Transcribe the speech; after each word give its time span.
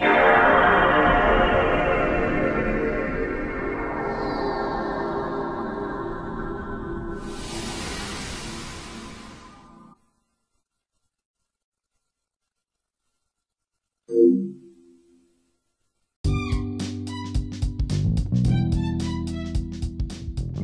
Thank 0.00 0.32
you. 0.32 0.37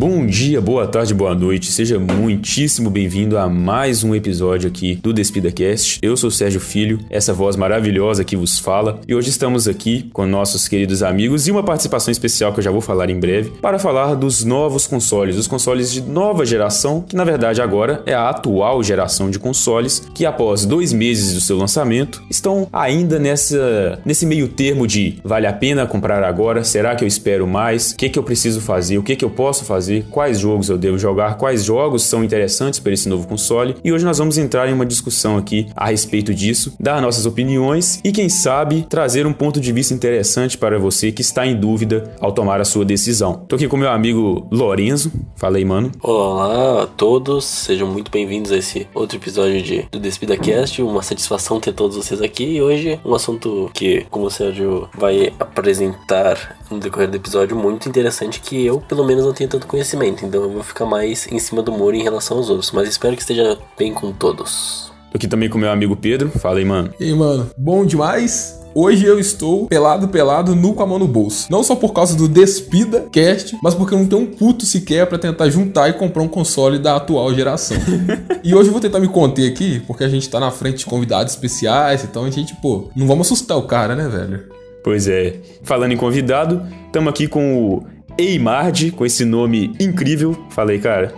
Bom 0.06 0.26
dia, 0.26 0.60
boa 0.60 0.86
tarde, 0.86 1.14
boa 1.14 1.34
noite. 1.34 1.72
Seja 1.72 1.98
muitíssimo 1.98 2.90
bem-vindo 2.90 3.38
a 3.38 3.48
mais 3.48 4.04
um 4.04 4.14
episódio 4.14 4.68
aqui 4.68 4.96
do 4.96 5.14
DespidaCast. 5.14 5.98
Eu 6.02 6.14
sou 6.14 6.28
o 6.28 6.30
Sérgio 6.30 6.60
Filho, 6.60 6.98
essa 7.08 7.32
voz 7.32 7.56
maravilhosa 7.56 8.22
que 8.22 8.36
vos 8.36 8.58
fala, 8.58 9.00
e 9.08 9.14
hoje 9.14 9.30
estamos 9.30 9.66
aqui 9.66 10.10
com 10.12 10.26
nossos 10.26 10.68
queridos 10.68 11.02
amigos 11.02 11.48
e 11.48 11.50
uma 11.50 11.62
participação 11.62 12.12
especial 12.12 12.52
que 12.52 12.58
eu 12.58 12.62
já 12.62 12.70
vou 12.70 12.82
falar 12.82 13.08
em 13.08 13.18
breve 13.18 13.52
para 13.62 13.78
falar 13.78 14.14
dos 14.14 14.44
novos 14.44 14.86
consoles, 14.86 15.38
os 15.38 15.46
consoles 15.46 15.90
de 15.90 16.02
nova 16.02 16.44
geração, 16.44 17.00
que 17.00 17.16
na 17.16 17.24
verdade 17.24 17.62
agora 17.62 18.02
é 18.04 18.12
a 18.12 18.28
atual 18.28 18.82
geração 18.82 19.30
de 19.30 19.38
consoles, 19.38 20.06
que 20.14 20.26
após 20.26 20.66
dois 20.66 20.92
meses 20.92 21.32
do 21.32 21.40
seu 21.40 21.56
lançamento 21.56 22.22
estão 22.28 22.68
ainda 22.70 23.18
nessa 23.18 23.98
nesse 24.04 24.26
meio 24.26 24.48
termo 24.48 24.86
de 24.86 25.18
vale 25.24 25.46
a 25.46 25.52
pena 25.54 25.86
comprar 25.86 26.22
agora, 26.22 26.62
será 26.62 26.94
que 26.94 27.02
eu 27.02 27.08
espero 27.08 27.46
mais, 27.46 27.92
o 27.92 27.96
que, 27.96 28.10
que 28.10 28.18
eu 28.18 28.22
preciso 28.22 28.60
fazer, 28.60 28.98
o 28.98 29.02
que, 29.02 29.16
que 29.16 29.24
eu 29.24 29.30
posso 29.30 29.64
fazer 29.64 29.93
quais 30.02 30.40
jogos 30.40 30.68
eu 30.68 30.78
devo 30.78 30.98
jogar, 30.98 31.36
quais 31.36 31.64
jogos 31.64 32.02
são 32.02 32.24
interessantes 32.24 32.80
para 32.80 32.92
esse 32.92 33.08
novo 33.08 33.26
console. 33.26 33.76
E 33.84 33.92
hoje 33.92 34.04
nós 34.04 34.18
vamos 34.18 34.38
entrar 34.38 34.68
em 34.68 34.72
uma 34.72 34.86
discussão 34.86 35.36
aqui 35.36 35.66
a 35.74 35.86
respeito 35.86 36.34
disso, 36.34 36.74
dar 36.78 37.00
nossas 37.00 37.26
opiniões 37.26 38.00
e 38.04 38.12
quem 38.12 38.28
sabe 38.28 38.86
trazer 38.88 39.26
um 39.26 39.32
ponto 39.32 39.60
de 39.60 39.72
vista 39.72 39.94
interessante 39.94 40.58
para 40.58 40.78
você 40.78 41.12
que 41.12 41.22
está 41.22 41.46
em 41.46 41.58
dúvida 41.58 42.14
ao 42.20 42.32
tomar 42.32 42.60
a 42.60 42.64
sua 42.64 42.84
decisão. 42.84 43.44
Tô 43.48 43.56
aqui 43.56 43.68
com 43.68 43.76
meu 43.76 43.90
amigo 43.90 44.46
Lorenzo. 44.50 45.12
Fala 45.36 45.56
aí, 45.56 45.64
mano. 45.64 45.90
Olá 46.02 46.82
a 46.82 46.86
todos, 46.86 47.44
sejam 47.44 47.88
muito 47.88 48.10
bem-vindos 48.10 48.52
a 48.52 48.56
esse 48.56 48.86
outro 48.94 49.18
episódio 49.18 49.62
de, 49.62 49.86
do 49.90 49.98
Despida 49.98 50.36
Cast. 50.36 50.82
Uma 50.82 51.02
satisfação 51.02 51.60
ter 51.60 51.72
todos 51.72 51.96
vocês 51.96 52.20
aqui. 52.20 52.44
E 52.44 52.62
hoje 52.62 53.00
um 53.04 53.14
assunto 53.14 53.70
que, 53.72 54.06
como 54.10 54.26
o 54.26 54.30
Sérgio 54.30 54.88
vai 54.96 55.32
apresentar 55.38 56.56
no 56.70 56.78
decorrer 56.78 57.10
do 57.10 57.16
episódio, 57.16 57.56
muito 57.56 57.88
interessante 57.88 58.40
que 58.40 58.64
eu, 58.64 58.80
pelo 58.80 59.04
menos, 59.04 59.24
não 59.24 59.32
tenho 59.32 59.50
tanto 59.50 59.66
conhecimento, 59.66 59.83
então 59.92 60.42
eu 60.42 60.50
vou 60.50 60.62
ficar 60.62 60.86
mais 60.86 61.26
em 61.30 61.38
cima 61.38 61.62
do 61.62 61.72
muro 61.72 61.96
em 61.96 62.02
relação 62.02 62.38
aos 62.38 62.48
outros, 62.48 62.70
mas 62.72 62.88
espero 62.88 63.14
que 63.14 63.22
esteja 63.22 63.58
bem 63.76 63.92
com 63.92 64.12
todos. 64.12 64.92
Tô 65.10 65.16
aqui 65.16 65.28
também 65.28 65.48
com 65.48 65.58
meu 65.58 65.70
amigo 65.70 65.94
Pedro. 65.94 66.30
Fala 66.30 66.58
aí, 66.58 66.64
mano. 66.64 66.92
E 66.98 67.04
aí, 67.04 67.14
mano, 67.14 67.50
bom 67.56 67.84
demais? 67.84 68.60
Hoje 68.76 69.04
eu 69.04 69.20
estou 69.20 69.68
pelado, 69.68 70.08
pelado, 70.08 70.56
nu 70.56 70.74
com 70.74 70.82
a 70.82 70.86
mão 70.86 70.98
no 70.98 71.06
bolso. 71.06 71.46
Não 71.48 71.62
só 71.62 71.76
por 71.76 71.92
causa 71.92 72.16
do 72.16 72.26
Despida 72.26 73.06
Cast, 73.12 73.56
mas 73.62 73.72
porque 73.72 73.94
eu 73.94 73.98
não 74.00 74.06
tenho 74.06 74.22
um 74.22 74.26
puto 74.26 74.66
sequer 74.66 75.06
para 75.06 75.16
tentar 75.16 75.48
juntar 75.48 75.88
e 75.88 75.92
comprar 75.92 76.24
um 76.24 76.28
console 76.28 76.80
da 76.80 76.96
atual 76.96 77.32
geração. 77.32 77.76
e 78.42 78.52
hoje 78.52 78.70
eu 78.70 78.72
vou 78.72 78.80
tentar 78.80 78.98
me 78.98 79.06
conter 79.06 79.48
aqui, 79.48 79.80
porque 79.86 80.02
a 80.02 80.08
gente 80.08 80.28
tá 80.28 80.40
na 80.40 80.50
frente 80.50 80.78
de 80.78 80.86
convidados 80.86 81.32
especiais, 81.32 82.02
então 82.02 82.24
a 82.24 82.30
gente, 82.30 82.52
pô, 82.56 82.90
não 82.96 83.06
vamos 83.06 83.28
assustar 83.28 83.56
o 83.56 83.62
cara, 83.62 83.94
né, 83.94 84.08
velho? 84.08 84.46
Pois 84.82 85.06
é. 85.06 85.36
Falando 85.62 85.92
em 85.92 85.96
convidado, 85.96 86.66
estamos 86.86 87.08
aqui 87.08 87.28
com 87.28 87.56
o 87.56 87.86
Eimard, 88.16 88.92
com 88.92 89.04
esse 89.04 89.24
nome 89.24 89.74
incrível. 89.80 90.36
Falei, 90.50 90.78
cara. 90.78 91.14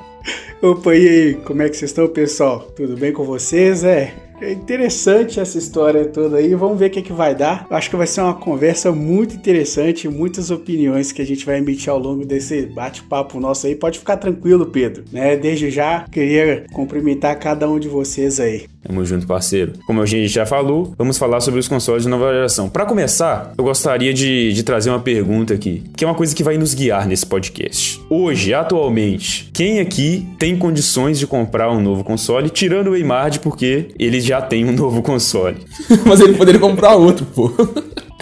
Opa, 0.62 0.94
e 0.94 1.08
aí? 1.08 1.34
Como 1.34 1.62
é 1.62 1.69
que 1.69 1.77
vocês 1.77 1.91
estão, 1.91 2.08
pessoal? 2.08 2.61
Tudo 2.75 2.97
bem 2.97 3.12
com 3.12 3.25
vocês? 3.25 3.84
É, 3.84 4.14
é 4.41 4.52
interessante 4.52 5.39
essa 5.39 5.58
história 5.58 6.06
toda 6.06 6.39
aí. 6.39 6.55
Vamos 6.55 6.78
ver 6.78 6.86
o 6.86 6.91
que, 6.91 6.98
é 7.00 7.02
que 7.02 7.12
vai 7.12 7.34
dar. 7.34 7.67
Acho 7.70 7.91
que 7.91 7.97
vai 7.97 8.06
ser 8.06 8.22
uma 8.22 8.34
conversa 8.34 8.91
muito 8.91 9.36
interessante, 9.36 10.08
muitas 10.08 10.50
opiniões 10.50 11.12
que 11.12 11.20
a 11.20 11.27
gente 11.27 11.44
vai 11.44 11.58
emitir 11.58 11.91
ao 11.91 11.98
longo 11.98 12.24
desse 12.24 12.67
bate-papo 12.67 13.39
nosso 13.39 13.67
aí. 13.67 13.74
Pode 13.74 13.98
ficar 13.98 14.17
tranquilo, 14.17 14.67
Pedro. 14.67 15.05
Né? 15.12 15.36
Desde 15.36 15.70
já, 15.70 16.07
queria 16.11 16.64
cumprimentar 16.73 17.39
cada 17.39 17.68
um 17.68 17.78
de 17.78 17.89
vocês 17.89 18.40
aí. 18.40 18.67
Tamo 18.86 19.05
junto, 19.05 19.27
parceiro. 19.27 19.73
Como 19.85 20.01
a 20.01 20.07
gente 20.07 20.29
já 20.29 20.47
falou, 20.47 20.95
vamos 20.97 21.19
falar 21.19 21.41
sobre 21.41 21.58
os 21.58 21.67
consoles 21.67 22.05
de 22.05 22.08
nova 22.08 22.33
geração. 22.33 22.69
Para 22.69 22.86
começar, 22.86 23.52
eu 23.58 23.64
gostaria 23.64 24.14
de, 24.14 24.52
de 24.52 24.63
trazer 24.63 24.91
uma 24.91 25.01
pergunta 25.01 25.55
aqui, 25.55 25.83
que 25.97 26.05
é 26.05 26.07
uma 26.07 26.14
coisa 26.14 26.35
que 26.35 26.45
vai 26.45 26.57
nos 26.57 26.73
guiar 26.73 27.07
nesse 27.07 27.27
podcast. 27.27 28.01
Hoje, 28.08 28.55
atualmente, 28.55 29.51
quem 29.52 29.80
aqui 29.80 30.29
tem 30.39 30.57
condições 30.57 31.19
de 31.19 31.27
comprar 31.27 31.70
um 31.70 31.80
novo 31.80 32.05
console, 32.05 32.48
tirando 32.48 32.91
o 32.91 32.96
Eimard, 32.96 33.41
porque 33.41 33.89
ele 33.98 34.20
já 34.20 34.41
tem 34.41 34.64
um 34.64 34.70
novo 34.77 35.02
console? 35.02 35.57
Mas 36.07 36.20
ele 36.20 36.35
poderia 36.35 36.61
comprar 36.61 36.95
outro, 36.95 37.27
pô. 37.27 37.51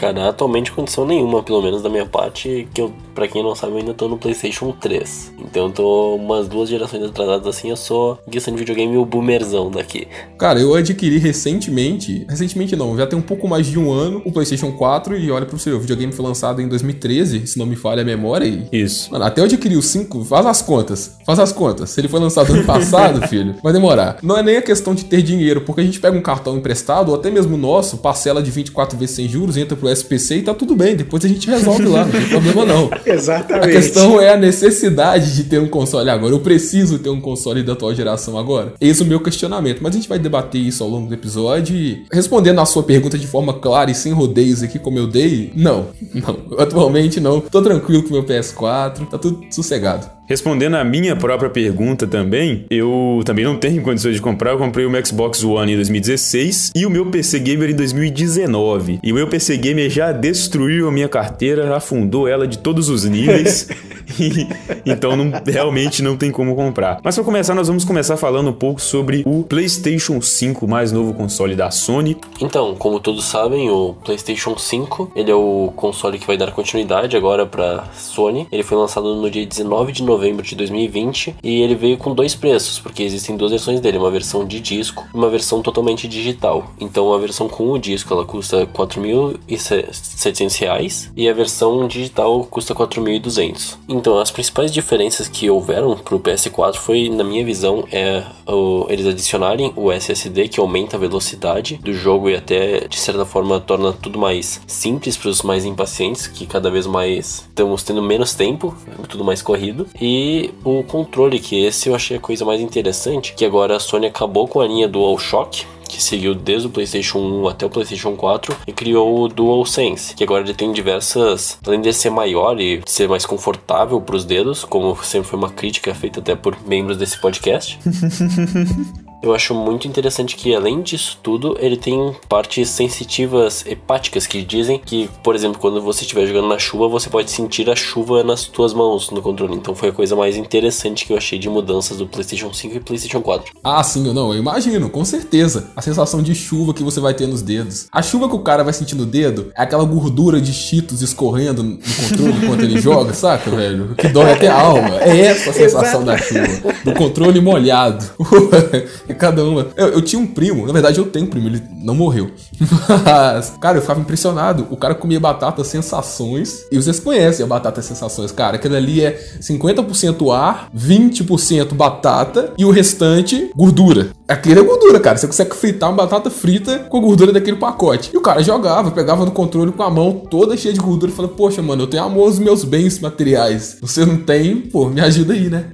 Cara, 0.04 0.28
atualmente 0.28 0.70
condição 0.70 1.06
nenhuma, 1.06 1.42
pelo 1.42 1.62
menos 1.62 1.80
da 1.80 1.88
minha 1.88 2.04
parte, 2.04 2.68
que 2.74 2.82
eu, 2.82 2.92
pra 3.14 3.26
quem 3.26 3.42
não 3.42 3.54
sabe, 3.54 3.72
eu 3.72 3.78
ainda 3.78 3.94
tô 3.94 4.06
no 4.06 4.18
PlayStation 4.18 4.70
3. 4.70 5.32
Então 5.38 5.64
eu 5.64 5.72
tô 5.72 6.16
umas 6.16 6.46
duas 6.46 6.68
gerações 6.68 7.04
atrasadas 7.04 7.46
assim, 7.46 7.70
eu 7.70 7.76
sou, 7.76 8.18
questão 8.30 8.52
de 8.52 8.60
videogame, 8.60 8.98
o 8.98 9.06
boomerzão 9.06 9.70
daqui. 9.70 10.06
Cara, 10.36 10.60
eu 10.60 10.74
adquiri 10.74 11.16
recentemente, 11.16 12.26
recentemente 12.28 12.76
não, 12.76 12.94
já 12.98 13.06
tem 13.06 13.18
um 13.18 13.22
pouco 13.22 13.48
mais 13.48 13.66
de 13.66 13.78
um 13.78 13.90
ano, 13.90 14.20
o 14.26 14.30
PlayStation 14.30 14.72
4 14.72 15.16
e 15.16 15.30
olha 15.30 15.46
pro 15.46 15.58
seu, 15.58 15.78
o 15.78 15.80
videogame 15.80 16.12
foi 16.12 16.22
lançado 16.22 16.60
em 16.60 16.68
2013, 16.68 17.46
se 17.46 17.58
não 17.58 17.64
me 17.64 17.74
falha 17.74 18.02
a 18.02 18.04
memória. 18.04 18.44
E... 18.44 18.68
Isso. 18.70 19.10
Mano, 19.10 19.24
até 19.24 19.40
eu 19.40 19.46
adquiri 19.46 19.74
o 19.74 19.82
5, 19.82 20.22
faz 20.26 20.44
as 20.44 20.60
contas, 20.60 21.16
faz 21.24 21.38
as 21.38 21.50
contas. 21.50 21.88
Se 21.88 22.00
ele 22.02 22.08
foi 22.08 22.20
lançado 22.20 22.52
ano 22.52 22.64
passado, 22.64 23.22
filho, 23.26 23.54
vai 23.62 23.72
demorar. 23.72 24.18
Não 24.22 24.36
é 24.36 24.42
nem 24.42 24.58
a 24.58 24.62
questão 24.62 24.94
de 24.94 25.06
ter 25.06 25.22
dinheiro, 25.22 25.62
porque 25.62 25.80
a 25.80 25.84
gente 25.84 25.98
pega 25.98 26.14
um 26.14 26.20
cartão 26.20 26.58
emprestado, 26.58 27.08
ou 27.08 27.14
até 27.14 27.30
mesmo 27.30 27.56
nosso, 27.56 27.96
parcela 27.96 28.42
de 28.42 28.50
24 28.50 28.98
vezes 28.98 29.16
sem 29.16 29.26
juros, 29.26 29.56
entra 29.56 29.74
pro 29.74 29.93
SPC 29.94 30.36
e 30.36 30.42
tá 30.42 30.54
tudo 30.54 30.76
bem. 30.76 30.96
Depois 30.96 31.24
a 31.24 31.28
gente 31.28 31.48
resolve 31.48 31.84
lá, 31.86 32.04
não 32.04 32.12
tem 32.12 32.28
problema 32.28 32.64
não. 32.64 32.90
Exatamente. 33.06 33.68
A 33.68 33.72
questão 33.72 34.20
é 34.20 34.32
a 34.32 34.36
necessidade 34.36 35.34
de 35.34 35.44
ter 35.44 35.58
um 35.58 35.68
console 35.68 36.10
agora. 36.10 36.32
Eu 36.32 36.40
preciso 36.40 36.98
ter 36.98 37.08
um 37.08 37.20
console 37.20 37.62
da 37.62 37.72
atual 37.72 37.94
geração 37.94 38.38
agora. 38.38 38.74
Esse 38.80 39.02
é 39.02 39.04
o 39.04 39.08
meu 39.08 39.20
questionamento. 39.20 39.80
Mas 39.80 39.94
a 39.94 39.98
gente 39.98 40.08
vai 40.08 40.18
debater 40.18 40.60
isso 40.60 40.82
ao 40.82 40.90
longo 40.90 41.08
do 41.08 41.14
episódio. 41.14 41.76
E 41.76 42.04
respondendo 42.12 42.60
a 42.60 42.66
sua 42.66 42.82
pergunta 42.82 43.18
de 43.18 43.26
forma 43.26 43.54
clara 43.54 43.90
e 43.90 43.94
sem 43.94 44.12
rodeios 44.12 44.62
aqui, 44.62 44.78
como 44.78 44.98
eu 44.98 45.06
dei, 45.06 45.52
não. 45.54 45.86
Não. 46.14 46.58
Atualmente 46.58 47.20
não. 47.20 47.40
Tô 47.40 47.62
tranquilo 47.62 48.02
com 48.02 48.10
o 48.10 48.12
meu 48.12 48.24
PS4. 48.24 49.08
Tá 49.08 49.18
tudo 49.18 49.40
sossegado. 49.50 50.06
Respondendo 50.26 50.76
a 50.76 50.84
minha 50.84 51.14
própria 51.14 51.50
pergunta 51.50 52.06
também, 52.06 52.64
eu 52.70 53.20
também 53.26 53.44
não 53.44 53.58
tenho 53.58 53.82
condições 53.82 54.14
de 54.14 54.22
comprar. 54.22 54.52
Eu 54.52 54.58
comprei 54.58 54.86
o 54.86 54.90
meu 54.90 55.04
Xbox 55.04 55.44
One 55.44 55.72
em 55.72 55.76
2016 55.76 56.72
e 56.74 56.86
o 56.86 56.90
meu 56.90 57.04
PC 57.04 57.38
Gamer 57.40 57.70
em 57.70 57.74
2019. 57.74 59.00
E 59.02 59.12
o 59.12 59.14
meu 59.14 59.28
PC 59.28 59.58
Gamer 59.58 59.90
já 59.90 60.12
destruiu 60.12 60.88
a 60.88 60.92
minha 60.92 61.10
carteira, 61.10 61.76
afundou 61.76 62.26
ela 62.26 62.48
de 62.48 62.56
todos 62.56 62.88
os 62.88 63.04
níveis. 63.04 63.68
e, 64.18 64.48
então 64.86 65.14
não, 65.14 65.30
realmente 65.46 66.02
não 66.02 66.16
tem 66.16 66.30
como 66.30 66.56
comprar. 66.56 67.00
Mas 67.04 67.14
para 67.14 67.24
começar, 67.24 67.54
nós 67.54 67.68
vamos 67.68 67.84
começar 67.84 68.16
falando 68.16 68.48
um 68.48 68.54
pouco 68.54 68.80
sobre 68.80 69.22
o 69.26 69.42
PlayStation 69.42 70.22
5, 70.22 70.66
mais 70.66 70.90
novo 70.90 71.12
console 71.12 71.54
da 71.54 71.70
Sony. 71.70 72.16
Então, 72.40 72.74
como 72.76 72.98
todos 72.98 73.26
sabem, 73.26 73.68
o 73.68 73.94
PlayStation 74.02 74.56
5, 74.56 75.12
ele 75.14 75.30
é 75.30 75.34
o 75.34 75.70
console 75.76 76.18
que 76.18 76.26
vai 76.26 76.38
dar 76.38 76.50
continuidade 76.50 77.14
agora 77.14 77.44
para 77.44 77.84
Sony. 77.92 78.48
Ele 78.50 78.62
foi 78.62 78.78
lançado 78.78 79.14
no 79.14 79.30
dia 79.30 79.44
19 79.44 79.92
de 79.92 80.02
novembro 80.02 80.13
de 80.18 80.54
2020 80.54 81.36
e 81.42 81.62
ele 81.62 81.74
veio 81.74 81.96
com 81.96 82.14
dois 82.14 82.34
preços, 82.34 82.78
porque 82.78 83.02
existem 83.02 83.36
duas 83.36 83.50
versões 83.50 83.80
dele, 83.80 83.98
uma 83.98 84.10
versão 84.10 84.44
de 84.46 84.60
disco 84.60 85.06
e 85.12 85.16
uma 85.16 85.28
versão 85.28 85.62
totalmente 85.62 86.06
digital. 86.08 86.72
Então, 86.80 87.12
a 87.12 87.18
versão 87.18 87.48
com 87.48 87.70
o 87.70 87.78
disco 87.78 88.12
ela 88.12 88.24
custa 88.24 88.66
4.700 88.66 90.58
reais 90.58 91.10
e 91.16 91.28
a 91.28 91.32
versão 91.32 91.86
digital 91.86 92.44
custa 92.44 92.74
4.200. 92.74 93.76
Então, 93.88 94.18
as 94.18 94.30
principais 94.30 94.72
diferenças 94.72 95.28
que 95.28 95.50
houveram 95.50 95.96
pro 95.96 96.20
PS4 96.20 96.76
foi, 96.76 97.08
na 97.08 97.24
minha 97.24 97.44
visão, 97.44 97.84
é 97.90 98.24
o, 98.46 98.86
eles 98.88 99.06
adicionarem 99.06 99.72
o 99.76 99.90
SSD 99.90 100.48
que 100.48 100.60
aumenta 100.60 100.96
a 100.96 101.00
velocidade 101.00 101.76
do 101.76 101.92
jogo 101.92 102.28
e 102.28 102.34
até 102.34 102.86
de 102.88 102.98
certa 102.98 103.24
forma 103.24 103.60
torna 103.60 103.92
tudo 103.92 104.18
mais 104.18 104.60
simples 104.66 105.16
para 105.16 105.30
os 105.30 105.42
mais 105.42 105.64
impacientes, 105.64 106.26
que 106.26 106.46
cada 106.46 106.70
vez 106.70 106.86
mais 106.86 107.46
estamos 107.48 107.82
tendo 107.82 108.02
menos 108.02 108.34
tempo, 108.34 108.74
tudo 109.08 109.24
mais 109.24 109.42
corrido. 109.42 109.86
E 110.06 110.52
o 110.62 110.82
controle, 110.82 111.38
que 111.38 111.64
esse 111.64 111.88
eu 111.88 111.94
achei 111.94 112.18
a 112.18 112.20
coisa 112.20 112.44
mais 112.44 112.60
interessante, 112.60 113.32
que 113.32 113.42
agora 113.42 113.74
a 113.74 113.80
Sony 113.80 114.04
acabou 114.04 114.46
com 114.46 114.60
a 114.60 114.66
linha 114.66 114.86
DualShock, 114.86 115.64
que 115.88 116.02
seguiu 116.02 116.34
desde 116.34 116.66
o 116.66 116.70
PlayStation 116.70 117.20
1 117.20 117.48
até 117.48 117.64
o 117.64 117.70
PlayStation 117.70 118.14
4 118.14 118.54
e 118.66 118.72
criou 118.72 119.22
o 119.22 119.28
DualSense, 119.28 120.14
que 120.14 120.22
agora 120.22 120.44
ele 120.44 120.52
tem 120.52 120.74
diversas, 120.74 121.58
além 121.66 121.80
de 121.80 121.90
ser 121.94 122.10
maior 122.10 122.60
e 122.60 122.82
ser 122.84 123.08
mais 123.08 123.24
confortável 123.24 123.98
para 123.98 124.16
os 124.16 124.26
dedos, 124.26 124.62
como 124.62 124.94
sempre 125.02 125.30
foi 125.30 125.38
uma 125.38 125.48
crítica 125.48 125.94
feita 125.94 126.20
até 126.20 126.34
por 126.34 126.54
membros 126.66 126.98
desse 126.98 127.18
podcast. 127.18 127.78
Eu 129.24 129.34
acho 129.34 129.54
muito 129.54 129.88
interessante 129.88 130.36
que, 130.36 130.54
além 130.54 130.82
disso 130.82 131.18
tudo, 131.22 131.56
ele 131.58 131.78
tem 131.78 132.14
partes 132.28 132.68
sensitivas 132.68 133.64
hepáticas 133.66 134.26
que 134.26 134.42
dizem 134.42 134.78
que, 134.78 135.08
por 135.22 135.34
exemplo, 135.34 135.58
quando 135.58 135.80
você 135.80 136.02
estiver 136.02 136.26
jogando 136.26 136.48
na 136.48 136.58
chuva, 136.58 136.88
você 136.88 137.08
pode 137.08 137.30
sentir 137.30 137.70
a 137.70 137.74
chuva 137.74 138.22
nas 138.22 138.44
tuas 138.44 138.74
mãos 138.74 139.10
no 139.10 139.22
controle. 139.22 139.54
Então 139.54 139.74
foi 139.74 139.88
a 139.88 139.92
coisa 139.92 140.14
mais 140.14 140.36
interessante 140.36 141.06
que 141.06 141.12
eu 141.14 141.16
achei 141.16 141.38
de 141.38 141.48
mudanças 141.48 141.96
do 141.96 142.06
PlayStation 142.06 142.52
5 142.52 142.76
e 142.76 142.80
PlayStation 142.80 143.22
4. 143.22 143.54
Ah, 143.64 143.82
sim, 143.82 144.12
não, 144.12 144.30
eu 144.30 144.38
imagino, 144.38 144.90
com 144.90 145.06
certeza. 145.06 145.70
A 145.74 145.80
sensação 145.80 146.20
de 146.20 146.34
chuva 146.34 146.74
que 146.74 146.82
você 146.82 147.00
vai 147.00 147.14
ter 147.14 147.26
nos 147.26 147.40
dedos. 147.40 147.86
A 147.90 148.02
chuva 148.02 148.28
que 148.28 148.34
o 148.34 148.40
cara 148.40 148.62
vai 148.62 148.74
sentir 148.74 148.94
no 148.94 149.06
dedo 149.06 149.50
é 149.56 149.62
aquela 149.62 149.84
gordura 149.84 150.38
de 150.38 150.52
cheetos 150.52 151.00
escorrendo 151.00 151.62
no 151.62 151.78
controle 151.78 152.44
enquanto 152.44 152.62
ele 152.62 152.78
joga, 152.78 153.14
saca, 153.14 153.50
velho? 153.50 153.94
Que 153.94 154.08
dói 154.08 154.32
até 154.32 154.48
a 154.48 154.60
alma. 154.60 155.00
É 155.00 155.18
essa 155.18 155.48
a 155.48 155.52
sensação 155.54 156.04
da 156.04 156.18
chuva. 156.18 156.74
Do 156.84 156.92
controle 156.92 157.40
molhado. 157.40 158.04
cada 159.18 159.44
uma. 159.44 159.68
Eu, 159.76 159.88
eu, 159.88 160.02
tinha 160.02 160.20
um 160.20 160.26
primo, 160.26 160.66
na 160.66 160.72
verdade 160.72 160.98
eu 160.98 161.06
tenho 161.06 161.26
um 161.26 161.28
primo, 161.28 161.48
ele 161.48 161.62
não 161.82 161.94
morreu. 161.94 162.30
Mas, 163.04 163.54
cara, 163.60 163.78
eu 163.78 163.82
ficava 163.82 164.00
impressionado. 164.00 164.66
O 164.70 164.76
cara 164.76 164.94
comia 164.94 165.20
batata 165.20 165.62
sensações. 165.64 166.64
E 166.70 166.76
vocês 166.76 167.00
conhecem 167.00 167.44
a 167.44 167.48
batata 167.48 167.82
sensações, 167.82 168.32
cara. 168.32 168.56
Aquilo 168.56 168.76
ali 168.76 169.04
é 169.04 169.18
50% 169.40 170.34
ar, 170.34 170.68
20% 170.76 171.74
batata 171.74 172.52
e 172.56 172.64
o 172.64 172.70
restante 172.70 173.50
gordura. 173.54 174.10
Aquilo 174.26 174.60
é 174.60 174.62
gordura, 174.62 174.98
cara. 175.00 175.18
Você 175.18 175.26
consegue 175.26 175.54
fritar 175.54 175.90
uma 175.90 175.96
batata 175.96 176.30
frita 176.30 176.78
com 176.88 176.96
a 176.96 177.00
gordura 177.00 177.32
daquele 177.32 177.56
pacote. 177.56 178.10
E 178.12 178.16
o 178.16 178.22
cara 178.22 178.42
jogava, 178.42 178.90
pegava 178.90 179.24
no 179.24 179.30
controle 179.30 179.70
com 179.72 179.82
a 179.82 179.90
mão 179.90 180.12
toda 180.30 180.56
cheia 180.56 180.72
de 180.72 180.80
gordura 180.80 181.12
e 181.12 181.14
falava: 181.14 181.34
Poxa, 181.34 181.60
mano, 181.60 181.82
eu 181.82 181.86
tenho 181.86 182.02
amor 182.02 182.26
aos 182.26 182.38
meus 182.38 182.64
bens 182.64 182.98
materiais. 182.98 183.76
Você 183.80 184.04
não 184.04 184.16
tem, 184.16 184.56
pô, 184.56 184.88
me 184.88 185.00
ajuda 185.00 185.34
aí, 185.34 185.50
né? 185.50 185.66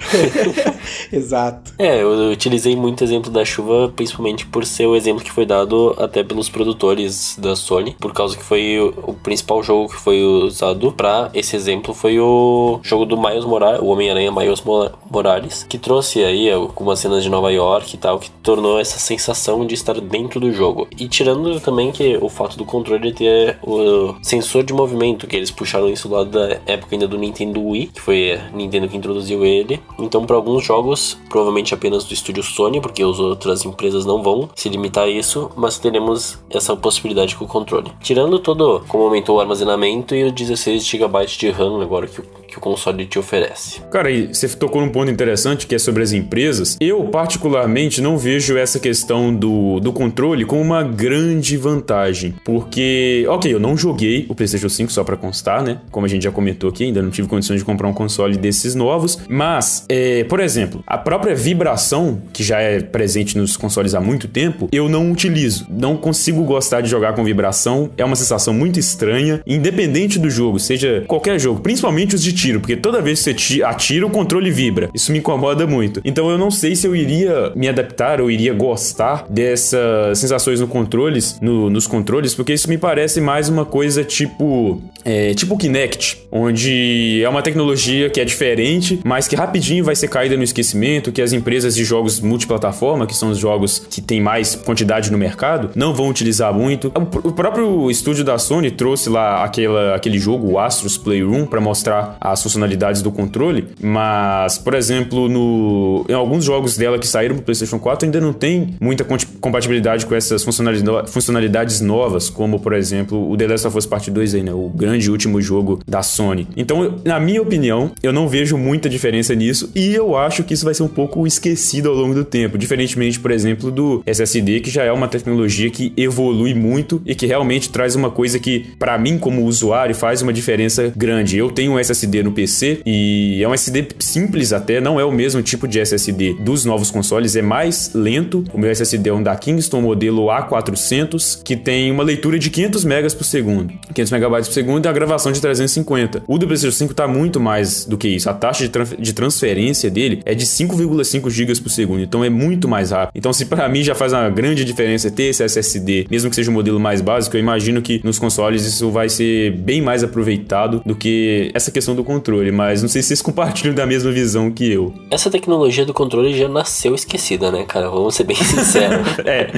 Exato. 1.13 1.73
É, 1.79 2.03
eu 2.03 2.31
utilizei 2.33 2.75
muito 2.75 3.05
exemplo 3.05 3.30
da 3.31 3.45
chuva, 3.45 3.93
principalmente 3.95 4.47
por 4.47 4.65
ser 4.65 4.87
o 4.87 4.97
exemplo 4.97 5.25
que 5.25 5.31
foi 5.31 5.47
dado 5.47 5.95
até 5.99 6.23
pelos 6.23 6.49
produtores 6.49 7.37
da 7.39 7.57
Sony, 7.57 7.97
por 7.99 8.13
causa 8.13 8.37
que 8.37 8.43
foi 8.45 8.79
o, 8.79 9.11
o 9.11 9.15
principal 9.15 9.63
jogo 9.63 9.89
que 9.89 9.97
foi 9.97 10.23
usado 10.23 10.93
para 10.93 11.31
esse 11.35 11.57
exemplo 11.57 11.95
foi 11.95 12.19
o 12.19 12.81
jogo 12.83 13.05
do 13.05 13.17
Miles 13.17 13.45
Morales, 13.45 13.81
o 13.81 13.87
Homem-Aranha 13.87 14.33
Miles 14.33 14.63
Morales, 15.11 15.65
que 15.69 15.79
trouxe 15.79 16.23
aí 16.23 16.51
algumas 16.51 16.99
cenas 16.99 17.23
de 17.23 17.29
Nova 17.29 17.51
York 17.53 17.95
e 17.95 17.99
tal, 17.99 18.19
que 18.19 18.31
tornou 18.43 18.79
essa 18.79 18.99
sensação 18.99 19.67
de 19.67 19.75
estar 19.75 20.01
dentro 20.01 20.41
do 20.41 20.53
jogo. 20.53 20.89
E 20.99 21.09
tirando 21.09 21.59
também 21.61 21.91
que 21.91 22.19
o 22.21 22.29
fato 22.29 22.57
do 22.57 22.65
controle 22.65 23.13
ter 23.13 23.59
o 23.63 24.15
sensor 24.23 24.63
de 24.63 24.73
movimento, 24.73 25.27
que 25.27 25.37
eles 25.37 25.51
puxaram 25.51 25.89
isso 25.89 26.09
lá 26.09 26.25
da 26.25 26.61
época 26.67 26.95
ainda 26.95 27.09
do 27.09 27.19
Nintendo 27.19 27.63
Wii, 27.63 27.87
que 27.89 28.01
foi 28.01 28.33
a 28.33 28.51
Nintendo 28.51 28.89
que 28.89 28.97
introduziu 28.97 29.45
ele. 29.45 29.81
Então, 29.99 30.25
para 30.25 30.37
alguns 30.37 30.65
jogos, 30.65 31.19
provavelmente 31.29 31.75
apenas 31.75 32.05
do 32.05 32.15
estúdio 32.15 32.43
Sony, 32.43 32.81
porque 32.81 33.05
as 33.11 33.19
outras 33.19 33.65
empresas 33.65 34.05
não 34.05 34.23
vão 34.23 34.49
se 34.55 34.69
limitar 34.69 35.05
a 35.05 35.11
isso, 35.11 35.51
mas 35.57 35.79
teremos 35.79 36.39
essa 36.51 36.77
possibilidade 36.77 37.37
com 37.37 37.45
o 37.45 37.49
controle. 37.49 37.93
Tirando 38.01 38.39
todo 38.39 38.83
como 38.89 39.05
aumentou 39.05 39.37
o 39.37 39.41
armazenamento 39.41 40.15
e 40.15 40.25
os 40.25 40.33
16 40.33 40.87
GB 40.87 41.27
de 41.27 41.51
RAM 41.51 41.83
agora 41.83 42.07
que 42.07 42.21
o 42.21 42.25
que 42.51 42.59
o 42.59 42.61
console 42.61 43.07
te 43.07 43.19
oferece. 43.19 43.81
Cara, 43.91 44.11
e 44.11 44.27
você 44.29 44.49
tocou 44.49 44.83
num 44.83 44.91
ponto 44.91 45.11
interessante 45.11 45.67
que 45.67 45.75
é 45.75 45.79
sobre 45.79 46.03
as 46.03 46.13
empresas. 46.13 46.77
Eu, 46.81 47.05
particularmente, 47.05 48.01
não 48.03 48.19
vejo 48.19 48.57
essa 48.57 48.79
questão 48.79 49.35
do, 49.35 49.81
do 49.81 49.93
controle 49.93 50.45
como 50.45 50.61
uma 50.61 50.83
grande 50.83 51.57
vantagem. 51.57 52.35
Porque, 52.45 53.25
ok, 53.29 53.53
eu 53.53 53.61
não 53.61 53.77
joguei 53.77 54.27
o 54.29 54.35
PlayStation 54.35 54.69
5 54.69 54.93
só 54.93 55.05
para 55.05 55.17
constar, 55.17 55.63
né? 55.63 55.81
Como 55.91 56.05
a 56.07 56.09
gente 56.09 56.25
já 56.25 56.31
comentou 56.31 56.69
aqui, 56.71 56.85
ainda 56.85 57.01
não 57.01 57.11
tive 57.11 57.29
condições 57.29 57.61
de 57.61 57.65
comprar 57.65 57.89
um 57.89 57.93
console 57.93 58.37
desses 58.37 58.75
novos. 58.75 59.19
Mas, 59.29 59.85
é, 59.89 60.25
por 60.25 60.41
exemplo, 60.41 60.83
a 60.87 60.99
própria 60.99 61.35
vibração, 61.35 62.21
que 62.33 62.43
já 62.43 62.61
é 62.61 62.81
presente 62.81 63.39
nos 63.39 63.57
consoles 63.57 63.95
há 63.95 64.01
muito 64.01 64.29
tempo, 64.29 64.69
eu 64.73 64.89
não 64.89 65.11
utilizo. 65.11 65.67
Não 65.71 65.97
consigo 65.97 66.43
gostar 66.45 66.81
de 66.81 66.89
jogar 66.89 67.15
com 67.15 67.23
vibração. 67.25 67.91
É 67.97 68.05
uma 68.05 68.17
sensação 68.17 68.53
muito 68.53 68.79
estranha, 68.79 69.41
independente 69.47 70.19
do 70.19 70.29
jogo, 70.29 70.59
seja 70.59 71.05
qualquer 71.07 71.39
jogo, 71.39 71.61
principalmente 71.61 72.15
os 72.15 72.23
de 72.23 72.33
tiro, 72.41 72.61
porque 72.61 72.77
toda 72.77 73.03
vez 73.03 73.23
que 73.23 73.33
você 73.33 73.63
atira, 73.63 74.07
o 74.07 74.11
controle 74.11 74.51
vibra. 74.51 74.89
Isso 74.95 75.13
me 75.13 75.19
incomoda 75.19 75.67
muito. 75.67 76.01
Então 76.05 76.31
eu 76.31 76.39
não 76.39 76.51
sei 76.51 76.75
se 76.75 76.87
eu 76.87 76.97
iria 76.97 77.53
me 77.55 77.69
adaptar 77.69 78.21
ou 78.21 78.31
iria 78.31 78.55
gostar 78.55 79.27
dessas 79.29 80.19
sensações 80.19 80.61
no 80.61 80.67
controles, 80.67 81.39
no, 81.41 81.69
nos 81.69 81.87
controles, 81.87 82.35
porque 82.35 82.53
isso 82.55 82.69
me 82.69 82.79
parece 82.79 83.21
mais 83.21 83.49
uma 83.49 83.65
coisa 83.65 84.03
tipo. 84.05 84.81
É, 85.03 85.33
tipo 85.33 85.57
Kinect, 85.57 86.27
onde 86.31 87.23
é 87.23 87.29
uma 87.29 87.41
tecnologia 87.41 88.11
que 88.11 88.21
é 88.21 88.25
diferente, 88.25 89.01
mas 89.03 89.27
que 89.27 89.35
rapidinho 89.35 89.83
vai 89.83 89.97
ser 89.97 90.09
caída 90.09 90.37
no 90.37 90.43
esquecimento, 90.43 91.11
que 91.11 91.23
as 91.23 91.33
empresas 91.33 91.75
de 91.75 91.85
jogos 91.85 92.21
multiplataforma, 92.21 93.07
que 93.07 93.17
são 93.17 93.31
os 93.31 93.39
jogos 93.39 93.79
que 93.79 94.03
tem 94.03 94.21
mais 94.21 94.55
quantidade 94.55 95.11
no 95.11 95.17
mercado, 95.17 95.71
não 95.75 95.95
vão 95.95 96.09
utilizar 96.09 96.53
muito. 96.53 96.93
O 97.25 97.33
próprio 97.33 97.91
estúdio 97.91 98.25
da 98.25 98.37
Sony 98.39 98.71
trouxe 98.71 99.09
lá 99.09 99.43
aquela, 99.43 99.95
aquele 99.95 100.19
jogo, 100.19 100.53
o 100.53 100.59
Astros 100.59 100.99
Playroom, 100.99 101.47
para 101.47 101.63
mostrar 101.63 102.17
a 102.21 102.30
as 102.33 102.43
funcionalidades 102.43 103.03
do 103.03 103.11
controle, 103.11 103.69
mas, 103.83 104.59
por 104.59 104.75
exemplo, 104.75 105.29
no, 105.29 106.05
em 106.09 106.13
alguns 106.13 106.45
jogos 106.45 106.77
dela 106.77 106.99
que 106.99 107.07
saíram 107.07 107.37
pro 107.37 107.45
PlayStation 107.45 107.79
4 107.79 108.07
ainda 108.07 108.21
não 108.21 108.33
tem 108.33 108.75
muita 108.81 109.05
compatibilidade 109.41 110.07
com 110.07 110.15
essas 110.15 110.43
funcionalidades 110.43 111.81
novas, 111.81 112.29
como, 112.29 112.61
por 112.61 112.73
exemplo, 112.73 113.31
o 113.31 113.37
The 113.37 113.47
Last 113.47 113.67
of 113.67 113.79
Us 113.79 113.87
Part 113.87 114.11
2 114.11 114.35
aí, 114.35 114.43
né? 114.43 114.53
O 114.53 114.69
grande 114.69 115.11
último 115.11 115.41
jogo 115.41 115.81
da 115.87 116.03
Sony. 116.03 116.47
Então, 116.57 116.97
na 117.05 117.19
minha 117.19 117.43
opinião, 117.43 117.93
eu 118.03 118.13
não 118.13 118.29
vejo 118.29 118.57
muita 118.57 118.89
diferença 118.89 119.35
nisso 119.35 119.71
e 119.75 119.95
eu 119.95 120.17
acho 120.17 120.45
que 120.45 120.55
isso 120.55 120.65
vai 120.65 120.75
ser 120.75 120.83
um 120.83 120.89
pouco 120.89 121.27
esquecido 121.27 121.89
ao 121.89 121.95
longo 121.95 122.15
do 122.15 122.25
tempo, 122.25 122.59
diferentemente, 122.59 123.19
por 123.19 123.31
exemplo, 123.31 123.71
do 123.71 124.03
SSD, 124.07 124.61
que 124.61 124.71
já 124.71 124.85
é 124.85 124.93
uma 124.93 125.09
tecnologia 125.09 125.71
que 125.71 125.93
evolui 125.97 126.55
muito 126.55 127.03
e 127.05 127.15
que 127.15 127.27
realmente 127.27 127.71
traz 127.71 127.95
uma 127.95 128.11
coisa 128.11 128.39
que, 128.39 128.67
para 128.79 128.99
mim, 128.99 129.19
como 129.19 129.45
usuário, 129.45 129.95
faz 129.95 130.23
uma 130.23 130.33
diferença 130.33 130.93
grande. 130.97 131.37
Eu 131.37 131.51
tenho 131.51 131.73
um 131.73 131.79
SSD 131.79 132.20
no 132.23 132.33
PC 132.33 132.81
e 132.85 133.43
é 133.43 133.49
um 133.49 133.55
SSD 133.55 133.89
simples 133.99 134.53
até, 134.53 134.81
não 134.81 134.99
é 134.99 135.05
o 135.05 135.13
mesmo 135.13 135.43
tipo 135.43 135.67
de 135.67 135.79
SSD 135.81 136.35
dos 136.41 136.65
novos 136.65 136.91
consoles, 136.91 137.37
é 137.37 137.43
mais 137.43 137.93
lento. 137.95 138.45
O 138.53 138.59
meu 138.59 138.71
SSD 138.71 139.11
é 139.11 139.13
um 139.13 139.23
da 139.23 139.35
Kingston 139.37 139.81
modelo 139.81 140.27
A400 140.27 141.43
que 141.43 141.57
tem 141.57 141.91
uma 141.91 142.03
leitura 142.03 142.39
de 142.39 142.51
500 142.51 142.85
megas 142.85 143.15
por 143.15 143.25
segundo, 143.25 143.73
500 143.95 144.13
megabytes 144.13 144.49
por 144.49 144.55
segundo 144.55 144.85
e 144.85 144.89
a 144.89 144.93
gravação 144.93 145.33
de 145.33 145.41
350. 145.41 146.23
O 146.27 146.39
do 146.39 146.47
PlayStation 146.47 146.77
5 146.77 146.95
tá 146.95 147.07
muito 147.07 147.41
mais 147.41 147.85
do 147.85 147.97
que 147.97 148.09
isso. 148.09 148.29
A 148.29 148.35
taxa 148.35 148.69
de, 148.69 148.97
de 148.97 149.13
transferência 149.13 149.91
dele 149.91 150.23
é 150.25 150.35
de 150.35 150.47
5,5 150.47 151.31
gigas 151.31 151.61
por 151.61 151.71
segundo, 151.71 152.03
então 152.03 152.25
é 152.25 152.31
muito 152.31 152.69
mais 152.69 152.91
rápido. 152.91 153.13
Então 153.15 153.33
se 153.33 153.47
para 153.47 153.69
mim 153.69 153.83
já 153.83 153.95
faz 153.95 154.13
uma 154.13 154.29
grande 154.31 154.65
diferença 154.65 155.11
ter 155.11 155.25
esse 155.25 155.43
SSD, 155.43 156.07
mesmo 156.11 156.31
que 156.31 156.37
seja 156.37 156.51
um 156.51 156.55
modelo 156.55 156.81
mais 156.81 157.01
básico, 157.01 157.37
eu 157.37 157.41
imagino 157.41 157.83
que 157.83 158.01
nos 158.05 158.19
consoles 158.19 158.65
isso 158.65 158.91
vai 158.91 159.09
ser 159.09 159.53
bem 159.53 159.81
mais 159.81 160.03
aproveitado 160.03 160.83
do 160.85 160.95
que 160.95 161.51
essa 161.55 161.71
questão 161.71 161.95
do 161.95 162.05
controle, 162.15 162.51
mas 162.51 162.83
não 162.83 162.89
sei 162.89 163.03
se 163.03 163.09
vocês 163.09 163.23
compartilham 163.23 163.75
da 163.75 163.87
mesma 163.87 164.11
visão 164.11 164.51
que 164.51 164.71
eu. 164.71 164.93
Essa 165.11 165.31
tecnologia 165.31 165.85
do 165.87 165.95
controle 165.95 166.37
já 166.37 166.49
nasceu 166.49 166.95
esquecida, 166.95 167.51
né, 167.53 167.65
cara? 167.65 167.89
Vamos 167.89 168.15
ser 168.15 168.25
bem 168.25 168.37
sinceros. 168.43 169.07
é. 169.25 169.51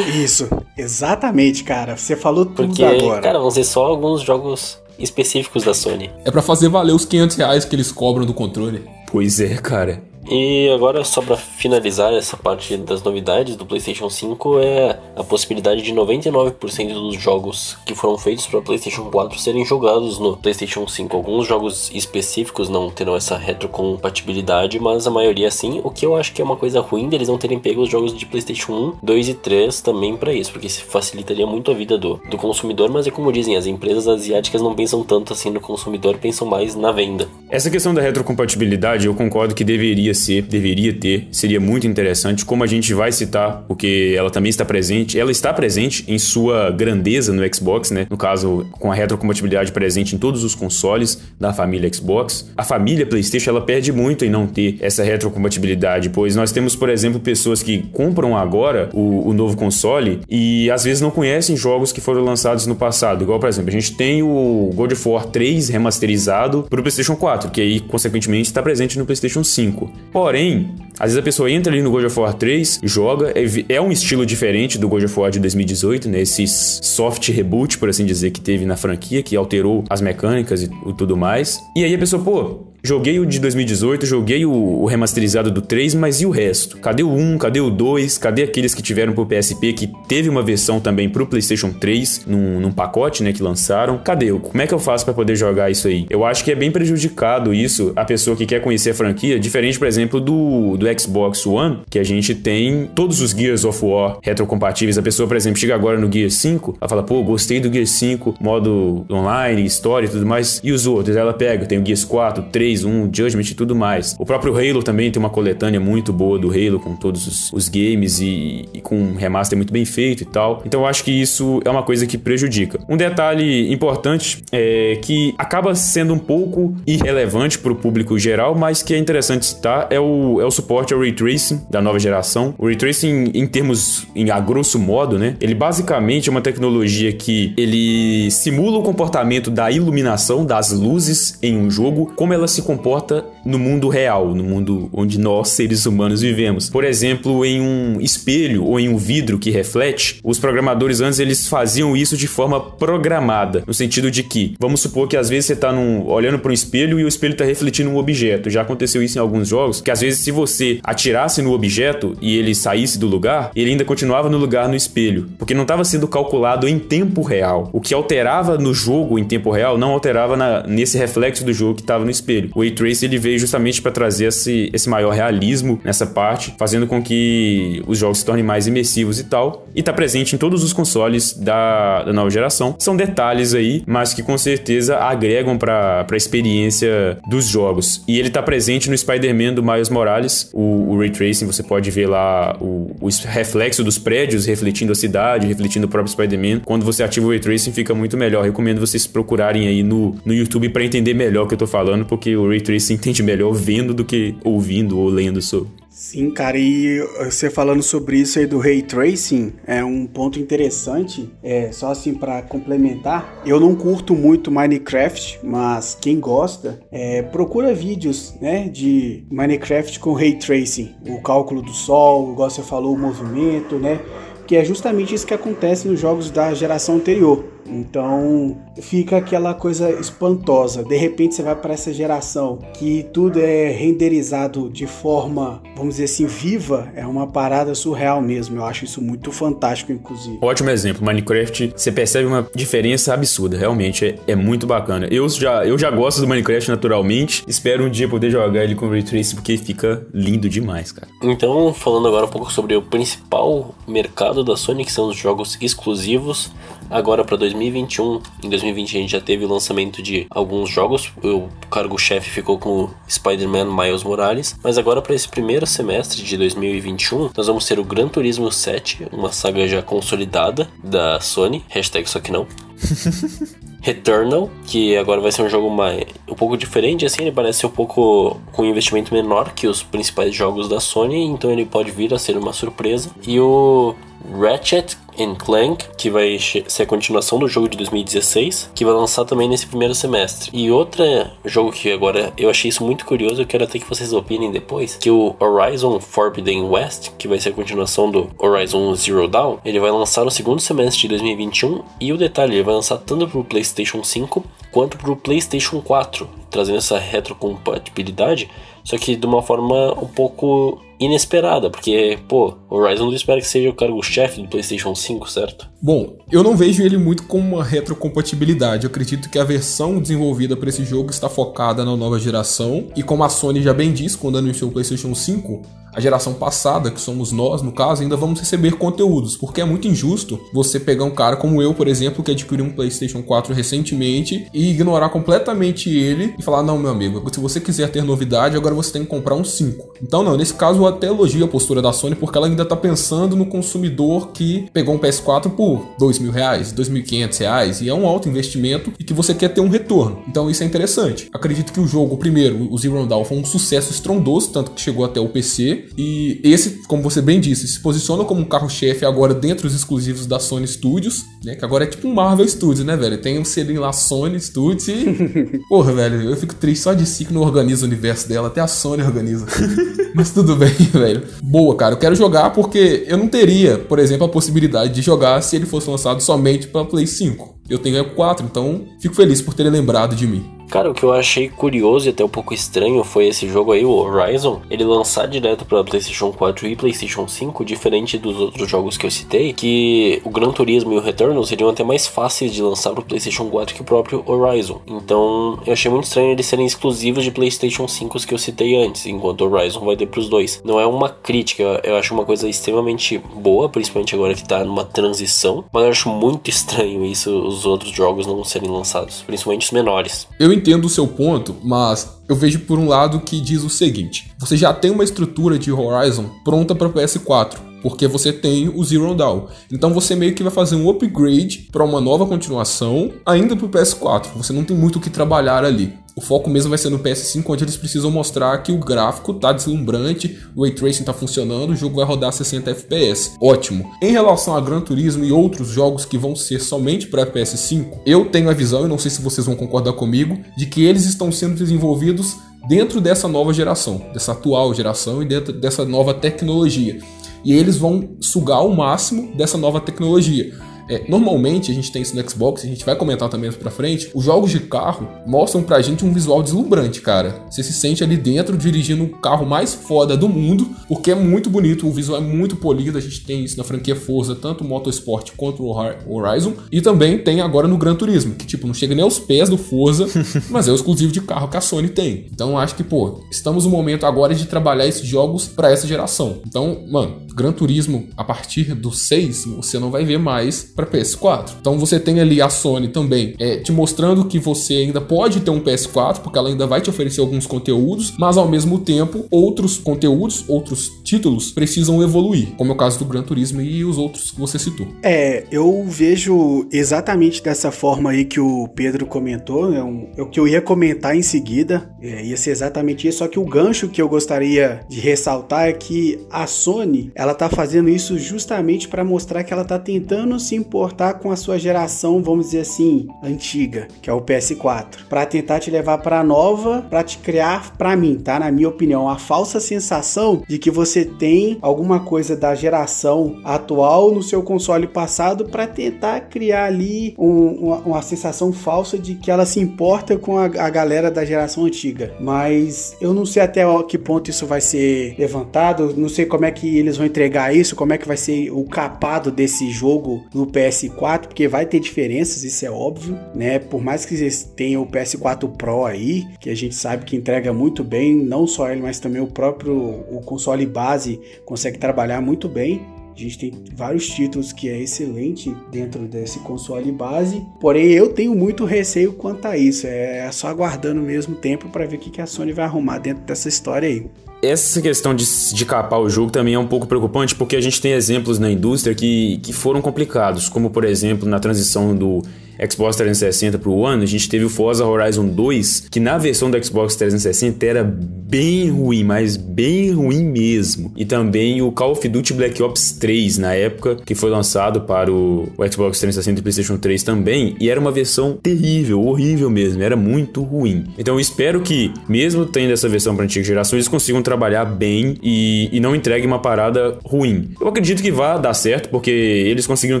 Isso, 0.22 0.48
exatamente, 0.76 1.64
cara. 1.64 1.96
Você 1.96 2.14
falou 2.16 2.44
tudo 2.44 2.68
Porque, 2.68 2.84
agora. 2.84 3.20
Cara, 3.22 3.38
vão 3.38 3.50
ser 3.50 3.64
só 3.64 3.84
alguns 3.86 4.22
jogos 4.22 4.78
específicos 4.98 5.64
da 5.64 5.72
Sony. 5.74 6.10
É 6.24 6.30
para 6.30 6.42
fazer 6.42 6.68
valer 6.68 6.92
os 6.94 7.04
500 7.04 7.36
reais 7.36 7.64
que 7.64 7.74
eles 7.74 7.90
cobram 7.90 8.24
do 8.26 8.34
controle. 8.34 8.82
Pois 9.10 9.40
é, 9.40 9.54
cara. 9.56 10.02
E 10.28 10.70
agora, 10.70 11.04
só 11.04 11.20
para 11.20 11.36
finalizar 11.36 12.12
essa 12.12 12.36
parte 12.36 12.76
das 12.76 13.02
novidades 13.02 13.56
do 13.56 13.66
PlayStation 13.66 14.08
5, 14.08 14.58
é 14.60 14.98
a 15.16 15.22
possibilidade 15.22 15.82
de 15.82 15.92
99% 15.92 16.92
dos 16.92 17.20
jogos 17.20 17.76
que 17.84 17.94
foram 17.94 18.16
feitos 18.16 18.46
para 18.46 18.62
PlayStation 18.62 19.10
4 19.10 19.38
serem 19.38 19.64
jogados 19.64 20.18
no 20.18 20.36
PlayStation 20.36 20.86
5. 20.88 21.14
Alguns 21.14 21.46
jogos 21.46 21.90
específicos 21.92 22.68
não 22.68 22.90
terão 22.90 23.14
essa 23.14 23.36
retrocompatibilidade, 23.36 24.80
mas 24.80 25.06
a 25.06 25.10
maioria 25.10 25.50
sim. 25.50 25.80
O 25.84 25.90
que 25.90 26.06
eu 26.06 26.16
acho 26.16 26.32
que 26.32 26.40
é 26.40 26.44
uma 26.44 26.56
coisa 26.56 26.80
ruim 26.80 27.08
deles 27.08 27.28
não 27.28 27.38
terem 27.38 27.58
pego 27.58 27.82
os 27.82 27.90
jogos 27.90 28.16
de 28.16 28.24
PlayStation 28.24 28.72
1, 28.72 28.92
2 29.02 29.28
e 29.28 29.34
3 29.34 29.80
também 29.82 30.16
para 30.16 30.32
isso, 30.32 30.52
porque 30.52 30.68
facilitaria 30.68 31.46
muito 31.46 31.70
a 31.70 31.74
vida 31.74 31.98
do, 31.98 32.20
do 32.30 32.38
consumidor. 32.38 32.90
Mas 32.90 33.06
é 33.06 33.10
como 33.10 33.32
dizem, 33.32 33.56
as 33.56 33.66
empresas 33.66 34.08
asiáticas 34.08 34.62
não 34.62 34.74
pensam 34.74 35.02
tanto 35.02 35.32
assim 35.32 35.50
no 35.50 35.60
consumidor, 35.60 36.16
pensam 36.16 36.46
mais 36.46 36.74
na 36.74 36.90
venda. 36.92 37.28
Essa 37.50 37.70
questão 37.70 37.92
da 37.92 38.00
retrocompatibilidade 38.00 39.06
eu 39.06 39.14
concordo 39.14 39.54
que 39.54 39.64
deveria 39.64 40.13
ser, 40.14 40.42
deveria 40.42 40.92
ter, 40.92 41.28
seria 41.30 41.60
muito 41.60 41.86
interessante, 41.86 42.44
como 42.44 42.64
a 42.64 42.66
gente 42.66 42.92
vai 42.94 43.12
citar, 43.12 43.64
porque 43.66 44.14
ela 44.16 44.30
também 44.30 44.50
está 44.50 44.64
presente, 44.64 45.18
ela 45.18 45.30
está 45.30 45.52
presente 45.52 46.04
em 46.08 46.18
sua 46.18 46.70
grandeza 46.70 47.32
no 47.32 47.42
Xbox, 47.54 47.90
né? 47.90 48.06
No 48.10 48.16
caso, 48.16 48.66
com 48.72 48.90
a 48.90 48.94
retrocompatibilidade 48.94 49.72
presente 49.72 50.14
em 50.14 50.18
todos 50.18 50.44
os 50.44 50.54
consoles 50.54 51.20
da 51.38 51.52
família 51.52 51.92
Xbox. 51.92 52.50
A 52.56 52.64
família 52.64 53.06
PlayStation 53.06 53.50
ela 53.50 53.60
perde 53.60 53.92
muito 53.92 54.24
em 54.24 54.30
não 54.30 54.46
ter 54.46 54.76
essa 54.80 55.02
retrocompatibilidade, 55.02 56.10
pois 56.10 56.36
nós 56.36 56.52
temos, 56.52 56.76
por 56.76 56.88
exemplo, 56.88 57.20
pessoas 57.20 57.62
que 57.62 57.84
compram 57.92 58.36
agora 58.36 58.90
o, 58.92 59.28
o 59.28 59.32
novo 59.32 59.56
console 59.56 60.20
e 60.28 60.70
às 60.70 60.84
vezes 60.84 61.00
não 61.00 61.10
conhecem 61.10 61.56
jogos 61.56 61.92
que 61.92 62.00
foram 62.00 62.24
lançados 62.24 62.66
no 62.66 62.74
passado. 62.74 63.22
Igual, 63.22 63.38
por 63.38 63.48
exemplo, 63.48 63.70
a 63.70 63.72
gente 63.72 63.96
tem 63.96 64.22
o 64.22 64.70
God 64.74 64.92
of 64.92 65.08
War 65.08 65.26
3 65.26 65.68
remasterizado 65.68 66.66
para 66.68 66.80
o 66.80 66.82
PlayStation 66.82 67.16
4, 67.16 67.50
que 67.50 67.60
aí, 67.60 67.80
consequentemente, 67.80 68.48
está 68.48 68.62
presente 68.62 68.98
no 68.98 69.04
PlayStation 69.04 69.42
5. 69.42 69.90
Porém, 70.12 70.74
Às 70.98 71.06
vezes 71.06 71.18
a 71.18 71.22
pessoa 71.22 71.50
entra 71.50 71.72
ali 71.72 71.82
no 71.82 71.90
God 71.90 72.04
of 72.04 72.20
War 72.20 72.32
3, 72.32 72.80
joga, 72.84 73.32
é, 73.34 73.74
é 73.74 73.80
um 73.80 73.90
estilo 73.90 74.24
diferente 74.24 74.78
do 74.78 74.88
God 74.88 75.02
of 75.02 75.18
War 75.18 75.28
de 75.30 75.40
2018, 75.40 76.08
né? 76.08 76.20
Esse 76.20 76.46
soft 76.46 77.28
reboot, 77.30 77.78
por 77.78 77.88
assim 77.88 78.06
dizer, 78.06 78.30
que 78.30 78.40
teve 78.40 78.64
na 78.64 78.76
franquia, 78.76 79.20
que 79.20 79.34
alterou 79.34 79.82
as 79.90 80.00
mecânicas 80.00 80.62
e, 80.62 80.66
e 80.66 80.92
tudo 80.96 81.16
mais. 81.16 81.60
E 81.76 81.82
aí 81.82 81.92
a 81.92 81.98
pessoa, 81.98 82.22
pô, 82.22 82.73
Joguei 82.86 83.18
o 83.18 83.24
de 83.24 83.40
2018, 83.40 84.04
joguei 84.04 84.44
o, 84.44 84.52
o, 84.52 84.84
remasterizado 84.84 85.50
do 85.50 85.62
3, 85.62 85.94
mas 85.94 86.20
e 86.20 86.26
o 86.26 86.30
resto? 86.30 86.76
Cadê 86.76 87.02
o 87.02 87.08
1? 87.08 87.38
Cadê 87.38 87.58
o 87.58 87.70
2? 87.70 88.18
Cadê 88.18 88.42
aqueles 88.42 88.74
que 88.74 88.82
tiveram 88.82 89.14
pro 89.14 89.24
PSP 89.24 89.72
que 89.72 89.90
teve 90.06 90.28
uma 90.28 90.42
versão 90.42 90.78
também 90.78 91.08
pro 91.08 91.26
PlayStation 91.26 91.72
3 91.72 92.26
num, 92.26 92.60
num 92.60 92.70
pacote, 92.70 93.22
né, 93.22 93.32
que 93.32 93.42
lançaram? 93.42 93.96
Cadê? 93.96 94.30
Como 94.32 94.60
é 94.60 94.66
que 94.66 94.74
eu 94.74 94.78
faço 94.78 95.02
para 95.02 95.14
poder 95.14 95.34
jogar 95.34 95.70
isso 95.70 95.88
aí? 95.88 96.04
Eu 96.10 96.26
acho 96.26 96.44
que 96.44 96.52
é 96.52 96.54
bem 96.54 96.70
prejudicado 96.70 97.54
isso 97.54 97.90
a 97.96 98.04
pessoa 98.04 98.36
que 98.36 98.44
quer 98.44 98.60
conhecer 98.60 98.90
a 98.90 98.94
franquia, 98.94 99.40
diferente, 99.40 99.78
por 99.78 99.88
exemplo, 99.88 100.20
do, 100.20 100.76
do 100.76 101.00
Xbox 101.00 101.46
One, 101.46 101.78
que 101.88 101.98
a 101.98 102.04
gente 102.04 102.34
tem 102.34 102.86
todos 102.94 103.22
os 103.22 103.30
Gears 103.30 103.64
of 103.64 103.82
War 103.82 104.18
retrocompatíveis. 104.22 104.98
A 104.98 105.02
pessoa, 105.02 105.26
por 105.26 105.38
exemplo, 105.38 105.58
chega 105.58 105.74
agora 105.74 105.98
no 105.98 106.12
Gear 106.12 106.28
5, 106.28 106.76
ela 106.78 106.88
fala, 106.90 107.02
pô, 107.02 107.22
gostei 107.22 107.60
do 107.60 107.72
Gear 107.72 107.86
5, 107.86 108.34
modo 108.38 109.06
online, 109.10 109.64
história 109.64 110.06
e 110.06 110.10
tudo 110.10 110.26
mais. 110.26 110.60
E 110.62 110.70
os 110.70 110.86
outros? 110.86 111.16
Ela 111.16 111.32
pega, 111.32 111.64
tem 111.64 111.78
o 111.78 111.86
Gears 111.86 112.04
4, 112.04 112.44
3, 112.52 112.73
1, 112.82 113.10
Judgment 113.12 113.50
e 113.50 113.54
tudo 113.54 113.76
mais. 113.76 114.16
O 114.18 114.24
próprio 114.24 114.54
Halo 114.56 114.82
também 114.82 115.10
tem 115.10 115.20
uma 115.20 115.30
coletânea 115.30 115.78
muito 115.78 116.12
boa 116.12 116.38
do 116.38 116.48
Halo, 116.48 116.80
com 116.80 116.96
todos 116.96 117.26
os, 117.26 117.52
os 117.52 117.68
games 117.68 118.20
e, 118.20 118.68
e, 118.72 118.80
com 118.80 118.96
um 118.96 119.14
remaster 119.14 119.56
muito 119.56 119.72
bem 119.72 119.84
feito 119.84 120.22
e 120.22 120.26
tal. 120.26 120.62
Então 120.64 120.80
eu 120.80 120.86
acho 120.86 121.04
que 121.04 121.10
isso 121.10 121.60
é 121.64 121.70
uma 121.70 121.82
coisa 121.82 122.06
que 122.06 122.16
prejudica. 122.16 122.80
Um 122.88 122.96
detalhe 122.96 123.72
importante 123.72 124.42
é 124.50 124.98
que 125.02 125.34
acaba 125.38 125.74
sendo 125.74 126.14
um 126.14 126.18
pouco 126.18 126.74
irrelevante 126.86 127.58
para 127.58 127.72
o 127.72 127.76
público 127.76 128.18
geral, 128.18 128.54
mas 128.54 128.82
que 128.82 128.94
é 128.94 128.98
interessante 128.98 129.46
citar 129.46 129.88
é 129.90 130.00
o, 130.00 130.40
é 130.40 130.44
o 130.44 130.50
suporte 130.50 130.94
ao 130.94 131.00
Ray 131.00 131.12
Tracing 131.12 131.60
da 131.70 131.80
nova 131.80 131.98
geração. 131.98 132.54
O 132.58 132.66
Ray 132.66 132.76
Tracing, 132.76 133.30
em 133.34 133.46
termos, 133.46 134.06
em, 134.14 134.30
a 134.30 134.40
grosso 134.40 134.78
modo, 134.78 135.18
né? 135.18 135.36
Ele 135.40 135.54
basicamente 135.54 136.28
é 136.28 136.30
uma 136.30 136.40
tecnologia 136.40 137.12
que 137.12 137.52
ele 137.56 138.30
simula 138.30 138.78
o 138.78 138.82
comportamento 138.82 139.50
da 139.50 139.70
iluminação 139.70 140.44
das 140.44 140.72
luzes 140.72 141.38
em 141.42 141.56
um 141.56 141.70
jogo, 141.70 142.12
como 142.16 142.32
ela 142.32 142.48
se 142.48 142.62
comporta 142.64 143.24
no 143.44 143.58
mundo 143.58 143.88
real, 143.88 144.34
no 144.34 144.42
mundo 144.42 144.88
onde 144.92 145.18
nós, 145.18 145.48
seres 145.50 145.86
humanos, 145.86 146.22
vivemos. 146.22 146.70
Por 146.70 146.84
exemplo, 146.84 147.44
em 147.44 147.60
um 147.60 148.00
espelho 148.00 148.64
ou 148.64 148.80
em 148.80 148.88
um 148.88 148.96
vidro 148.96 149.38
que 149.38 149.50
reflete, 149.50 150.18
os 150.24 150.38
programadores 150.38 151.00
antes 151.00 151.18
eles 151.18 151.46
faziam 151.46 151.96
isso 151.96 152.16
de 152.16 152.26
forma 152.26 152.60
programada, 152.60 153.62
no 153.66 153.74
sentido 153.74 154.10
de 154.10 154.22
que, 154.22 154.56
vamos 154.58 154.80
supor 154.80 155.08
que 155.08 155.16
às 155.16 155.28
vezes 155.28 155.46
você 155.46 155.52
está 155.52 155.70
olhando 155.72 156.38
para 156.38 156.50
um 156.50 156.54
espelho 156.54 156.98
e 156.98 157.04
o 157.04 157.08
espelho 157.08 157.32
está 157.32 157.44
refletindo 157.44 157.90
um 157.90 157.96
objeto. 157.96 158.50
Já 158.50 158.62
aconteceu 158.62 159.02
isso 159.02 159.18
em 159.18 159.20
alguns 159.20 159.48
jogos, 159.48 159.80
que 159.80 159.90
às 159.90 160.00
vezes 160.00 160.20
se 160.20 160.30
você 160.30 160.80
atirasse 160.82 161.42
no 161.42 161.52
objeto 161.52 162.16
e 162.20 162.36
ele 162.36 162.54
saísse 162.54 162.98
do 162.98 163.06
lugar, 163.06 163.50
ele 163.54 163.70
ainda 163.70 163.84
continuava 163.84 164.28
no 164.28 164.38
lugar 164.38 164.68
no 164.68 164.74
espelho, 164.74 165.28
porque 165.38 165.54
não 165.54 165.62
estava 165.62 165.84
sendo 165.84 166.08
calculado 166.08 166.68
em 166.68 166.78
tempo 166.78 167.22
real. 167.22 167.68
O 167.72 167.80
que 167.80 167.94
alterava 167.94 168.56
no 168.56 168.72
jogo 168.72 169.18
em 169.18 169.24
tempo 169.24 169.50
real 169.50 169.76
não 169.76 169.90
alterava 169.90 170.36
na, 170.36 170.66
nesse 170.66 170.96
reflexo 170.96 171.44
do 171.44 171.52
jogo 171.52 171.74
que 171.74 171.82
estava 171.82 172.04
no 172.04 172.10
espelho. 172.10 172.50
O 172.54 172.60
Ray 172.60 172.70
Tracing 172.70 173.06
ele 173.06 173.18
veio 173.18 173.38
justamente 173.38 173.82
para 173.82 173.90
trazer 173.90 174.26
esse, 174.26 174.70
esse 174.72 174.88
maior 174.88 175.10
realismo 175.10 175.80
nessa 175.84 176.06
parte, 176.06 176.54
fazendo 176.58 176.86
com 176.86 177.02
que 177.02 177.82
os 177.86 177.98
jogos 177.98 178.18
se 178.18 178.24
tornem 178.24 178.44
mais 178.44 178.66
imersivos 178.66 179.18
e 179.18 179.24
tal. 179.24 179.66
E 179.74 179.82
tá 179.82 179.92
presente 179.92 180.34
em 180.34 180.38
todos 180.38 180.62
os 180.62 180.72
consoles 180.72 181.34
da, 181.34 182.04
da 182.04 182.12
nova 182.12 182.30
geração. 182.30 182.76
São 182.78 182.96
detalhes 182.96 183.54
aí, 183.54 183.82
mas 183.86 184.14
que 184.14 184.22
com 184.22 184.38
certeza 184.38 184.96
agregam 184.98 185.58
para 185.58 186.06
a 186.10 186.16
experiência 186.16 187.18
dos 187.28 187.46
jogos. 187.46 188.02
E 188.06 188.18
ele 188.18 188.30
tá 188.30 188.42
presente 188.42 188.88
no 188.88 188.96
Spider-Man 188.96 189.54
do 189.54 189.62
Miles 189.62 189.88
Morales, 189.88 190.50
o, 190.52 190.92
o 190.92 190.98
Ray 190.98 191.10
Tracing, 191.10 191.46
você 191.46 191.62
pode 191.62 191.90
ver 191.90 192.06
lá 192.06 192.56
o, 192.60 192.94
o 193.00 193.08
reflexo 193.26 193.82
dos 193.82 193.98
prédios 193.98 194.46
refletindo 194.46 194.92
a 194.92 194.94
cidade, 194.94 195.46
refletindo 195.46 195.86
o 195.86 195.90
próprio 195.90 196.12
Spider-Man. 196.12 196.60
Quando 196.64 196.84
você 196.84 197.02
ativa 197.02 197.26
o 197.26 197.30
Ray 197.30 197.40
Tracing 197.40 197.72
fica 197.72 197.94
muito 197.94 198.16
melhor. 198.16 198.44
recomendo 198.44 198.78
vocês 198.78 199.06
procurarem 199.06 199.66
aí 199.66 199.82
no, 199.82 200.14
no 200.24 200.32
YouTube 200.32 200.68
para 200.68 200.84
entender 200.84 201.14
melhor 201.14 201.44
o 201.44 201.48
que 201.48 201.54
eu 201.54 201.58
tô 201.58 201.66
falando, 201.66 202.04
porque 202.04 202.33
o 202.36 202.48
Ray 202.48 202.60
Tracing 202.60 202.94
entende 202.94 203.22
melhor 203.22 203.52
vendo 203.52 203.94
do 203.94 204.04
que 204.04 204.34
ouvindo 204.44 204.98
ou 204.98 205.08
lendo 205.08 205.40
sobre. 205.40 205.68
Sim, 205.90 206.30
cara, 206.30 206.58
e 206.58 207.00
você 207.24 207.48
falando 207.48 207.82
sobre 207.82 208.18
isso 208.18 208.38
aí 208.38 208.46
do 208.46 208.58
Ray 208.58 208.82
Tracing 208.82 209.52
é 209.64 209.84
um 209.84 210.06
ponto 210.06 210.40
interessante. 210.40 211.30
É 211.42 211.70
só 211.70 211.92
assim 211.92 212.14
para 212.14 212.42
complementar. 212.42 213.42
Eu 213.46 213.60
não 213.60 213.76
curto 213.76 214.12
muito 214.12 214.50
Minecraft, 214.50 215.38
mas 215.44 215.96
quem 216.00 216.18
gosta 216.18 216.80
é, 216.90 217.22
procura 217.22 217.72
vídeos, 217.72 218.34
né, 218.40 218.68
de 218.68 219.24
Minecraft 219.30 220.00
com 220.00 220.12
Ray 220.12 220.36
Tracing, 220.36 220.94
o 221.08 221.22
cálculo 221.22 221.62
do 221.62 221.72
sol, 221.72 222.32
igual 222.32 222.50
você 222.50 222.62
falou, 222.62 222.94
o 222.94 222.98
movimento, 222.98 223.76
né, 223.76 224.00
que 224.48 224.56
é 224.56 224.64
justamente 224.64 225.14
isso 225.14 225.26
que 225.26 225.32
acontece 225.32 225.86
nos 225.86 226.00
jogos 226.00 226.28
da 226.28 226.52
geração 226.54 226.96
anterior. 226.96 227.53
Então 227.66 228.56
fica 228.80 229.16
aquela 229.16 229.54
coisa 229.54 229.90
espantosa. 229.90 230.84
De 230.84 230.96
repente 230.96 231.34
você 231.34 231.42
vai 231.42 231.54
para 231.54 231.74
essa 231.74 231.92
geração 231.92 232.58
que 232.74 233.06
tudo 233.12 233.40
é 233.40 233.70
renderizado 233.70 234.68
de 234.68 234.86
forma, 234.86 235.62
vamos 235.76 235.94
dizer 235.94 236.04
assim, 236.04 236.26
viva. 236.26 236.88
É 236.94 237.06
uma 237.06 237.26
parada 237.26 237.74
surreal 237.74 238.20
mesmo. 238.20 238.56
Eu 238.56 238.64
acho 238.64 238.84
isso 238.84 239.00
muito 239.00 239.32
fantástico, 239.32 239.92
inclusive. 239.92 240.38
Ótimo 240.40 240.70
exemplo. 240.70 241.04
Minecraft, 241.04 241.72
você 241.76 241.92
percebe 241.92 242.26
uma 242.26 242.46
diferença 242.54 243.14
absurda. 243.14 243.56
Realmente 243.56 244.04
é, 244.04 244.18
é 244.28 244.36
muito 244.36 244.66
bacana. 244.66 245.06
Eu 245.10 245.28
já, 245.28 245.64
eu 245.64 245.78
já 245.78 245.90
gosto 245.90 246.20
do 246.20 246.26
Minecraft 246.26 246.70
naturalmente. 246.70 247.44
Espero 247.46 247.84
um 247.84 247.90
dia 247.90 248.08
poder 248.08 248.30
jogar 248.30 248.64
ele 248.64 248.74
com 248.74 248.88
Ray 248.88 249.02
Tracing 249.02 249.36
porque 249.36 249.56
fica 249.56 250.06
lindo 250.12 250.48
demais, 250.48 250.92
cara. 250.92 251.08
Então, 251.22 251.72
falando 251.72 252.08
agora 252.08 252.26
um 252.26 252.30
pouco 252.30 252.52
sobre 252.52 252.76
o 252.76 252.82
principal 252.82 253.74
mercado 253.86 254.44
da 254.44 254.56
Sony, 254.56 254.84
que 254.84 254.92
são 254.92 255.08
os 255.08 255.16
jogos 255.16 255.56
exclusivos 255.60 256.52
agora 256.90 257.24
para 257.24 257.36
2021. 257.36 258.20
Em 258.42 258.48
2020 258.48 258.96
a 258.96 259.00
gente 259.00 259.10
já 259.10 259.20
teve 259.20 259.44
o 259.44 259.48
lançamento 259.48 260.02
de 260.02 260.26
alguns 260.30 260.70
jogos, 260.70 261.12
o 261.22 261.48
cargo-chefe 261.70 262.30
ficou 262.30 262.58
com 262.58 262.84
o 262.84 262.90
Spider-Man 263.08 263.74
Miles 263.74 264.02
Morales, 264.02 264.56
mas 264.62 264.78
agora 264.78 265.02
para 265.02 265.14
esse 265.14 265.28
primeiro 265.28 265.66
semestre 265.66 266.22
de 266.22 266.36
2021 266.36 267.30
nós 267.36 267.46
vamos 267.46 267.66
ter 267.66 267.78
o 267.78 267.84
Gran 267.84 268.08
Turismo 268.08 268.50
7, 268.50 269.08
uma 269.12 269.32
saga 269.32 269.66
já 269.66 269.82
consolidada 269.82 270.68
da 270.82 271.20
Sony, 271.20 271.64
hashtag 271.68 272.08
só 272.08 272.20
que 272.20 272.32
não. 272.32 272.46
Returnal, 273.84 274.50
que 274.66 274.96
agora 274.96 275.20
vai 275.20 275.30
ser 275.30 275.42
um 275.42 275.48
jogo 275.48 275.68
mais, 275.68 276.06
um 276.26 276.34
pouco 276.34 276.56
diferente, 276.56 277.04
assim, 277.04 277.22
ele 277.22 277.32
parece 277.32 277.60
ser 277.60 277.66
um 277.66 277.70
pouco 277.70 278.40
com 278.50 278.62
um 278.62 278.64
investimento 278.64 279.12
menor 279.12 279.52
que 279.52 279.66
os 279.66 279.82
principais 279.82 280.34
jogos 280.34 280.70
da 280.70 280.80
Sony, 280.80 281.22
então 281.22 281.50
ele 281.50 281.66
pode 281.66 281.90
vir 281.90 282.14
a 282.14 282.18
ser 282.18 282.34
uma 282.38 282.54
surpresa. 282.54 283.10
E 283.26 283.38
o 283.38 283.94
Ratchet 284.40 284.96
Clank, 285.38 285.86
que 285.96 286.10
vai 286.10 286.38
ser 286.38 286.82
a 286.82 286.86
continuação 286.86 287.38
do 287.38 287.46
jogo 287.46 287.68
de 287.68 287.76
2016, 287.76 288.70
que 288.74 288.84
vai 288.84 288.94
lançar 288.94 289.24
também 289.24 289.48
nesse 289.48 289.66
primeiro 289.66 289.94
semestre. 289.94 290.50
E 290.52 290.70
outro 290.70 291.04
jogo 291.44 291.70
que 291.70 291.92
agora 291.92 292.32
eu 292.36 292.50
achei 292.50 292.68
isso 292.68 292.84
muito 292.84 293.04
curioso, 293.04 293.42
eu 293.42 293.46
quero 293.46 293.64
até 293.64 293.78
que 293.78 293.88
vocês 293.88 294.12
opinem 294.12 294.50
depois, 294.50 294.96
que 294.96 295.10
o 295.10 295.36
Horizon 295.38 296.00
Forbidden 296.00 296.64
West, 296.64 297.10
que 297.18 297.28
vai 297.28 297.38
ser 297.38 297.50
a 297.50 297.52
continuação 297.52 298.10
do 298.10 298.28
Horizon 298.38 298.94
Zero 298.94 299.28
Dawn, 299.28 299.58
ele 299.64 299.78
vai 299.78 299.90
lançar 299.90 300.24
no 300.24 300.30
segundo 300.30 300.60
semestre 300.60 301.02
de 301.02 301.08
2021 301.08 301.82
e 302.00 302.12
o 302.12 302.16
detalhe, 302.16 302.54
ele 302.54 302.62
vai 302.62 302.74
lançar 302.74 302.98
tanto 302.98 303.28
para 303.28 303.38
o 303.38 303.44
PlayStation 303.44 303.73
5 304.04 304.44
quanto 304.70 304.98
para 304.98 305.10
o 305.10 305.16
PlayStation 305.16 305.80
4, 305.80 306.28
trazendo 306.50 306.78
essa 306.78 306.98
retrocompatibilidade, 306.98 308.50
só 308.82 308.98
que 308.98 309.16
de 309.16 309.24
uma 309.26 309.42
forma 309.42 309.92
um 309.92 310.08
pouco 310.08 310.80
inesperada, 310.98 311.70
porque, 311.70 312.18
pô, 312.28 312.54
Horizon 312.74 313.06
não 313.06 313.14
espera 313.14 313.40
que 313.40 313.46
seja 313.46 313.68
o 313.68 313.74
cargo-chefe 313.74 314.42
do 314.42 314.48
PlayStation 314.48 314.94
5, 314.94 315.30
certo? 315.30 315.68
Bom, 315.80 316.16
eu 316.30 316.42
não 316.42 316.56
vejo 316.56 316.82
ele 316.82 316.96
muito 316.96 317.24
como 317.24 317.56
uma 317.56 317.64
retrocompatibilidade. 317.64 318.84
Eu 318.84 318.90
acredito 318.90 319.28
que 319.28 319.38
a 319.38 319.44
versão 319.44 320.00
desenvolvida 320.00 320.56
para 320.56 320.68
esse 320.68 320.84
jogo 320.84 321.10
está 321.10 321.28
focada 321.28 321.84
na 321.84 321.96
nova 321.96 322.18
geração, 322.18 322.88
e 322.96 323.02
como 323.02 323.24
a 323.24 323.28
Sony 323.28 323.62
já 323.62 323.74
bem 323.74 323.92
disse 323.92 324.18
quando 324.18 324.38
anunciou 324.38 324.70
o 324.70 324.72
PlayStation 324.72 325.14
5, 325.14 325.62
a 325.94 326.00
geração 326.00 326.34
passada, 326.34 326.90
que 326.90 327.00
somos 327.00 327.30
nós, 327.30 327.62
no 327.62 327.70
caso, 327.70 328.02
ainda 328.02 328.16
vamos 328.16 328.40
receber 328.40 328.72
conteúdos, 328.72 329.36
porque 329.36 329.60
é 329.60 329.64
muito 329.64 329.86
injusto 329.86 330.40
você 330.52 330.80
pegar 330.80 331.04
um 331.04 331.10
cara 331.10 331.36
como 331.36 331.62
eu, 331.62 331.72
por 331.72 331.86
exemplo, 331.86 332.22
que 332.22 332.32
adquiriu 332.32 332.64
um 332.64 332.70
PlayStation 332.70 333.22
4 333.22 333.54
recentemente 333.54 334.48
e 334.52 334.70
ignorar 334.70 335.08
completamente 335.10 335.88
ele 335.88 336.34
e 336.36 336.42
falar: 336.42 336.62
não, 336.64 336.78
meu 336.78 336.90
amigo, 336.90 337.22
se 337.32 337.38
você 337.38 337.60
quiser 337.60 337.90
ter 337.90 338.02
novidade, 338.02 338.56
agora 338.56 338.74
você 338.74 338.92
tem 338.92 339.02
que 339.02 339.08
comprar 339.08 339.36
um 339.36 339.44
5. 339.44 339.94
Então, 340.02 340.24
não, 340.24 340.36
nesse 340.36 340.54
caso 340.54 340.80
eu 340.80 340.86
até 340.86 341.06
elogio 341.06 341.44
a 341.44 341.48
postura 341.48 341.80
da 341.80 341.92
Sony 341.92 342.16
porque 342.16 342.36
ela 342.36 342.48
ainda 342.48 342.63
ainda 342.64 342.68
tá 342.68 342.76
pensando 342.76 343.36
no 343.36 343.46
consumidor 343.46 344.32
que 344.32 344.68
pegou 344.72 344.94
um 344.94 344.98
PS4 344.98 345.50
por 345.50 345.94
dois 345.98 346.18
mil 346.18 346.32
reais, 346.32 346.72
dois 346.72 346.88
mil 346.88 347.02
e 347.02 347.04
quinhentos 347.04 347.38
reais, 347.38 347.80
e 347.80 347.88
é 347.88 347.94
um 347.94 348.06
alto 348.06 348.28
investimento 348.28 348.92
e 348.98 349.04
que 349.04 349.12
você 349.12 349.34
quer 349.34 349.48
ter 349.48 349.60
um 349.60 349.68
retorno. 349.68 350.22
Então 350.26 350.50
isso 350.50 350.62
é 350.62 350.66
interessante. 350.66 351.28
Acredito 351.32 351.72
que 351.72 351.80
o 351.80 351.86
jogo, 351.86 352.16
primeiro, 352.16 352.72
o 352.72 352.78
Zero 352.78 353.06
Dawn 353.06 353.24
foi 353.24 353.36
um 353.36 353.44
sucesso 353.44 353.92
estrondoso, 353.92 354.50
tanto 354.50 354.70
que 354.72 354.80
chegou 354.80 355.04
até 355.04 355.20
o 355.20 355.28
PC, 355.28 355.86
e 355.96 356.40
esse, 356.42 356.82
como 356.88 357.02
você 357.02 357.20
bem 357.20 357.38
disse, 357.38 357.68
se 357.68 357.80
posiciona 357.80 358.24
como 358.24 358.40
um 358.40 358.44
carro-chefe 358.44 359.04
agora 359.04 359.34
dentro 359.34 359.68
dos 359.68 359.76
exclusivos 359.76 360.26
da 360.26 360.40
Sony 360.40 360.66
Studios, 360.66 361.24
né, 361.44 361.54
que 361.54 361.64
agora 361.64 361.84
é 361.84 361.86
tipo 361.86 362.08
um 362.08 362.14
Marvel 362.14 362.48
Studios, 362.48 362.84
né, 362.84 362.96
velho? 362.96 363.18
Tem 363.18 363.38
um 363.38 363.44
selinho 363.44 363.82
lá 363.82 363.92
Sony 363.92 364.40
Studios 364.40 364.88
e... 364.88 365.60
Porra, 365.68 365.92
velho, 365.92 366.22
eu 366.22 366.36
fico 366.36 366.54
triste 366.54 366.82
só 366.82 366.94
de 366.94 367.04
si 367.04 367.24
que 367.24 367.34
não 367.34 367.42
organiza 367.42 367.84
o 367.84 367.88
universo 367.88 368.28
dela, 368.28 368.48
até 368.48 368.60
a 368.60 368.66
Sony 368.66 369.02
organiza. 369.02 369.46
Mas 370.14 370.30
tudo 370.30 370.54
bem, 370.54 370.72
velho. 370.92 371.24
Boa, 371.42 371.74
cara, 371.74 371.94
eu 371.94 371.98
quero 371.98 372.14
jogar 372.14 372.50
porque 372.54 373.04
eu 373.06 373.16
não 373.16 373.28
teria, 373.28 373.78
por 373.78 373.98
exemplo, 373.98 374.26
a 374.26 374.28
possibilidade 374.28 374.92
de 374.92 375.02
jogar 375.02 375.40
se 375.42 375.56
ele 375.56 375.66
fosse 375.66 375.90
lançado 375.90 376.20
somente 376.20 376.66
para 376.68 376.84
Play 376.84 377.06
5. 377.06 377.54
Eu 377.68 377.78
tenho 377.78 378.02
o 378.02 378.10
4, 378.10 378.44
então 378.44 378.86
fico 379.00 379.14
feliz 379.14 379.40
por 379.40 379.54
terem 379.54 379.72
lembrado 379.72 380.14
de 380.14 380.26
mim. 380.26 380.54
Cara, 380.74 380.90
o 380.90 380.94
que 380.94 381.04
eu 381.04 381.12
achei 381.12 381.48
curioso 381.48 382.08
e 382.08 382.10
até 382.10 382.24
um 382.24 382.28
pouco 382.28 382.52
estranho 382.52 383.04
foi 383.04 383.28
esse 383.28 383.48
jogo 383.48 383.72
aí, 383.72 383.84
o 383.84 383.92
Horizon, 383.92 384.60
ele 384.70 384.82
lançar 384.84 385.28
direto 385.28 385.64
para 385.64 385.84
PlayStation 385.84 386.32
4 386.32 386.66
e 386.66 386.76
PlayStation 386.76 387.28
5, 387.28 387.64
diferente 387.64 388.18
dos 388.18 388.40
outros 388.40 388.68
jogos 388.68 388.96
que 388.96 389.06
eu 389.06 389.10
citei, 389.10 389.52
que 389.52 390.20
o 390.24 390.30
Gran 390.30 390.50
Turismo 390.50 390.92
e 390.92 390.96
o 390.96 391.00
Returnal 391.00 391.44
seriam 391.44 391.70
até 391.70 391.84
mais 391.84 392.06
fáceis 392.06 392.52
de 392.52 392.62
lançar 392.62 392.92
para 392.92 393.04
PlayStation 393.04 393.48
4 393.48 393.74
que 393.74 393.82
o 393.82 393.84
próprio 393.84 394.24
Horizon. 394.26 394.80
Então, 394.86 395.60
eu 395.66 395.72
achei 395.72 395.90
muito 395.90 396.04
estranho 396.04 396.32
eles 396.32 396.46
serem 396.46 396.66
exclusivos 396.66 397.22
de 397.22 397.30
PlayStation 397.30 397.86
5 397.86 398.16
os 398.16 398.24
que 398.24 398.34
eu 398.34 398.38
citei 398.38 398.74
antes, 398.74 399.06
enquanto 399.06 399.42
o 399.42 399.52
Horizon 399.52 399.84
vai 399.84 399.96
ter 399.96 400.06
pros 400.06 400.28
dois. 400.28 400.60
Não 400.64 400.80
é 400.80 400.86
uma 400.86 401.08
crítica, 401.08 401.80
eu 401.84 401.96
acho 401.96 402.14
uma 402.14 402.24
coisa 402.24 402.48
extremamente 402.48 403.18
boa, 403.18 403.68
principalmente 403.68 404.14
agora 404.14 404.34
que 404.34 404.46
tá 404.46 404.64
numa 404.64 404.84
transição, 404.84 405.64
mas 405.72 405.84
eu 405.84 405.90
acho 405.90 406.08
muito 406.08 406.50
estranho 406.50 407.04
isso, 407.04 407.30
os 407.58 407.66
outros 407.66 407.92
jogos 407.92 408.26
não 408.26 408.42
serem 408.44 408.70
lançados, 408.70 409.22
principalmente 409.26 409.66
os 409.66 409.72
menores. 409.72 410.26
Eu 410.38 410.52
entendo 410.52 410.84
o 410.86 410.90
seu 410.90 411.06
ponto, 411.06 411.56
mas 411.62 412.18
eu 412.28 412.36
vejo 412.36 412.60
por 412.60 412.78
um 412.78 412.88
lado 412.88 413.20
que 413.20 413.40
diz 413.40 413.62
o 413.62 413.70
seguinte: 413.70 414.30
você 414.38 414.56
já 414.56 414.72
tem 414.72 414.90
uma 414.90 415.04
estrutura 415.04 415.58
de 415.58 415.72
Horizon 415.72 416.30
pronta 416.44 416.74
para 416.74 416.88
PS4, 416.88 417.73
porque 417.84 418.08
você 418.08 418.32
tem 418.32 418.72
o 418.74 418.82
Zero 418.82 419.14
Dawn. 419.14 419.42
Então 419.70 419.92
você 419.92 420.16
meio 420.16 420.34
que 420.34 420.42
vai 420.42 420.50
fazer 420.50 420.74
um 420.74 420.88
upgrade 420.88 421.68
para 421.70 421.84
uma 421.84 422.00
nova 422.00 422.24
continuação 422.24 423.12
ainda 423.26 423.54
para 423.54 423.66
o 423.66 423.68
PS4. 423.68 424.28
Você 424.36 424.54
não 424.54 424.64
tem 424.64 424.74
muito 424.74 424.96
o 424.96 425.00
que 425.00 425.10
trabalhar 425.10 425.62
ali. 425.62 425.92
O 426.16 426.20
foco 426.22 426.48
mesmo 426.48 426.70
vai 426.70 426.78
ser 426.78 426.88
no 426.88 426.98
PS5, 426.98 427.44
onde 427.46 427.64
eles 427.64 427.76
precisam 427.76 428.10
mostrar 428.10 428.56
que 428.62 428.72
o 428.72 428.78
gráfico 428.78 429.34
tá 429.34 429.52
deslumbrante, 429.52 430.38
o 430.56 430.62
Ray 430.62 430.72
Tracing 430.72 431.04
tá 431.04 431.12
funcionando, 431.12 431.70
o 431.70 431.76
jogo 431.76 431.96
vai 431.96 432.06
rodar 432.06 432.32
60 432.32 432.70
FPS. 432.70 433.32
Ótimo. 433.38 433.90
Em 434.00 434.12
relação 434.12 434.56
a 434.56 434.60
Gran 434.60 434.80
Turismo 434.80 435.22
e 435.24 435.32
outros 435.32 435.68
jogos 435.68 436.06
que 436.06 436.16
vão 436.16 436.34
ser 436.34 436.60
somente 436.60 437.08
para 437.08 437.26
PS5, 437.26 437.98
eu 438.06 438.26
tenho 438.26 438.48
a 438.48 438.54
visão, 438.54 438.86
e 438.86 438.88
não 438.88 438.96
sei 438.96 439.10
se 439.10 439.20
vocês 439.20 439.46
vão 439.46 439.56
concordar 439.56 439.92
comigo, 439.92 440.38
de 440.56 440.66
que 440.66 440.84
eles 440.84 441.04
estão 441.04 441.30
sendo 441.30 441.56
desenvolvidos 441.56 442.36
dentro 442.66 443.00
dessa 443.00 443.28
nova 443.28 443.52
geração, 443.52 444.00
dessa 444.14 444.32
atual 444.32 444.72
geração 444.72 445.22
e 445.22 445.26
dentro 445.26 445.52
dessa 445.52 445.84
nova 445.84 446.14
tecnologia. 446.14 446.98
E 447.44 447.52
eles 447.52 447.76
vão 447.76 448.16
sugar 448.20 448.64
o 448.64 448.74
máximo 448.74 449.34
dessa 449.36 449.58
nova 449.58 449.80
tecnologia. 449.80 450.52
É, 450.88 451.04
normalmente 451.08 451.70
a 451.70 451.74
gente 451.74 451.90
tem 451.90 452.02
isso 452.02 452.14
no 452.14 452.30
Xbox, 452.30 452.64
a 452.64 452.66
gente 452.66 452.84
vai 452.84 452.96
comentar 452.96 453.28
também 453.28 453.50
mais 453.50 453.60
pra 453.60 453.70
frente. 453.70 454.10
Os 454.14 454.24
jogos 454.24 454.50
de 454.50 454.60
carro 454.60 455.08
mostram 455.26 455.62
pra 455.62 455.80
gente 455.82 456.04
um 456.04 456.12
visual 456.12 456.42
deslumbrante, 456.42 457.00
cara. 457.00 457.42
Você 457.50 457.62
se 457.62 457.72
sente 457.72 458.02
ali 458.02 458.16
dentro 458.16 458.56
dirigindo 458.56 459.04
o 459.04 459.08
carro 459.08 459.46
mais 459.46 459.74
foda 459.74 460.16
do 460.16 460.28
mundo, 460.28 460.68
porque 460.88 461.10
é 461.10 461.14
muito 461.14 461.48
bonito, 461.48 461.86
o 461.86 461.92
visual 461.92 462.20
é 462.20 462.24
muito 462.24 462.56
polido. 462.56 462.98
A 462.98 463.00
gente 463.00 463.24
tem 463.24 463.44
isso 463.44 463.56
na 463.56 463.64
franquia 463.64 463.96
Forza, 463.96 464.34
tanto 464.34 464.64
o 464.64 464.66
Motorsport 464.66 465.32
quanto 465.36 465.62
o 465.62 466.16
Horizon. 466.16 466.54
E 466.70 466.80
também 466.80 467.18
tem 467.18 467.40
agora 467.40 467.68
no 467.68 467.78
Gran 467.78 467.94
Turismo, 467.94 468.34
que 468.34 468.46
tipo, 468.46 468.66
não 468.66 468.74
chega 468.74 468.94
nem 468.94 469.04
aos 469.04 469.18
pés 469.18 469.48
do 469.48 469.56
Forza, 469.56 470.06
mas 470.50 470.68
é 470.68 470.72
o 470.72 470.74
exclusivo 470.74 471.12
de 471.12 471.20
carro 471.20 471.48
que 471.48 471.56
a 471.56 471.60
Sony 471.60 471.88
tem. 471.88 472.26
Então 472.32 472.58
acho 472.58 472.74
que, 472.74 472.84
pô, 472.84 473.24
estamos 473.30 473.64
no 473.64 473.70
momento 473.70 474.06
agora 474.06 474.34
de 474.34 474.46
trabalhar 474.46 474.86
esses 474.86 475.06
jogos 475.06 475.46
para 475.46 475.70
essa 475.70 475.86
geração. 475.86 476.40
Então, 476.46 476.84
mano, 476.90 477.22
Gran 477.34 477.52
Turismo, 477.52 478.08
a 478.16 478.24
partir 478.24 478.74
do 478.74 478.92
6, 478.92 479.46
você 479.56 479.78
não 479.78 479.90
vai 479.90 480.04
ver 480.04 480.18
mais 480.18 480.73
para 480.74 480.86
PS4. 480.86 481.52
Então 481.60 481.78
você 481.78 482.00
tem 482.00 482.20
ali 482.20 482.40
a 482.40 482.48
Sony 482.48 482.88
também 482.88 483.34
é, 483.38 483.56
te 483.56 483.72
mostrando 483.72 484.24
que 484.24 484.38
você 484.38 484.74
ainda 484.74 485.00
pode 485.00 485.40
ter 485.40 485.50
um 485.50 485.60
PS4, 485.60 486.20
porque 486.20 486.38
ela 486.38 486.48
ainda 486.48 486.66
vai 486.66 486.80
te 486.80 486.90
oferecer 486.90 487.20
alguns 487.20 487.46
conteúdos, 487.46 488.14
mas 488.18 488.36
ao 488.36 488.48
mesmo 488.48 488.78
tempo 488.78 489.26
outros 489.30 489.78
conteúdos, 489.78 490.44
outros 490.48 490.90
títulos 491.02 491.50
precisam 491.50 492.02
evoluir, 492.02 492.52
como 492.56 492.72
é 492.72 492.74
o 492.74 492.78
caso 492.78 492.98
do 492.98 493.04
Gran 493.04 493.22
Turismo 493.22 493.60
e 493.60 493.84
os 493.84 493.98
outros 493.98 494.30
que 494.30 494.40
você 494.40 494.58
citou. 494.58 494.86
É, 495.02 495.44
eu 495.50 495.84
vejo 495.86 496.66
exatamente 496.72 497.42
dessa 497.42 497.70
forma 497.70 498.10
aí 498.10 498.24
que 498.24 498.40
o 498.40 498.68
Pedro 498.68 499.06
comentou, 499.06 499.72
é, 499.72 499.82
um, 499.82 500.08
é 500.16 500.22
o 500.22 500.28
que 500.28 500.40
eu 500.40 500.48
ia 500.48 500.60
comentar 500.60 501.16
em 501.16 501.22
seguida, 501.22 501.90
é, 502.00 502.24
ia 502.24 502.36
ser 502.36 502.50
exatamente 502.50 503.06
isso, 503.06 503.18
só 503.18 503.28
que 503.28 503.38
o 503.38 503.44
gancho 503.44 503.88
que 503.88 504.00
eu 504.00 504.08
gostaria 504.08 504.80
de 504.88 505.00
ressaltar 505.00 505.68
é 505.68 505.72
que 505.72 506.18
a 506.30 506.46
Sony, 506.46 507.12
ela 507.14 507.34
tá 507.34 507.48
fazendo 507.48 507.88
isso 507.88 508.18
justamente 508.18 508.88
para 508.88 509.04
mostrar 509.04 509.44
que 509.44 509.52
ela 509.52 509.64
tá 509.64 509.78
tentando 509.78 510.38
se 510.40 510.54
importar 510.64 511.14
com 511.14 511.30
a 511.30 511.36
sua 511.36 511.58
geração, 511.58 512.22
vamos 512.22 512.46
dizer 512.46 512.60
assim, 512.60 513.06
antiga, 513.22 513.88
que 514.00 514.08
é 514.08 514.12
o 514.12 514.20
PS4, 514.20 515.06
para 515.08 515.26
tentar 515.26 515.60
te 515.60 515.70
levar 515.70 515.98
para 515.98 516.24
nova, 516.24 516.84
para 516.88 517.02
te 517.02 517.18
criar, 517.18 517.76
para 517.76 517.96
mim, 517.96 518.16
tá? 518.16 518.38
Na 518.38 518.50
minha 518.50 518.68
opinião, 518.68 519.08
a 519.08 519.18
falsa 519.18 519.60
sensação 519.60 520.42
de 520.48 520.58
que 520.58 520.70
você 520.70 521.04
tem 521.04 521.58
alguma 521.60 522.00
coisa 522.00 522.36
da 522.36 522.54
geração 522.54 523.40
atual 523.44 524.12
no 524.12 524.22
seu 524.22 524.42
console 524.42 524.86
passado 524.86 525.44
para 525.46 525.66
tentar 525.66 526.20
criar 526.22 526.64
ali 526.66 527.14
um, 527.18 527.46
uma, 527.46 527.76
uma, 527.78 528.02
sensação 528.02 528.52
falsa 528.52 528.98
de 528.98 529.14
que 529.14 529.30
ela 529.30 529.46
se 529.46 529.60
importa 529.60 530.16
com 530.16 530.38
a, 530.38 530.44
a 530.44 530.70
galera 530.70 531.10
da 531.10 531.24
geração 531.24 531.64
antiga. 531.64 532.14
Mas 532.20 532.96
eu 533.00 533.12
não 533.12 533.26
sei 533.26 533.42
até 533.42 533.64
que 533.88 533.98
ponto 533.98 534.30
isso 534.30 534.46
vai 534.46 534.60
ser 534.60 535.14
levantado, 535.18 535.94
não 535.96 536.08
sei 536.08 536.26
como 536.26 536.44
é 536.44 536.50
que 536.50 536.78
eles 536.78 536.96
vão 536.96 537.06
entregar 537.06 537.54
isso, 537.54 537.76
como 537.76 537.92
é 537.92 537.98
que 537.98 538.06
vai 538.06 538.16
ser 538.16 538.50
o 538.50 538.64
capado 538.64 539.30
desse 539.30 539.70
jogo 539.70 540.24
no 540.34 540.46
PS4, 540.54 541.26
porque 541.26 541.48
vai 541.48 541.66
ter 541.66 541.80
diferenças, 541.80 542.44
isso 542.44 542.64
é 542.64 542.70
óbvio, 542.70 543.18
né? 543.34 543.58
Por 543.58 543.82
mais 543.82 544.06
que 544.06 544.14
tenha 544.54 544.80
o 544.80 544.86
PS4 544.86 545.50
Pro 545.56 545.84
aí, 545.84 546.24
que 546.38 546.48
a 546.48 546.54
gente 546.54 546.74
sabe 546.74 547.04
que 547.04 547.16
entrega 547.16 547.52
muito 547.52 547.82
bem, 547.82 548.14
não 548.14 548.46
só 548.46 548.70
ele, 548.70 548.80
mas 548.80 549.00
também 549.00 549.20
o 549.20 549.26
próprio 549.26 549.74
o 549.74 550.20
console 550.24 550.64
base 550.64 551.20
consegue 551.44 551.78
trabalhar 551.78 552.20
muito 552.20 552.48
bem. 552.48 552.80
A 553.14 553.18
gente 553.18 553.38
tem 553.38 553.52
vários 553.76 554.08
títulos 554.08 554.52
que 554.52 554.68
é 554.68 554.80
excelente 554.80 555.54
dentro 555.70 556.02
desse 556.02 556.40
console 556.40 556.90
base, 556.90 557.40
porém 557.60 557.92
eu 557.92 558.12
tenho 558.12 558.34
muito 558.34 558.64
receio 558.64 559.12
quanto 559.12 559.46
a 559.46 559.56
isso. 559.56 559.86
É 559.86 560.28
só 560.32 560.48
aguardando 560.48 561.00
o 561.00 561.04
mesmo 561.04 561.36
tempo 561.36 561.68
para 561.68 561.86
ver 561.86 561.96
o 561.96 562.00
que 562.00 562.20
a 562.20 562.26
Sony 562.26 562.52
vai 562.52 562.64
arrumar 562.64 562.98
dentro 562.98 563.22
dessa 563.22 563.48
história 563.48 563.88
aí 563.88 564.06
essa 564.44 564.80
questão 564.80 565.14
de, 565.14 565.24
de 565.52 565.64
capar 565.64 566.00
o 566.00 566.08
jogo 566.08 566.30
também 566.30 566.54
é 566.54 566.58
um 566.58 566.66
pouco 566.66 566.86
preocupante, 566.86 567.34
porque 567.34 567.56
a 567.56 567.60
gente 567.60 567.80
tem 567.80 567.92
exemplos 567.92 568.38
na 568.38 568.50
indústria 568.50 568.94
que, 568.94 569.38
que 569.38 569.52
foram 569.52 569.80
complicados, 569.80 570.48
como 570.48 570.70
por 570.70 570.84
exemplo 570.84 571.28
na 571.28 571.38
transição 571.38 571.94
do 571.94 572.22
Xbox 572.70 572.96
360 572.96 573.58
para 573.58 573.68
o 573.68 573.78
One, 573.78 574.02
a 574.02 574.06
gente 574.06 574.28
teve 574.28 574.44
o 574.44 574.48
Forza 574.48 574.86
Horizon 574.86 575.26
2, 575.26 575.88
que 575.90 575.98
na 575.98 576.18
versão 576.18 576.50
do 576.50 576.64
Xbox 576.64 576.94
360 576.96 577.66
era 577.66 577.84
bem 577.84 578.70
ruim, 578.70 579.04
mas 579.04 579.36
bem 579.36 579.92
ruim 579.92 580.24
mesmo. 580.24 580.92
E 580.96 581.04
também 581.04 581.62
o 581.62 581.72
Call 581.72 581.92
of 581.92 582.08
Duty 582.08 582.32
Black 582.34 582.62
Ops 582.62 582.92
3 582.92 583.38
na 583.38 583.54
época, 583.54 583.96
que 584.04 584.14
foi 584.14 584.30
lançado 584.30 584.82
para 584.82 585.12
o, 585.12 585.48
o 585.56 585.72
Xbox 585.72 585.98
360 586.00 586.40
e 586.40 586.42
PlayStation 586.42 586.76
3 586.76 587.02
também, 587.02 587.56
e 587.60 587.68
era 587.68 587.80
uma 587.80 587.90
versão 587.90 588.38
terrível, 588.42 589.00
horrível 589.02 589.50
mesmo, 589.50 589.82
era 589.82 589.96
muito 589.96 590.42
ruim. 590.42 590.84
Então 590.98 591.14
eu 591.14 591.20
espero 591.20 591.60
que, 591.60 591.92
mesmo 592.08 592.46
tendo 592.46 592.72
essa 592.72 592.88
versão 592.88 593.14
para 593.14 593.24
antiga 593.24 593.44
geração, 593.44 593.76
eles 593.76 593.88
consigam 593.88 594.22
trabalhar 594.22 594.33
bem 594.36 595.16
e, 595.22 595.68
e 595.72 595.80
não 595.80 595.94
entreguem 595.94 596.26
uma 596.26 596.38
parada 596.38 596.98
ruim. 597.04 597.50
Eu 597.60 597.68
acredito 597.68 598.02
que 598.02 598.10
vai 598.10 598.38
dar 598.40 598.54
certo, 598.54 598.88
porque 598.88 599.10
eles 599.10 599.66
conseguiram 599.66 600.00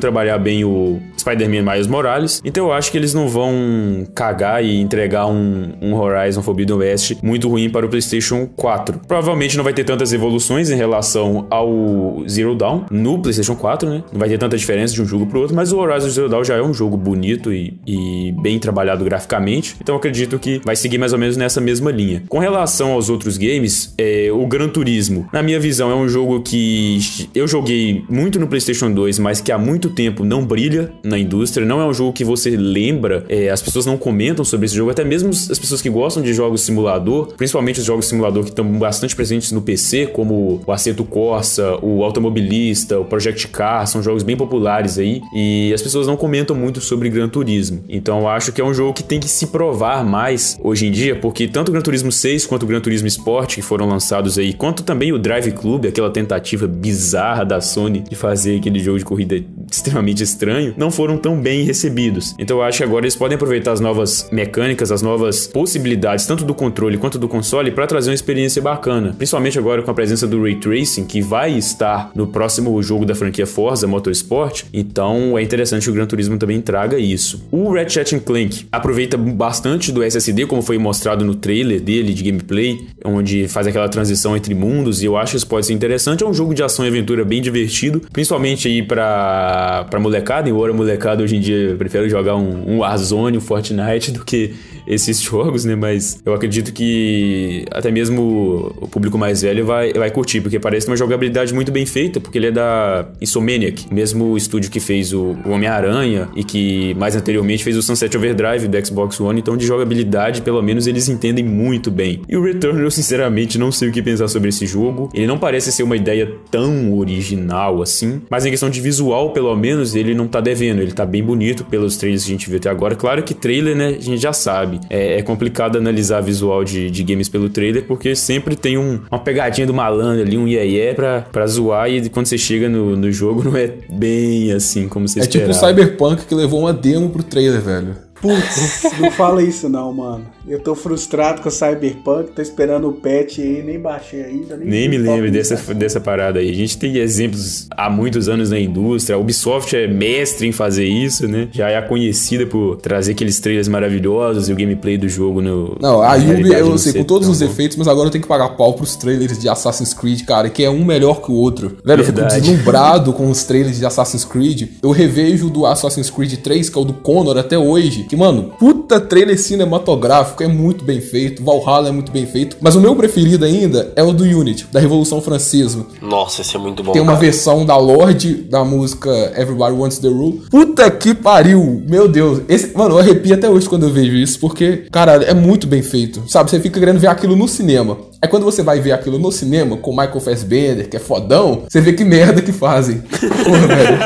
trabalhar 0.00 0.38
bem 0.38 0.64
o 0.64 1.00
Spider-Man 1.18 1.62
Miles 1.62 1.86
Morales, 1.86 2.40
então 2.44 2.66
eu 2.66 2.72
acho 2.72 2.90
que 2.90 2.98
eles 2.98 3.14
não 3.14 3.28
vão 3.28 4.06
cagar 4.14 4.64
e 4.64 4.80
entregar 4.80 5.26
um, 5.26 5.72
um 5.80 5.94
Horizon 5.94 6.42
Forbidden 6.42 6.76
West 6.76 7.16
muito 7.22 7.48
ruim 7.48 7.70
para 7.70 7.86
o 7.86 7.88
PlayStation 7.88 8.46
4. 8.46 9.00
Provavelmente 9.06 9.56
não 9.56 9.64
vai 9.64 9.72
ter 9.72 9.84
tantas 9.84 10.12
evoluções 10.12 10.70
em 10.70 10.76
relação 10.76 11.46
ao 11.50 12.24
Zero 12.28 12.54
Dawn 12.54 12.84
no 12.90 13.18
PlayStation 13.20 13.56
4, 13.56 13.88
né? 13.88 14.02
Não 14.12 14.18
vai 14.18 14.28
ter 14.28 14.38
tanta 14.38 14.56
diferença 14.56 14.94
de 14.94 15.02
um 15.02 15.06
jogo 15.06 15.26
para 15.26 15.38
o 15.38 15.40
outro, 15.40 15.56
mas 15.56 15.72
o 15.72 15.78
Horizon 15.78 16.08
Zero 16.08 16.28
Dawn 16.28 16.44
já 16.44 16.56
é 16.56 16.62
um 16.62 16.74
jogo 16.74 16.96
bonito 16.96 17.52
e, 17.52 17.78
e 17.86 18.32
bem 18.40 18.58
trabalhado 18.58 19.04
graficamente, 19.04 19.76
então 19.80 19.96
acredito 19.96 20.38
que 20.38 20.60
vai 20.64 20.76
seguir 20.76 20.98
mais 20.98 21.12
ou 21.12 21.18
menos 21.18 21.36
nessa 21.36 21.60
mesma 21.60 21.90
linha. 21.90 22.22
Com 22.28 22.38
relação 22.38 22.92
aos 22.92 23.08
outros 23.08 23.36
games, 23.36 23.94
é, 23.98 24.23
o 24.30 24.46
Gran 24.46 24.68
Turismo. 24.68 25.28
Na 25.32 25.42
minha 25.42 25.58
visão, 25.60 25.90
é 25.90 25.94
um 25.94 26.08
jogo 26.08 26.40
que 26.42 26.98
eu 27.34 27.46
joguei 27.46 28.04
muito 28.08 28.38
no 28.38 28.46
PlayStation 28.46 28.90
2, 28.92 29.18
mas 29.18 29.40
que 29.40 29.52
há 29.52 29.58
muito 29.58 29.90
tempo 29.90 30.24
não 30.24 30.44
brilha 30.44 30.92
na 31.02 31.18
indústria. 31.18 31.66
Não 31.66 31.80
é 31.80 31.86
um 31.86 31.94
jogo 31.94 32.12
que 32.12 32.24
você 32.24 32.50
lembra, 32.50 33.24
é, 33.28 33.50
as 33.50 33.62
pessoas 33.62 33.86
não 33.86 33.96
comentam 33.96 34.44
sobre 34.44 34.66
esse 34.66 34.74
jogo, 34.74 34.90
até 34.90 35.04
mesmo 35.04 35.30
as 35.30 35.58
pessoas 35.58 35.80
que 35.80 35.90
gostam 35.90 36.22
de 36.22 36.32
jogos 36.32 36.62
simulador, 36.62 37.34
principalmente 37.36 37.80
os 37.80 37.86
jogos 37.86 38.06
simulador 38.06 38.44
que 38.44 38.50
estão 38.50 38.64
bastante 38.78 39.14
presentes 39.14 39.52
no 39.52 39.62
PC, 39.62 40.06
como 40.06 40.60
o 40.66 40.72
Aceto 40.72 41.04
Corsa, 41.04 41.78
o 41.82 42.02
Automobilista, 42.04 42.98
o 42.98 43.04
Project 43.04 43.48
Car, 43.48 43.86
são 43.86 44.02
jogos 44.02 44.22
bem 44.22 44.36
populares 44.36 44.98
aí, 44.98 45.20
e 45.34 45.72
as 45.72 45.82
pessoas 45.82 46.06
não 46.06 46.16
comentam 46.16 46.56
muito 46.56 46.80
sobre 46.80 47.08
Gran 47.08 47.28
Turismo. 47.28 47.84
Então 47.88 48.20
eu 48.20 48.28
acho 48.28 48.52
que 48.52 48.60
é 48.60 48.64
um 48.64 48.74
jogo 48.74 48.92
que 48.92 49.02
tem 49.02 49.20
que 49.20 49.28
se 49.28 49.48
provar 49.48 50.04
mais 50.04 50.58
hoje 50.62 50.86
em 50.86 50.90
dia, 50.90 51.16
porque 51.16 51.48
tanto 51.48 51.68
o 51.68 51.72
Gran 51.72 51.82
Turismo 51.82 52.10
6 52.10 52.46
quanto 52.46 52.64
o 52.64 52.66
Gran 52.66 52.80
Turismo 52.80 53.08
Sport, 53.08 53.54
que 53.54 53.62
foram 53.62 53.86
lançados 53.86 54.13
aí, 54.38 54.52
quanto 54.52 54.82
também 54.82 55.12
o 55.12 55.18
Drive 55.18 55.50
Club, 55.52 55.86
aquela 55.86 56.10
tentativa 56.10 56.66
bizarra 56.66 57.44
da 57.44 57.60
Sony 57.60 58.00
de 58.08 58.14
fazer 58.14 58.58
aquele 58.58 58.78
jogo 58.78 58.98
de 58.98 59.04
corrida 59.04 59.42
extremamente 59.70 60.22
estranho, 60.22 60.74
não 60.76 60.90
foram 60.90 61.16
tão 61.16 61.40
bem 61.40 61.64
recebidos. 61.64 62.34
Então 62.38 62.58
eu 62.58 62.62
acho 62.62 62.78
que 62.78 62.84
agora 62.84 63.04
eles 63.04 63.16
podem 63.16 63.34
aproveitar 63.34 63.72
as 63.72 63.80
novas 63.80 64.28
mecânicas, 64.30 64.92
as 64.92 65.02
novas 65.02 65.46
possibilidades, 65.46 66.26
tanto 66.26 66.44
do 66.44 66.54
controle 66.54 66.96
quanto 66.96 67.18
do 67.18 67.28
console, 67.28 67.70
para 67.70 67.86
trazer 67.86 68.10
uma 68.10 68.14
experiência 68.14 68.62
bacana. 68.62 69.14
Principalmente 69.16 69.58
agora 69.58 69.82
com 69.82 69.90
a 69.90 69.94
presença 69.94 70.26
do 70.26 70.42
Ray 70.42 70.56
Tracing, 70.56 71.04
que 71.06 71.20
vai 71.20 71.52
estar 71.56 72.10
no 72.14 72.26
próximo 72.26 72.80
jogo 72.82 73.04
da 73.04 73.14
franquia 73.14 73.46
Forza 73.46 73.86
Motorsport. 73.86 74.64
Então 74.72 75.36
é 75.36 75.42
interessante 75.42 75.84
que 75.84 75.90
o 75.90 75.94
Gran 75.94 76.06
Turismo 76.06 76.38
também 76.38 76.60
traga 76.60 76.98
isso. 76.98 77.46
O 77.50 77.72
Ratchet 77.72 78.20
Clank 78.20 78.66
aproveita 78.70 79.16
bastante 79.16 79.90
do 79.90 80.02
SSD, 80.02 80.46
como 80.46 80.62
foi 80.62 80.78
mostrado 80.78 81.24
no 81.24 81.34
trailer 81.34 81.80
dele 81.80 82.14
de 82.14 82.22
gameplay, 82.22 82.86
onde 83.04 83.48
faz 83.48 83.66
aquela 83.66 83.88
transição 83.94 84.36
entre 84.36 84.54
mundos, 84.54 85.02
e 85.02 85.06
eu 85.06 85.16
acho 85.16 85.32
que 85.32 85.36
isso 85.38 85.46
pode 85.46 85.66
ser 85.66 85.72
interessante. 85.72 86.22
É 86.22 86.26
um 86.26 86.34
jogo 86.34 86.52
de 86.52 86.62
ação 86.62 86.84
e 86.84 86.88
aventura 86.88 87.24
bem 87.24 87.40
divertido, 87.40 88.02
principalmente 88.12 88.68
aí 88.68 88.82
para 88.82 89.86
para 89.88 90.00
molecada, 90.00 90.48
embora 90.48 90.72
molecada 90.72 91.22
hoje 91.22 91.36
em 91.36 91.40
dia 91.40 91.74
prefere 91.78 92.08
jogar 92.08 92.36
um, 92.36 92.74
um 92.74 92.78
Warzone, 92.78 93.38
um 93.38 93.40
Fortnite 93.40 94.10
do 94.10 94.24
que 94.24 94.54
esses 94.86 95.20
jogos, 95.22 95.64
né? 95.64 95.74
Mas 95.74 96.20
eu 96.24 96.34
acredito 96.34 96.72
que 96.72 97.64
até 97.70 97.90
mesmo 97.90 98.74
o 98.80 98.88
público 98.88 99.18
mais 99.18 99.42
velho 99.42 99.64
vai, 99.64 99.92
vai 99.92 100.10
curtir, 100.10 100.40
porque 100.40 100.58
parece 100.58 100.86
uma 100.86 100.96
jogabilidade 100.96 101.52
muito 101.54 101.72
bem 101.72 101.86
feita, 101.86 102.20
porque 102.20 102.38
ele 102.38 102.46
é 102.46 102.50
da 102.50 103.06
Insomniac, 103.20 103.92
mesmo 103.92 104.36
estúdio 104.36 104.70
que 104.70 104.80
fez 104.80 105.12
o, 105.12 105.36
Homem-Aranha 105.44 106.28
e 106.34 106.42
que 106.42 106.94
mais 106.94 107.14
anteriormente 107.16 107.62
fez 107.62 107.76
o 107.76 107.82
Sunset 107.82 108.16
Overdrive 108.16 108.68
do 108.68 108.86
Xbox 108.86 109.20
One, 109.20 109.40
então 109.40 109.56
de 109.56 109.66
jogabilidade, 109.66 110.42
pelo 110.42 110.62
menos 110.62 110.86
eles 110.86 111.08
entendem 111.08 111.44
muito 111.44 111.90
bem. 111.90 112.22
E 112.28 112.36
o 112.36 112.42
Return, 112.42 112.80
eu 112.80 112.90
sinceramente 112.90 113.58
não 113.58 113.70
sei 113.70 113.88
o 113.88 113.92
que 113.92 114.02
pensar 114.02 114.28
sobre 114.28 114.48
esse 114.48 114.66
jogo. 114.66 115.08
Ele 115.12 115.26
não 115.26 115.38
parece 115.38 115.70
ser 115.70 115.82
uma 115.82 115.96
ideia 115.96 116.32
tão 116.50 116.96
original 116.96 117.82
assim, 117.82 118.22
mas 118.30 118.46
em 118.46 118.50
questão 118.50 118.70
de 118.70 118.80
visual, 118.80 119.30
pelo 119.30 119.54
menos, 119.56 119.94
ele 119.94 120.14
não 120.14 120.26
tá 120.26 120.40
devendo, 120.40 120.80
ele 120.80 120.92
tá 120.92 121.04
bem 121.04 121.22
bonito 121.22 121.64
pelos 121.64 121.96
trailers 121.96 122.24
que 122.24 122.30
a 122.30 122.34
gente 122.34 122.48
viu 122.48 122.58
até 122.58 122.70
agora. 122.70 122.94
Claro 122.94 123.22
que 123.22 123.34
trailer, 123.34 123.76
né, 123.76 123.88
a 123.88 124.00
gente 124.00 124.18
já 124.18 124.32
sabe 124.32 124.73
sabe? 124.74 124.86
É, 124.90 125.18
é 125.18 125.22
complicado 125.22 125.76
analisar 125.76 126.20
visual 126.20 126.64
de, 126.64 126.90
de, 126.90 127.02
games 127.02 127.28
pelo 127.28 127.48
trailer, 127.48 127.84
porque 127.86 128.14
sempre 128.14 128.56
tem 128.56 128.78
um, 128.78 129.00
uma 129.10 129.18
pegadinha 129.18 129.66
do 129.66 129.74
malandro 129.74 130.22
ali, 130.22 130.36
um 130.36 130.46
iê, 130.46 130.64
-iê 130.64 130.94
pra, 130.94 131.22
pra 131.22 131.46
zoar, 131.46 131.90
e 131.90 132.08
quando 132.08 132.26
você 132.26 132.38
chega 132.38 132.68
no, 132.68 132.96
no 132.96 133.10
jogo 133.10 133.44
não 133.48 133.56
é 133.56 133.72
bem 133.90 134.52
assim 134.52 134.88
como 134.88 135.08
você 135.08 135.20
é 135.20 135.22
esperava. 135.22 135.50
É 135.50 135.54
tipo 135.54 135.64
o 135.64 135.68
Cyberpunk 135.68 136.26
que 136.26 136.34
levou 136.34 136.60
uma 136.60 136.72
demo 136.72 137.10
pro 137.10 137.22
trailer, 137.22 137.60
velho. 137.60 137.96
Putz, 138.20 138.98
não 138.98 139.10
fala 139.10 139.42
isso 139.42 139.68
não, 139.68 139.92
mano. 139.92 140.33
Eu 140.46 140.60
tô 140.60 140.74
frustrado 140.74 141.40
com 141.40 141.48
o 141.48 141.52
Cyberpunk, 141.52 142.32
tô 142.32 142.42
esperando 142.42 142.88
o 142.88 142.92
patch 142.92 143.38
aí, 143.38 143.62
nem 143.62 143.78
baixei 143.78 144.22
ainda. 144.22 144.56
Nem, 144.56 144.68
nem 144.68 144.88
me 144.88 144.98
lembro 144.98 145.30
dessa, 145.30 145.74
dessa 145.74 146.00
parada 146.00 146.38
aí. 146.38 146.50
A 146.50 146.54
gente 146.54 146.76
tem 146.76 146.96
exemplos 146.96 147.66
há 147.70 147.88
muitos 147.88 148.28
anos 148.28 148.50
na 148.50 148.58
indústria. 148.58 149.16
A 149.16 149.18
Ubisoft 149.18 149.74
é 149.74 149.86
mestre 149.86 150.46
em 150.46 150.52
fazer 150.52 150.84
isso, 150.84 151.26
né? 151.26 151.48
Já 151.50 151.70
é 151.70 151.80
conhecida 151.80 152.46
por 152.46 152.76
trazer 152.76 153.12
aqueles 153.12 153.40
trailers 153.40 153.68
maravilhosos 153.68 154.48
e 154.48 154.52
o 154.52 154.56
gameplay 154.56 154.98
do 154.98 155.08
jogo 155.08 155.40
no. 155.40 155.76
Não, 155.80 156.02
a 156.02 156.14
Ubi, 156.16 156.52
eu 156.52 156.76
sei, 156.76 156.92
com 156.92 157.04
todos 157.04 157.26
os 157.28 157.40
efeitos, 157.40 157.76
mas 157.76 157.88
agora 157.88 158.08
eu 158.08 158.10
tenho 158.10 158.22
que 158.22 158.28
pagar 158.28 158.50
pau 158.50 158.74
pros 158.74 158.96
trailers 158.96 159.38
de 159.38 159.48
Assassin's 159.48 159.94
Creed, 159.94 160.24
cara, 160.24 160.50
que 160.50 160.62
é 160.62 160.68
um 160.68 160.84
melhor 160.84 161.22
que 161.22 161.30
o 161.30 161.34
outro. 161.34 161.78
Velho, 161.84 162.02
eu 162.02 162.04
fico 162.04 162.20
deslumbrado 162.20 163.12
com 163.12 163.30
os 163.30 163.44
trailers 163.44 163.78
de 163.78 163.86
Assassin's 163.86 164.24
Creed. 164.24 164.68
Eu 164.82 164.90
revejo 164.90 165.48
do 165.48 165.64
Assassin's 165.64 166.10
Creed 166.10 166.34
3, 166.36 166.68
que 166.68 166.78
é 166.78 166.80
o 166.80 166.84
do 166.84 166.92
Connor, 166.92 167.38
até 167.38 167.58
hoje. 167.58 168.04
Que, 168.04 168.16
mano, 168.16 168.52
puta 168.58 169.00
trailer 169.00 169.38
cinematográfico 169.38 170.33
gráfico 170.34 170.42
é 170.42 170.48
muito 170.48 170.84
bem 170.84 171.00
feito, 171.00 171.42
Valhalla 171.42 171.88
é 171.88 171.92
muito 171.92 172.10
bem 172.10 172.26
feito, 172.26 172.56
mas 172.60 172.74
o 172.74 172.80
meu 172.80 172.94
preferido 172.96 173.44
ainda 173.44 173.92
é 173.94 174.02
o 174.02 174.12
do 174.12 174.24
Unity, 174.24 174.66
da 174.70 174.80
Revolução 174.80 175.20
Francesa. 175.20 175.86
Nossa, 176.02 176.42
esse 176.42 176.56
é 176.56 176.58
muito 176.58 176.82
bom. 176.82 176.92
Tem 176.92 177.00
uma 177.00 177.12
cara. 177.12 177.24
versão 177.24 177.64
da 177.64 177.76
Lorde 177.76 178.34
da 178.34 178.64
música 178.64 179.10
Everybody 179.36 179.76
Wants 179.76 179.98
the 179.98 180.08
Rule. 180.08 180.42
Puta 180.50 180.90
que 180.90 181.14
pariu! 181.14 181.82
Meu 181.88 182.08
Deus, 182.08 182.42
esse, 182.48 182.76
mano, 182.76 182.96
eu 182.96 182.98
arrepio 182.98 183.34
até 183.34 183.48
hoje 183.48 183.68
quando 183.68 183.84
eu 183.84 183.92
vejo 183.92 184.14
isso, 184.14 184.38
porque, 184.40 184.84
cara, 184.90 185.22
é 185.22 185.34
muito 185.34 185.66
bem 185.66 185.82
feito. 185.82 186.22
Sabe, 186.26 186.50
você 186.50 186.60
fica 186.60 186.80
querendo 186.80 186.98
ver 186.98 187.08
aquilo 187.08 187.36
no 187.36 187.46
cinema. 187.46 187.96
Aí 188.24 188.28
quando 188.28 188.44
você 188.44 188.62
vai 188.62 188.80
ver 188.80 188.92
aquilo 188.92 189.18
no 189.18 189.30
cinema 189.30 189.76
com 189.76 189.90
Michael 189.90 190.18
Fassbender, 190.18 190.88
que 190.88 190.96
é 190.96 190.98
fodão, 190.98 191.64
você 191.68 191.78
vê 191.78 191.92
que 191.92 192.02
merda 192.04 192.40
que 192.40 192.52
fazem. 192.52 193.02
Porra, 193.20 193.66
velho. 193.66 193.98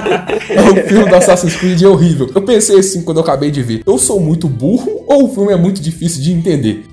É, 0.51 0.71
o 0.73 0.89
filme 0.89 1.09
do 1.09 1.15
Assassin's 1.15 1.55
Creed 1.55 1.81
é 1.83 1.87
horrível. 1.87 2.29
Eu 2.35 2.43
pensei 2.43 2.81
assim 2.81 3.03
quando 3.03 3.19
eu 3.19 3.23
acabei 3.23 3.53
de 3.53 3.63
ver. 3.63 3.81
Eu 3.87 3.97
sou 3.97 4.19
muito 4.19 4.49
burro 4.49 5.05
ou 5.07 5.27
o 5.27 5.33
filme 5.33 5.53
é 5.53 5.57
muito 5.57 5.81
difícil 5.81 6.21
de 6.21 6.33
entender? 6.33 6.85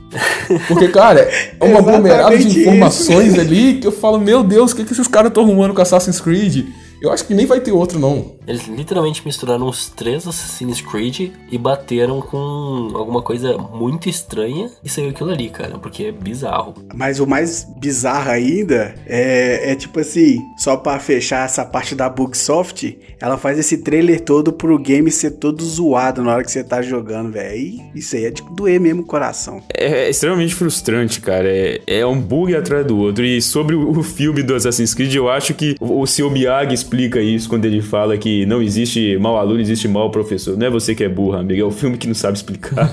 Porque, 0.68 0.88
cara, 0.90 1.22
é 1.60 1.66
uma 1.66 1.80
aglomerada 1.80 2.38
de 2.38 2.60
informações 2.60 3.32
isso. 3.32 3.42
ali 3.42 3.80
que 3.80 3.88
eu 3.88 3.92
falo, 3.92 4.20
meu 4.20 4.44
Deus, 4.44 4.72
o 4.72 4.76
que, 4.76 4.86
que 4.86 4.94
esses 4.94 5.08
caras 5.08 5.30
estão 5.30 5.46
arrumando 5.46 5.74
com 5.74 5.82
Assassin's 5.82 6.20
Creed? 6.20 6.68
Eu 7.02 7.12
acho 7.12 7.26
que 7.26 7.34
nem 7.34 7.48
vai 7.48 7.60
ter 7.60 7.72
outro, 7.72 7.98
não. 7.98 8.35
Eles 8.48 8.68
literalmente 8.68 9.22
misturaram 9.26 9.68
os 9.68 9.90
três 9.90 10.28
Assassin's 10.28 10.82
Creed 10.82 11.32
e 11.52 11.58
bateram 11.58 12.22
com 12.22 12.92
alguma 12.94 13.22
coisa 13.22 13.58
muito 13.58 14.10
estranha 14.10 14.70
e 14.84 14.90
saiu 14.90 15.10
aquilo 15.10 15.32
ali, 15.32 15.50
cara, 15.50 15.78
porque 15.78 16.06
é 16.06 16.12
bizarro. 16.12 16.76
Mas 16.94 17.20
o 17.20 17.28
mais 17.28 17.68
bizarro 17.78 18.30
ainda 18.30 18.96
é, 19.06 19.72
é 19.72 19.76
tipo 19.76 20.00
assim, 20.00 20.42
só 20.58 20.78
para 20.78 21.00
fechar 21.00 21.46
essa 21.46 21.66
parte 21.66 21.96
da 21.96 22.10
Bugsoft, 22.10 22.98
ela 23.20 23.38
faz 23.38 23.58
esse 23.58 23.78
trailer 23.78 24.22
todo 24.22 24.54
pro 24.54 24.78
game 24.78 25.10
ser 25.12 25.32
todo 25.32 25.64
zoado 25.64 26.22
na 26.22 26.34
hora 26.34 26.44
que 26.44 26.52
você 26.52 26.64
tá 26.64 26.82
jogando, 26.82 27.32
velho. 27.32 27.82
Isso 27.96 28.16
aí 28.16 28.26
é 28.26 28.32
tipo 28.32 28.54
doer 28.54 28.80
mesmo 28.80 29.02
o 29.02 29.06
coração. 29.06 29.62
É, 29.74 30.06
é 30.06 30.10
extremamente 30.10 30.54
frustrante, 30.54 31.22
cara. 31.22 31.48
É, 31.48 31.82
é, 31.88 32.06
um 32.06 32.20
bug 32.20 32.56
atrás 32.56 32.86
do 32.86 32.98
outro. 32.98 33.24
E 33.24 33.42
sobre 33.42 33.76
o, 33.76 34.04
filme 34.04 34.44
do 34.44 34.54
Assassin's 34.54 34.94
Creed, 34.94 35.16
eu 35.16 35.30
acho 35.30 35.54
que 35.54 35.76
o, 35.80 36.02
o 36.02 36.08
seu 36.08 36.30
Miyagi 36.30 36.74
explica 36.74 37.20
isso 37.22 37.50
quando 37.50 37.66
ele 37.66 37.82
fala 37.82 38.18
que 38.18 38.35
não 38.44 38.60
existe 38.60 39.18
mau 39.20 39.38
aluno, 39.38 39.62
existe 39.62 39.88
mau 39.88 40.10
professor. 40.10 40.58
Não 40.58 40.66
é 40.66 40.70
você 40.72 40.96
que 40.96 41.04
é 41.04 41.10
burro, 41.10 41.38
amigo, 41.38 41.62
é 41.62 41.64
o 41.64 41.70
filme 41.70 41.96
que 41.96 42.08
não 42.08 42.16
sabe 42.16 42.38
explicar. 42.38 42.92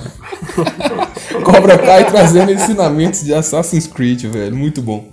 Cobra 1.43 1.79
Kai 1.79 2.07
trazendo 2.11 2.53
ensinamentos 2.53 3.25
de 3.25 3.33
Assassin's 3.33 3.87
Creed, 3.87 4.25
velho. 4.27 4.55
Muito 4.55 4.83
bom. 4.83 5.11